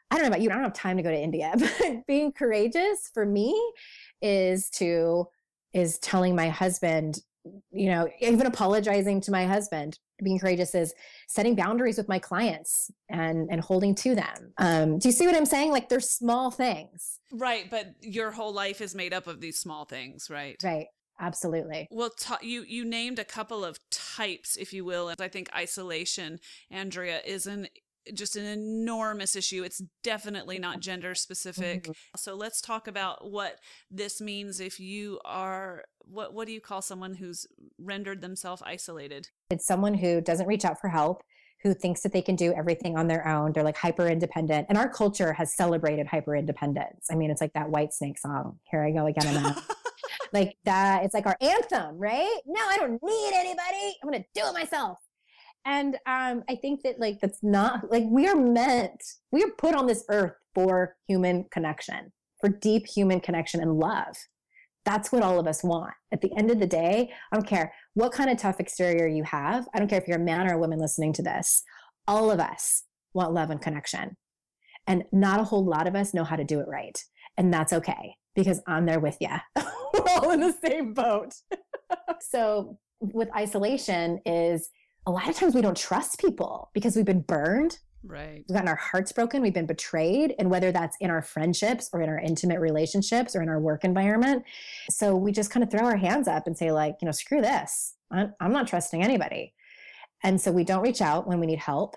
I 0.10 0.16
don't 0.16 0.24
know 0.24 0.28
about 0.30 0.42
you, 0.42 0.50
I 0.50 0.56
don't 0.56 0.64
have 0.64 0.74
time 0.74 0.98
to 0.98 1.04
go 1.04 1.12
to 1.12 1.18
India, 1.18 1.54
but 1.58 2.06
being 2.08 2.34
courageous 2.34 3.10
for 3.14 3.26
me 3.26 3.58
is 4.22 4.70
to, 4.72 5.28
is 5.74 6.00
telling 6.00 6.36
my 6.36 6.50
husband, 6.50 7.20
you 7.72 7.90
know, 7.90 8.10
even 8.20 8.46
apologizing 8.46 9.22
to 9.22 9.32
my 9.32 9.46
husband. 9.46 9.98
Being 10.22 10.38
courageous 10.38 10.76
is 10.76 10.94
setting 11.28 11.56
boundaries 11.56 11.98
with 11.98 12.08
my 12.08 12.20
clients 12.20 12.92
and 13.10 13.48
and 13.50 13.60
holding 13.60 13.96
to 13.96 14.14
them. 14.14 14.54
Um, 14.60 15.00
do 15.00 15.08
you 15.08 15.12
see 15.12 15.26
what 15.26 15.36
I'm 15.36 15.48
saying? 15.48 15.72
Like 15.72 15.90
there's 15.90 16.12
small 16.12 16.52
things. 16.52 17.20
Right, 17.32 17.68
but 17.72 17.96
your 18.02 18.30
whole 18.30 18.54
life 18.54 18.82
is 18.82 18.94
made 18.94 19.14
up 19.14 19.26
of 19.26 19.42
these 19.42 19.58
small 19.58 19.86
things, 19.86 20.30
right? 20.30 20.58
Right. 20.64 20.88
Absolutely. 21.22 21.88
Well, 21.92 22.10
t- 22.10 22.48
you 22.48 22.64
you 22.68 22.84
named 22.84 23.20
a 23.20 23.24
couple 23.24 23.64
of 23.64 23.78
types, 23.92 24.56
if 24.56 24.74
you 24.74 24.84
will. 24.84 25.10
And 25.10 25.22
I 25.22 25.28
think 25.28 25.50
isolation, 25.56 26.40
Andrea, 26.72 27.22
is 27.26 27.46
an 27.46 27.68
just 28.14 28.36
an 28.36 28.46
enormous 28.46 29.36
issue. 29.36 29.64
It's 29.64 29.82
definitely 30.04 30.58
not 30.58 30.80
gender 30.80 31.14
specific. 31.14 31.84
Mm-hmm. 31.84 31.92
So 32.18 32.34
let's 32.34 32.60
talk 32.60 32.88
about 32.88 33.30
what 33.30 33.60
this 33.92 34.20
means 34.20 34.60
if 34.60 34.80
you 34.80 35.20
are 35.24 35.84
what 36.00 36.34
what 36.34 36.48
do 36.48 36.54
you 36.54 36.62
call 36.62 36.82
someone 36.82 37.14
who's 37.14 37.46
rendered 37.78 38.22
themselves 38.22 38.64
isolated? 38.66 39.30
It's 39.52 39.66
someone 39.66 39.94
who 39.94 40.22
doesn't 40.22 40.48
reach 40.48 40.66
out 40.66 40.82
for 40.82 40.90
help, 40.90 41.22
who 41.62 41.76
thinks 41.76 42.02
that 42.02 42.14
they 42.14 42.24
can 42.24 42.36
do 42.36 42.52
everything 42.54 42.98
on 42.98 43.08
their 43.08 43.28
own. 43.28 43.52
They're 43.52 43.64
like 43.64 43.78
hyper 43.78 44.08
independent. 44.08 44.66
And 44.70 44.78
our 44.78 44.90
culture 44.90 45.34
has 45.34 45.56
celebrated 45.56 46.08
hyper 46.08 46.36
independence. 46.36 47.08
I 47.12 47.16
mean, 47.16 47.30
it's 47.30 47.42
like 47.42 47.54
that 47.54 47.68
Whitesnake 47.68 48.18
song. 48.18 48.58
Here 48.72 48.84
I 48.84 48.92
go 48.92 49.06
again. 49.06 49.56
like 50.34 50.58
that. 50.66 51.04
It's 51.04 51.14
like 51.14 51.26
our 51.26 51.38
anthem, 51.42 51.98
right? 51.98 52.40
No, 52.46 52.62
I 52.62 52.78
don't 52.78 53.00
need 53.04 53.32
anybody. 53.34 53.96
I'm 54.02 54.10
going 54.10 54.24
to 54.24 54.40
do 54.40 54.48
it 54.48 54.54
myself. 54.54 54.98
And 55.66 55.96
um, 56.08 56.44
I 56.50 56.56
think 56.56 56.82
that 56.84 57.00
like 57.00 57.20
that's 57.22 57.44
not 57.44 57.92
like 57.92 58.06
we 58.08 58.28
are 58.28 58.36
meant, 58.36 59.02
we 59.32 59.44
are 59.44 59.52
put 59.58 59.76
on 59.76 59.86
this 59.86 60.04
earth 60.10 60.34
for 60.56 60.96
human 61.08 61.46
connection, 61.52 62.12
for 62.40 62.50
deep 62.50 62.88
human 62.88 63.20
connection 63.20 63.62
and 63.62 63.78
love. 63.78 64.16
That's 64.86 65.12
what 65.12 65.22
all 65.22 65.40
of 65.40 65.46
us 65.46 65.64
want. 65.64 65.94
At 66.12 66.22
the 66.22 66.36
end 66.36 66.50
of 66.50 66.60
the 66.60 66.66
day, 66.66 67.12
I 67.32 67.36
don't 67.36 67.46
care 67.46 67.72
what 67.94 68.12
kind 68.12 68.32
of 68.32 68.38
tough 68.38 68.60
exterior 68.60 69.08
you 69.08 69.24
have. 69.24 69.68
I 69.74 69.80
don't 69.80 69.88
care 69.88 70.02
if 70.02 70.08
you're 70.08 70.18
a 70.18 70.24
man 70.24 70.50
or 70.50 70.56
a 70.56 70.60
woman 70.60 70.80
listening 70.80 71.14
to 71.14 71.22
this. 71.22 71.62
All 72.08 72.32
of 72.32 72.40
us 72.40 72.84
want 73.14 73.34
love 73.34 73.52
and 73.52 73.62
connection. 73.62 74.18
And 74.88 75.04
not 75.12 75.40
a 75.40 75.44
whole 75.44 75.64
lot 75.64 75.88
of 75.88 75.96
us 75.96 76.16
know 76.16 76.24
how 76.24 76.36
to 76.36 76.44
do 76.44 76.60
it 76.60 76.68
right. 76.68 76.98
And 77.38 77.54
that's 77.54 77.74
okay 77.74 78.16
because 78.36 78.62
I'm 78.68 78.86
there 78.86 79.00
with 79.00 79.18
you. 79.20 79.30
We're 79.56 80.06
all 80.18 80.32
in 80.32 80.40
the 80.40 80.54
same 80.54 80.94
boat. 80.94 81.34
so 82.22 82.78
with 83.00 83.30
isolation 83.36 84.20
is 84.26 84.70
a 85.06 85.12
lot 85.12 85.28
of 85.28 85.36
times 85.36 85.56
we 85.56 85.62
don't 85.62 85.78
trust 85.78 86.20
people 86.20 86.70
because 86.74 86.96
we've 86.96 87.06
been 87.06 87.22
burned. 87.22 87.80
Right. 88.04 88.44
We've 88.48 88.56
gotten 88.56 88.68
our 88.68 88.76
hearts 88.76 89.12
broken. 89.12 89.42
We've 89.42 89.54
been 89.54 89.68
betrayed. 89.68 90.34
And 90.40 90.50
whether 90.50 90.72
that's 90.72 90.98
in 91.00 91.10
our 91.10 91.22
friendships 91.22 91.90
or 91.94 92.02
in 92.02 92.10
our 92.10 92.20
intimate 92.20 92.60
relationships 92.60 93.36
or 93.36 93.42
in 93.42 93.50
our 93.50 93.60
work 93.60 93.84
environment. 93.84 94.44
So 94.90 95.16
we 95.16 95.32
just 95.32 95.52
kind 95.52 95.64
of 95.64 95.70
throw 95.70 95.86
our 95.86 95.98
hands 95.98 96.28
up 96.28 96.48
and 96.48 96.58
say, 96.58 96.72
like, 96.72 96.96
you 97.02 97.06
know, 97.06 97.12
screw 97.12 97.42
this. 97.42 97.96
I'm, 98.12 98.34
I'm 98.40 98.54
not 98.54 98.68
trusting 98.68 99.04
anybody. 99.04 99.54
And 100.24 100.40
so 100.40 100.52
we 100.52 100.64
don't 100.64 100.82
reach 100.82 101.02
out 101.02 101.28
when 101.28 101.40
we 101.40 101.48
need 101.48 101.60
help. 101.60 101.96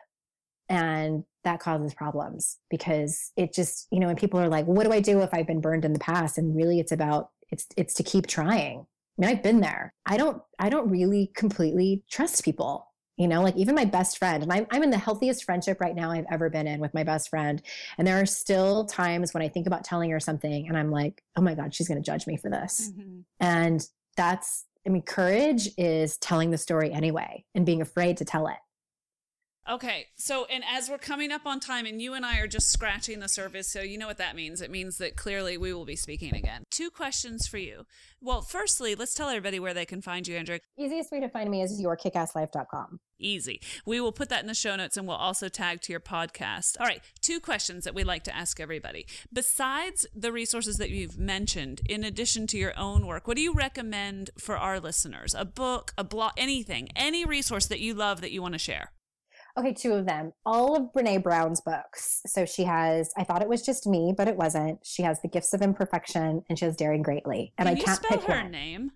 And 0.68 1.24
that 1.44 1.60
causes 1.60 1.94
problems 1.94 2.58
because 2.70 3.32
it 3.36 3.52
just, 3.52 3.86
you 3.90 4.00
know, 4.00 4.06
when 4.06 4.16
people 4.16 4.40
are 4.40 4.48
like, 4.48 4.66
what 4.66 4.84
do 4.84 4.92
I 4.92 5.00
do 5.00 5.20
if 5.20 5.32
I've 5.32 5.46
been 5.46 5.60
burned 5.60 5.84
in 5.84 5.92
the 5.92 5.98
past? 5.98 6.38
And 6.38 6.56
really 6.56 6.80
it's 6.80 6.92
about, 6.92 7.30
it's, 7.50 7.66
it's 7.76 7.94
to 7.94 8.02
keep 8.02 8.26
trying. 8.26 8.78
I 8.80 9.20
mean, 9.20 9.30
I've 9.30 9.42
been 9.42 9.60
there. 9.60 9.94
I 10.06 10.16
don't, 10.16 10.42
I 10.58 10.70
don't 10.70 10.90
really 10.90 11.30
completely 11.34 12.02
trust 12.10 12.44
people 12.44 12.88
you 13.16 13.28
know 13.28 13.42
like 13.42 13.56
even 13.56 13.74
my 13.74 13.84
best 13.84 14.18
friend 14.18 14.42
and 14.42 14.52
I'm, 14.52 14.66
I'm 14.70 14.82
in 14.82 14.90
the 14.90 14.98
healthiest 14.98 15.44
friendship 15.44 15.80
right 15.80 15.94
now 15.94 16.10
i've 16.10 16.26
ever 16.30 16.50
been 16.50 16.66
in 16.66 16.80
with 16.80 16.94
my 16.94 17.04
best 17.04 17.28
friend 17.28 17.62
and 17.98 18.06
there 18.06 18.20
are 18.20 18.26
still 18.26 18.84
times 18.86 19.32
when 19.32 19.42
i 19.42 19.48
think 19.48 19.66
about 19.66 19.84
telling 19.84 20.10
her 20.10 20.20
something 20.20 20.68
and 20.68 20.76
i'm 20.76 20.90
like 20.90 21.22
oh 21.36 21.42
my 21.42 21.54
god 21.54 21.74
she's 21.74 21.88
going 21.88 22.02
to 22.02 22.04
judge 22.04 22.26
me 22.26 22.36
for 22.36 22.50
this 22.50 22.90
mm-hmm. 22.92 23.20
and 23.40 23.88
that's 24.16 24.66
i 24.86 24.90
mean 24.90 25.02
courage 25.02 25.68
is 25.78 26.16
telling 26.18 26.50
the 26.50 26.58
story 26.58 26.92
anyway 26.92 27.44
and 27.54 27.66
being 27.66 27.82
afraid 27.82 28.16
to 28.16 28.24
tell 28.24 28.46
it 28.46 28.56
Okay, 29.66 30.08
so 30.14 30.44
and 30.52 30.62
as 30.70 30.90
we're 30.90 30.98
coming 30.98 31.32
up 31.32 31.46
on 31.46 31.58
time, 31.58 31.86
and 31.86 32.00
you 32.00 32.12
and 32.12 32.26
I 32.26 32.38
are 32.38 32.46
just 32.46 32.70
scratching 32.70 33.20
the 33.20 33.30
surface, 33.30 33.66
so 33.66 33.80
you 33.80 33.96
know 33.96 34.06
what 34.06 34.18
that 34.18 34.36
means. 34.36 34.60
It 34.60 34.70
means 34.70 34.98
that 34.98 35.16
clearly 35.16 35.56
we 35.56 35.72
will 35.72 35.86
be 35.86 35.96
speaking 35.96 36.34
again. 36.34 36.64
Two 36.70 36.90
questions 36.90 37.46
for 37.46 37.56
you. 37.56 37.86
Well, 38.20 38.42
firstly, 38.42 38.94
let's 38.94 39.14
tell 39.14 39.30
everybody 39.30 39.58
where 39.58 39.72
they 39.72 39.86
can 39.86 40.02
find 40.02 40.28
you, 40.28 40.36
Andrea. 40.36 40.60
Easiest 40.78 41.10
way 41.10 41.20
to 41.20 41.30
find 41.30 41.50
me 41.50 41.62
is 41.62 41.80
yourkickasslife.com. 41.80 43.00
Easy. 43.18 43.58
We 43.86 44.02
will 44.02 44.12
put 44.12 44.28
that 44.28 44.42
in 44.42 44.48
the 44.48 44.54
show 44.54 44.76
notes 44.76 44.98
and 44.98 45.08
we'll 45.08 45.16
also 45.16 45.48
tag 45.48 45.80
to 45.82 45.92
your 45.94 46.00
podcast. 46.00 46.78
All 46.78 46.86
right, 46.86 47.00
two 47.22 47.40
questions 47.40 47.84
that 47.84 47.94
we 47.94 48.04
like 48.04 48.24
to 48.24 48.36
ask 48.36 48.60
everybody. 48.60 49.06
Besides 49.32 50.06
the 50.14 50.32
resources 50.32 50.76
that 50.76 50.90
you've 50.90 51.18
mentioned, 51.18 51.80
in 51.88 52.04
addition 52.04 52.46
to 52.48 52.58
your 52.58 52.78
own 52.78 53.06
work, 53.06 53.26
what 53.26 53.36
do 53.36 53.42
you 53.42 53.54
recommend 53.54 54.28
for 54.38 54.58
our 54.58 54.78
listeners? 54.78 55.34
A 55.34 55.46
book, 55.46 55.92
a 55.96 56.04
blog, 56.04 56.32
anything, 56.36 56.90
any 56.94 57.24
resource 57.24 57.66
that 57.66 57.80
you 57.80 57.94
love 57.94 58.20
that 58.20 58.30
you 58.30 58.42
want 58.42 58.52
to 58.54 58.58
share? 58.58 58.90
Okay, 59.56 59.72
two 59.72 59.92
of 59.92 60.06
them. 60.06 60.32
All 60.44 60.74
of 60.74 60.92
Brene 60.92 61.22
Brown's 61.22 61.60
books. 61.60 62.22
So 62.26 62.44
she 62.44 62.64
has, 62.64 63.12
I 63.16 63.22
thought 63.22 63.40
it 63.40 63.48
was 63.48 63.62
just 63.62 63.86
me, 63.86 64.12
but 64.16 64.26
it 64.26 64.36
wasn't. 64.36 64.80
She 64.84 65.02
has 65.02 65.22
The 65.22 65.28
Gifts 65.28 65.54
of 65.54 65.62
Imperfection 65.62 66.42
and 66.48 66.58
she 66.58 66.64
has 66.64 66.74
Daring 66.74 67.02
Greatly. 67.02 67.52
And 67.56 67.68
Can 67.68 67.76
I 67.78 67.80
can't 67.80 68.02
spell 68.02 68.18
pick 68.18 68.26
her 68.28 68.42
one. 68.42 68.50
name. 68.50 68.90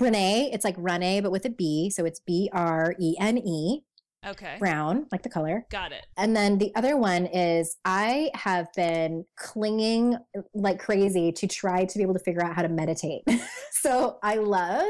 Brene, 0.00 0.48
it's 0.54 0.64
like 0.64 0.76
Rene, 0.78 1.20
but 1.20 1.30
with 1.30 1.44
a 1.44 1.50
B. 1.50 1.90
So 1.90 2.06
it's 2.06 2.20
B 2.20 2.48
R 2.52 2.94
E 2.98 3.16
N 3.20 3.36
E. 3.36 3.82
Okay. 4.26 4.56
Brown, 4.58 5.06
like 5.12 5.22
the 5.22 5.28
color. 5.28 5.66
Got 5.70 5.92
it. 5.92 6.06
And 6.16 6.34
then 6.34 6.58
the 6.58 6.72
other 6.74 6.96
one 6.96 7.26
is 7.26 7.76
I 7.84 8.30
have 8.34 8.66
been 8.74 9.24
clinging 9.36 10.16
like 10.54 10.80
crazy 10.80 11.32
to 11.32 11.46
try 11.46 11.84
to 11.84 11.98
be 11.98 12.02
able 12.02 12.14
to 12.14 12.20
figure 12.20 12.42
out 12.42 12.56
how 12.56 12.62
to 12.62 12.68
meditate. 12.68 13.22
so 13.72 14.18
I 14.22 14.36
love 14.36 14.86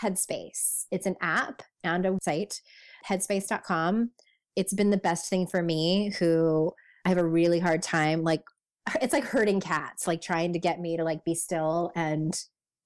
Headspace. 0.00 0.86
It's 0.90 1.06
an 1.06 1.16
app 1.20 1.62
and 1.82 2.06
a 2.06 2.16
site, 2.22 2.60
headspace.com 3.08 4.10
it's 4.56 4.72
been 4.72 4.90
the 4.90 4.96
best 4.96 5.28
thing 5.28 5.46
for 5.46 5.62
me 5.62 6.12
who 6.18 6.72
I 7.04 7.08
have 7.08 7.18
a 7.18 7.26
really 7.26 7.58
hard 7.58 7.82
time 7.82 8.22
like 8.22 8.42
it's 9.00 9.12
like 9.12 9.24
herding 9.24 9.60
cats, 9.60 10.06
like 10.06 10.20
trying 10.20 10.52
to 10.52 10.58
get 10.58 10.80
me 10.80 10.96
to 10.96 11.04
like 11.04 11.24
be 11.24 11.34
still 11.34 11.90
and 11.94 12.38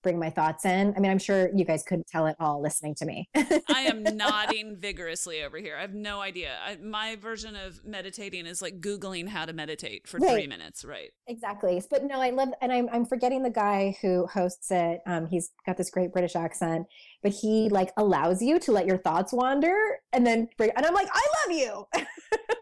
bring 0.09 0.18
my 0.18 0.31
thoughts 0.31 0.64
in. 0.64 0.94
I 0.97 1.01
mean, 1.01 1.11
I'm 1.11 1.18
sure 1.18 1.51
you 1.55 1.66
guys 1.66 1.83
couldn't 1.83 2.07
tell 2.07 2.27
it 2.27 2.37
all 2.40 2.62
listening 2.62 2.94
to 2.94 3.05
me. 3.05 3.29
I 3.37 3.83
am 3.83 4.03
nodding 4.16 4.79
vigorously 4.79 5.42
over 5.42 5.59
here. 5.59 5.77
I 5.77 5.83
have 5.83 5.92
no 5.92 6.23
idea. 6.23 6.57
I, 6.64 6.77
my 6.77 7.16
version 7.16 7.55
of 7.55 7.85
meditating 7.85 8.47
is 8.47 8.62
like 8.62 8.81
Googling 8.81 9.29
how 9.29 9.44
to 9.44 9.53
meditate 9.53 10.09
for 10.09 10.16
right. 10.16 10.33
three 10.33 10.47
minutes, 10.47 10.83
right? 10.83 11.11
Exactly. 11.27 11.83
But 11.90 12.05
no, 12.05 12.23
I 12.23 12.31
love, 12.31 12.49
and 12.62 12.73
I'm, 12.73 12.88
I'm 12.90 13.05
forgetting 13.05 13.42
the 13.42 13.51
guy 13.51 13.99
who 14.01 14.27
hosts 14.29 14.71
it. 14.71 15.03
Um, 15.05 15.27
he's 15.27 15.51
got 15.66 15.77
this 15.77 15.90
great 15.90 16.11
British 16.11 16.35
accent, 16.35 16.87
but 17.23 17.33
he 17.33 17.68
like 17.68 17.92
allows 17.99 18.40
you 18.40 18.59
to 18.61 18.73
let 18.73 18.87
your 18.87 18.97
thoughts 18.97 19.35
wander 19.35 19.77
and 20.14 20.27
then 20.27 20.49
bring, 20.57 20.71
and 20.75 20.87
I'm 20.87 20.94
like, 20.94 21.09
I 21.12 21.27
love 21.47 21.59
you. 21.59 21.87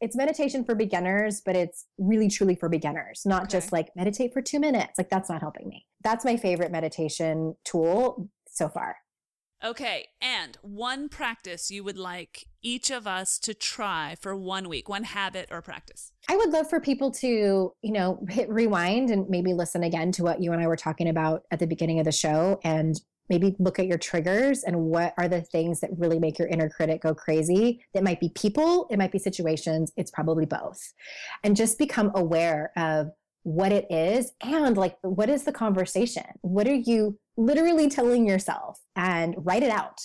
it's 0.00 0.16
meditation 0.16 0.64
for 0.64 0.74
beginners, 0.74 1.42
but 1.44 1.56
it's 1.56 1.86
really 1.98 2.28
truly 2.28 2.54
for 2.54 2.68
beginners, 2.68 3.22
not 3.24 3.42
okay. 3.42 3.52
just 3.52 3.72
like 3.72 3.90
meditate 3.96 4.32
for 4.32 4.42
two 4.42 4.60
minutes. 4.60 4.98
Like 4.98 5.10
that's 5.10 5.28
not 5.28 5.40
helping 5.40 5.68
me. 5.68 5.86
That's 6.02 6.24
my 6.24 6.36
favorite 6.36 6.70
meditation 6.70 7.56
tool 7.64 8.28
so 8.48 8.68
far. 8.68 8.96
Okay. 9.64 10.06
And 10.20 10.56
one 10.62 11.08
practice 11.08 11.68
you 11.68 11.82
would 11.82 11.98
like 11.98 12.46
each 12.62 12.90
of 12.90 13.08
us 13.08 13.40
to 13.40 13.54
try 13.54 14.16
for 14.20 14.36
one 14.36 14.68
week, 14.68 14.88
one 14.88 15.02
habit 15.02 15.48
or 15.50 15.62
practice. 15.62 16.12
I 16.28 16.36
would 16.36 16.50
love 16.50 16.70
for 16.70 16.78
people 16.78 17.10
to, 17.12 17.72
you 17.82 17.92
know, 17.92 18.24
hit 18.28 18.48
rewind 18.48 19.10
and 19.10 19.28
maybe 19.28 19.54
listen 19.54 19.82
again 19.82 20.12
to 20.12 20.22
what 20.22 20.40
you 20.40 20.52
and 20.52 20.62
I 20.62 20.68
were 20.68 20.76
talking 20.76 21.08
about 21.08 21.42
at 21.50 21.58
the 21.58 21.66
beginning 21.66 21.98
of 21.98 22.04
the 22.04 22.12
show 22.12 22.60
and 22.62 23.00
maybe 23.28 23.56
look 23.58 23.78
at 23.78 23.86
your 23.86 23.98
triggers 23.98 24.62
and 24.64 24.76
what 24.76 25.14
are 25.18 25.28
the 25.28 25.42
things 25.42 25.80
that 25.80 25.90
really 25.96 26.18
make 26.18 26.38
your 26.38 26.48
inner 26.48 26.68
critic 26.68 27.02
go 27.02 27.14
crazy. 27.14 27.80
It 27.94 28.02
might 28.02 28.20
be 28.20 28.30
people, 28.34 28.86
it 28.90 28.98
might 28.98 29.12
be 29.12 29.18
situations, 29.18 29.92
it's 29.96 30.10
probably 30.10 30.46
both. 30.46 30.80
And 31.44 31.56
just 31.56 31.78
become 31.78 32.12
aware 32.14 32.72
of 32.76 33.08
what 33.42 33.72
it 33.72 33.86
is 33.90 34.32
and 34.42 34.76
like 34.76 34.96
what 35.02 35.30
is 35.30 35.44
the 35.44 35.52
conversation? 35.52 36.24
What 36.42 36.68
are 36.68 36.74
you 36.74 37.18
literally 37.38 37.88
telling 37.88 38.26
yourself 38.26 38.80
and 38.96 39.34
write 39.38 39.62
it 39.62 39.70
out. 39.70 40.00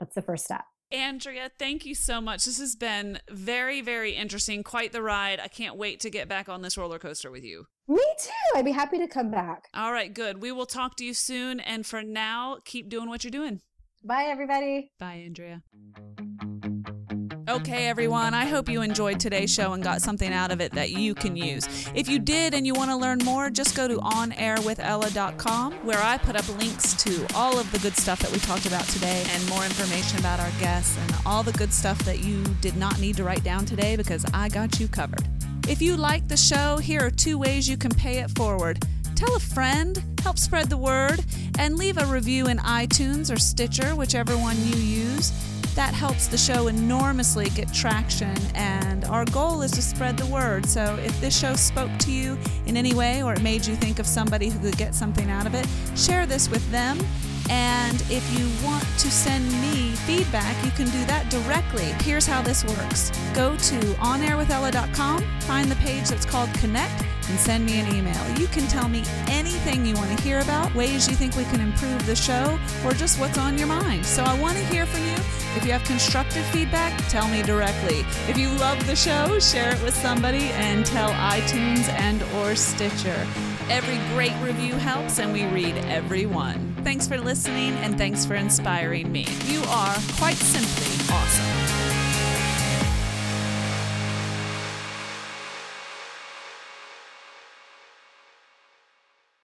That's 0.00 0.14
the 0.14 0.22
first 0.22 0.44
step. 0.44 0.64
Andrea, 0.90 1.50
thank 1.58 1.86
you 1.86 1.94
so 1.94 2.20
much. 2.20 2.44
This 2.44 2.58
has 2.58 2.74
been 2.74 3.20
very, 3.30 3.80
very 3.80 4.12
interesting. 4.12 4.62
Quite 4.62 4.92
the 4.92 5.02
ride. 5.02 5.38
I 5.38 5.48
can't 5.48 5.76
wait 5.76 6.00
to 6.00 6.10
get 6.10 6.28
back 6.28 6.48
on 6.48 6.62
this 6.62 6.76
roller 6.76 6.98
coaster 6.98 7.30
with 7.30 7.44
you. 7.44 7.66
Me 7.88 8.04
too. 8.20 8.30
I'd 8.54 8.64
be 8.64 8.72
happy 8.72 8.98
to 8.98 9.08
come 9.08 9.30
back. 9.30 9.68
All 9.74 9.92
right, 9.92 10.12
good. 10.12 10.42
We 10.42 10.52
will 10.52 10.66
talk 10.66 10.96
to 10.96 11.04
you 11.04 11.14
soon. 11.14 11.58
And 11.58 11.86
for 11.86 12.02
now, 12.02 12.58
keep 12.64 12.90
doing 12.90 13.08
what 13.08 13.24
you're 13.24 13.30
doing. 13.30 13.60
Bye, 14.04 14.24
everybody. 14.24 14.92
Bye, 14.98 15.22
Andrea. 15.24 15.62
Okay, 17.48 17.88
everyone, 17.88 18.34
I 18.34 18.44
hope 18.44 18.68
you 18.68 18.82
enjoyed 18.82 19.18
today's 19.18 19.50
show 19.50 19.72
and 19.72 19.82
got 19.82 20.02
something 20.02 20.34
out 20.34 20.50
of 20.50 20.60
it 20.60 20.72
that 20.72 20.90
you 20.90 21.14
can 21.14 21.34
use. 21.34 21.66
If 21.94 22.06
you 22.06 22.18
did 22.18 22.52
and 22.52 22.66
you 22.66 22.74
want 22.74 22.90
to 22.90 22.96
learn 22.96 23.20
more, 23.24 23.48
just 23.48 23.74
go 23.74 23.88
to 23.88 23.96
onairwithella.com 23.96 25.72
where 25.82 26.02
I 26.02 26.18
put 26.18 26.36
up 26.36 26.46
links 26.58 26.92
to 27.04 27.26
all 27.34 27.58
of 27.58 27.72
the 27.72 27.78
good 27.78 27.96
stuff 27.96 28.18
that 28.20 28.30
we 28.30 28.38
talked 28.38 28.66
about 28.66 28.84
today 28.88 29.24
and 29.30 29.48
more 29.48 29.64
information 29.64 30.18
about 30.18 30.40
our 30.40 30.50
guests 30.60 30.98
and 30.98 31.14
all 31.24 31.42
the 31.42 31.52
good 31.52 31.72
stuff 31.72 31.98
that 32.00 32.22
you 32.22 32.44
did 32.60 32.76
not 32.76 33.00
need 33.00 33.16
to 33.16 33.24
write 33.24 33.44
down 33.44 33.64
today 33.64 33.96
because 33.96 34.26
I 34.34 34.50
got 34.50 34.78
you 34.78 34.86
covered. 34.86 35.26
If 35.66 35.80
you 35.80 35.96
like 35.96 36.28
the 36.28 36.36
show, 36.36 36.76
here 36.76 37.00
are 37.00 37.10
two 37.10 37.38
ways 37.38 37.66
you 37.66 37.78
can 37.78 37.92
pay 37.94 38.18
it 38.18 38.30
forward 38.32 38.84
tell 39.14 39.34
a 39.34 39.40
friend, 39.40 40.00
help 40.22 40.38
spread 40.38 40.70
the 40.70 40.76
word, 40.76 41.24
and 41.58 41.76
leave 41.76 41.98
a 41.98 42.06
review 42.06 42.46
in 42.46 42.56
iTunes 42.58 43.34
or 43.34 43.36
Stitcher, 43.36 43.96
whichever 43.96 44.36
one 44.36 44.56
you 44.64 44.76
use. 44.76 45.32
That 45.78 45.94
helps 45.94 46.26
the 46.26 46.36
show 46.36 46.66
enormously 46.66 47.50
get 47.50 47.72
traction, 47.72 48.36
and 48.56 49.04
our 49.04 49.24
goal 49.26 49.62
is 49.62 49.70
to 49.70 49.80
spread 49.80 50.16
the 50.16 50.26
word. 50.26 50.66
So, 50.66 50.96
if 50.96 51.20
this 51.20 51.38
show 51.38 51.54
spoke 51.54 51.96
to 52.00 52.10
you 52.10 52.36
in 52.66 52.76
any 52.76 52.94
way 52.94 53.22
or 53.22 53.32
it 53.34 53.42
made 53.42 53.64
you 53.64 53.76
think 53.76 54.00
of 54.00 54.06
somebody 54.06 54.48
who 54.48 54.58
could 54.58 54.76
get 54.76 54.92
something 54.92 55.30
out 55.30 55.46
of 55.46 55.54
it, 55.54 55.68
share 55.96 56.26
this 56.26 56.50
with 56.50 56.68
them. 56.72 56.98
And 57.48 58.02
if 58.10 58.28
you 58.36 58.50
want 58.66 58.82
to 58.98 59.08
send 59.08 59.44
me 59.62 59.92
feedback, 60.04 60.56
you 60.64 60.72
can 60.72 60.86
do 60.86 61.04
that 61.04 61.30
directly. 61.30 61.84
Here's 62.02 62.26
how 62.26 62.42
this 62.42 62.64
works 62.64 63.12
go 63.32 63.56
to 63.56 63.78
onairwithella.com, 64.02 65.24
find 65.42 65.70
the 65.70 65.76
page 65.76 66.08
that's 66.08 66.26
called 66.26 66.52
Connect, 66.54 67.04
and 67.28 67.38
send 67.38 67.64
me 67.64 67.78
an 67.78 67.94
email. 67.94 68.38
You 68.38 68.48
can 68.48 68.66
tell 68.66 68.88
me 68.88 69.04
anything 69.28 69.86
you 69.86 69.94
want 69.94 70.10
to 70.16 70.24
hear 70.24 70.40
about, 70.40 70.74
ways 70.74 71.08
you 71.08 71.14
think 71.14 71.36
we 71.36 71.44
can 71.44 71.60
improve 71.60 72.04
the 72.04 72.16
show, 72.16 72.58
or 72.84 72.94
just 72.94 73.20
what's 73.20 73.38
on 73.38 73.56
your 73.56 73.68
mind. 73.68 74.04
So 74.04 74.24
I 74.24 74.38
want 74.40 74.58
to 74.58 74.64
hear 74.64 74.84
from 74.84 75.04
you. 75.04 75.16
If 75.58 75.66
you 75.66 75.72
have 75.72 75.82
constructive 75.82 76.46
feedback, 76.46 76.96
tell 77.08 77.26
me 77.26 77.42
directly. 77.42 78.04
If 78.28 78.38
you 78.38 78.48
love 78.48 78.86
the 78.86 78.94
show, 78.94 79.40
share 79.40 79.74
it 79.74 79.82
with 79.82 79.92
somebody 79.92 80.50
and 80.50 80.86
tell 80.86 81.10
iTunes 81.10 81.88
and 81.88 82.22
or 82.36 82.54
Stitcher. 82.54 83.26
Every 83.68 83.98
great 84.14 84.34
review 84.40 84.74
helps 84.74 85.18
and 85.18 85.32
we 85.32 85.46
read 85.46 85.76
every 85.86 86.26
one. 86.26 86.76
Thanks 86.84 87.08
for 87.08 87.18
listening 87.18 87.72
and 87.78 87.98
thanks 87.98 88.24
for 88.24 88.36
inspiring 88.36 89.10
me. 89.10 89.26
You 89.46 89.60
are 89.62 89.96
quite 90.16 90.36
simply 90.36 90.94
awesome. 91.12 91.87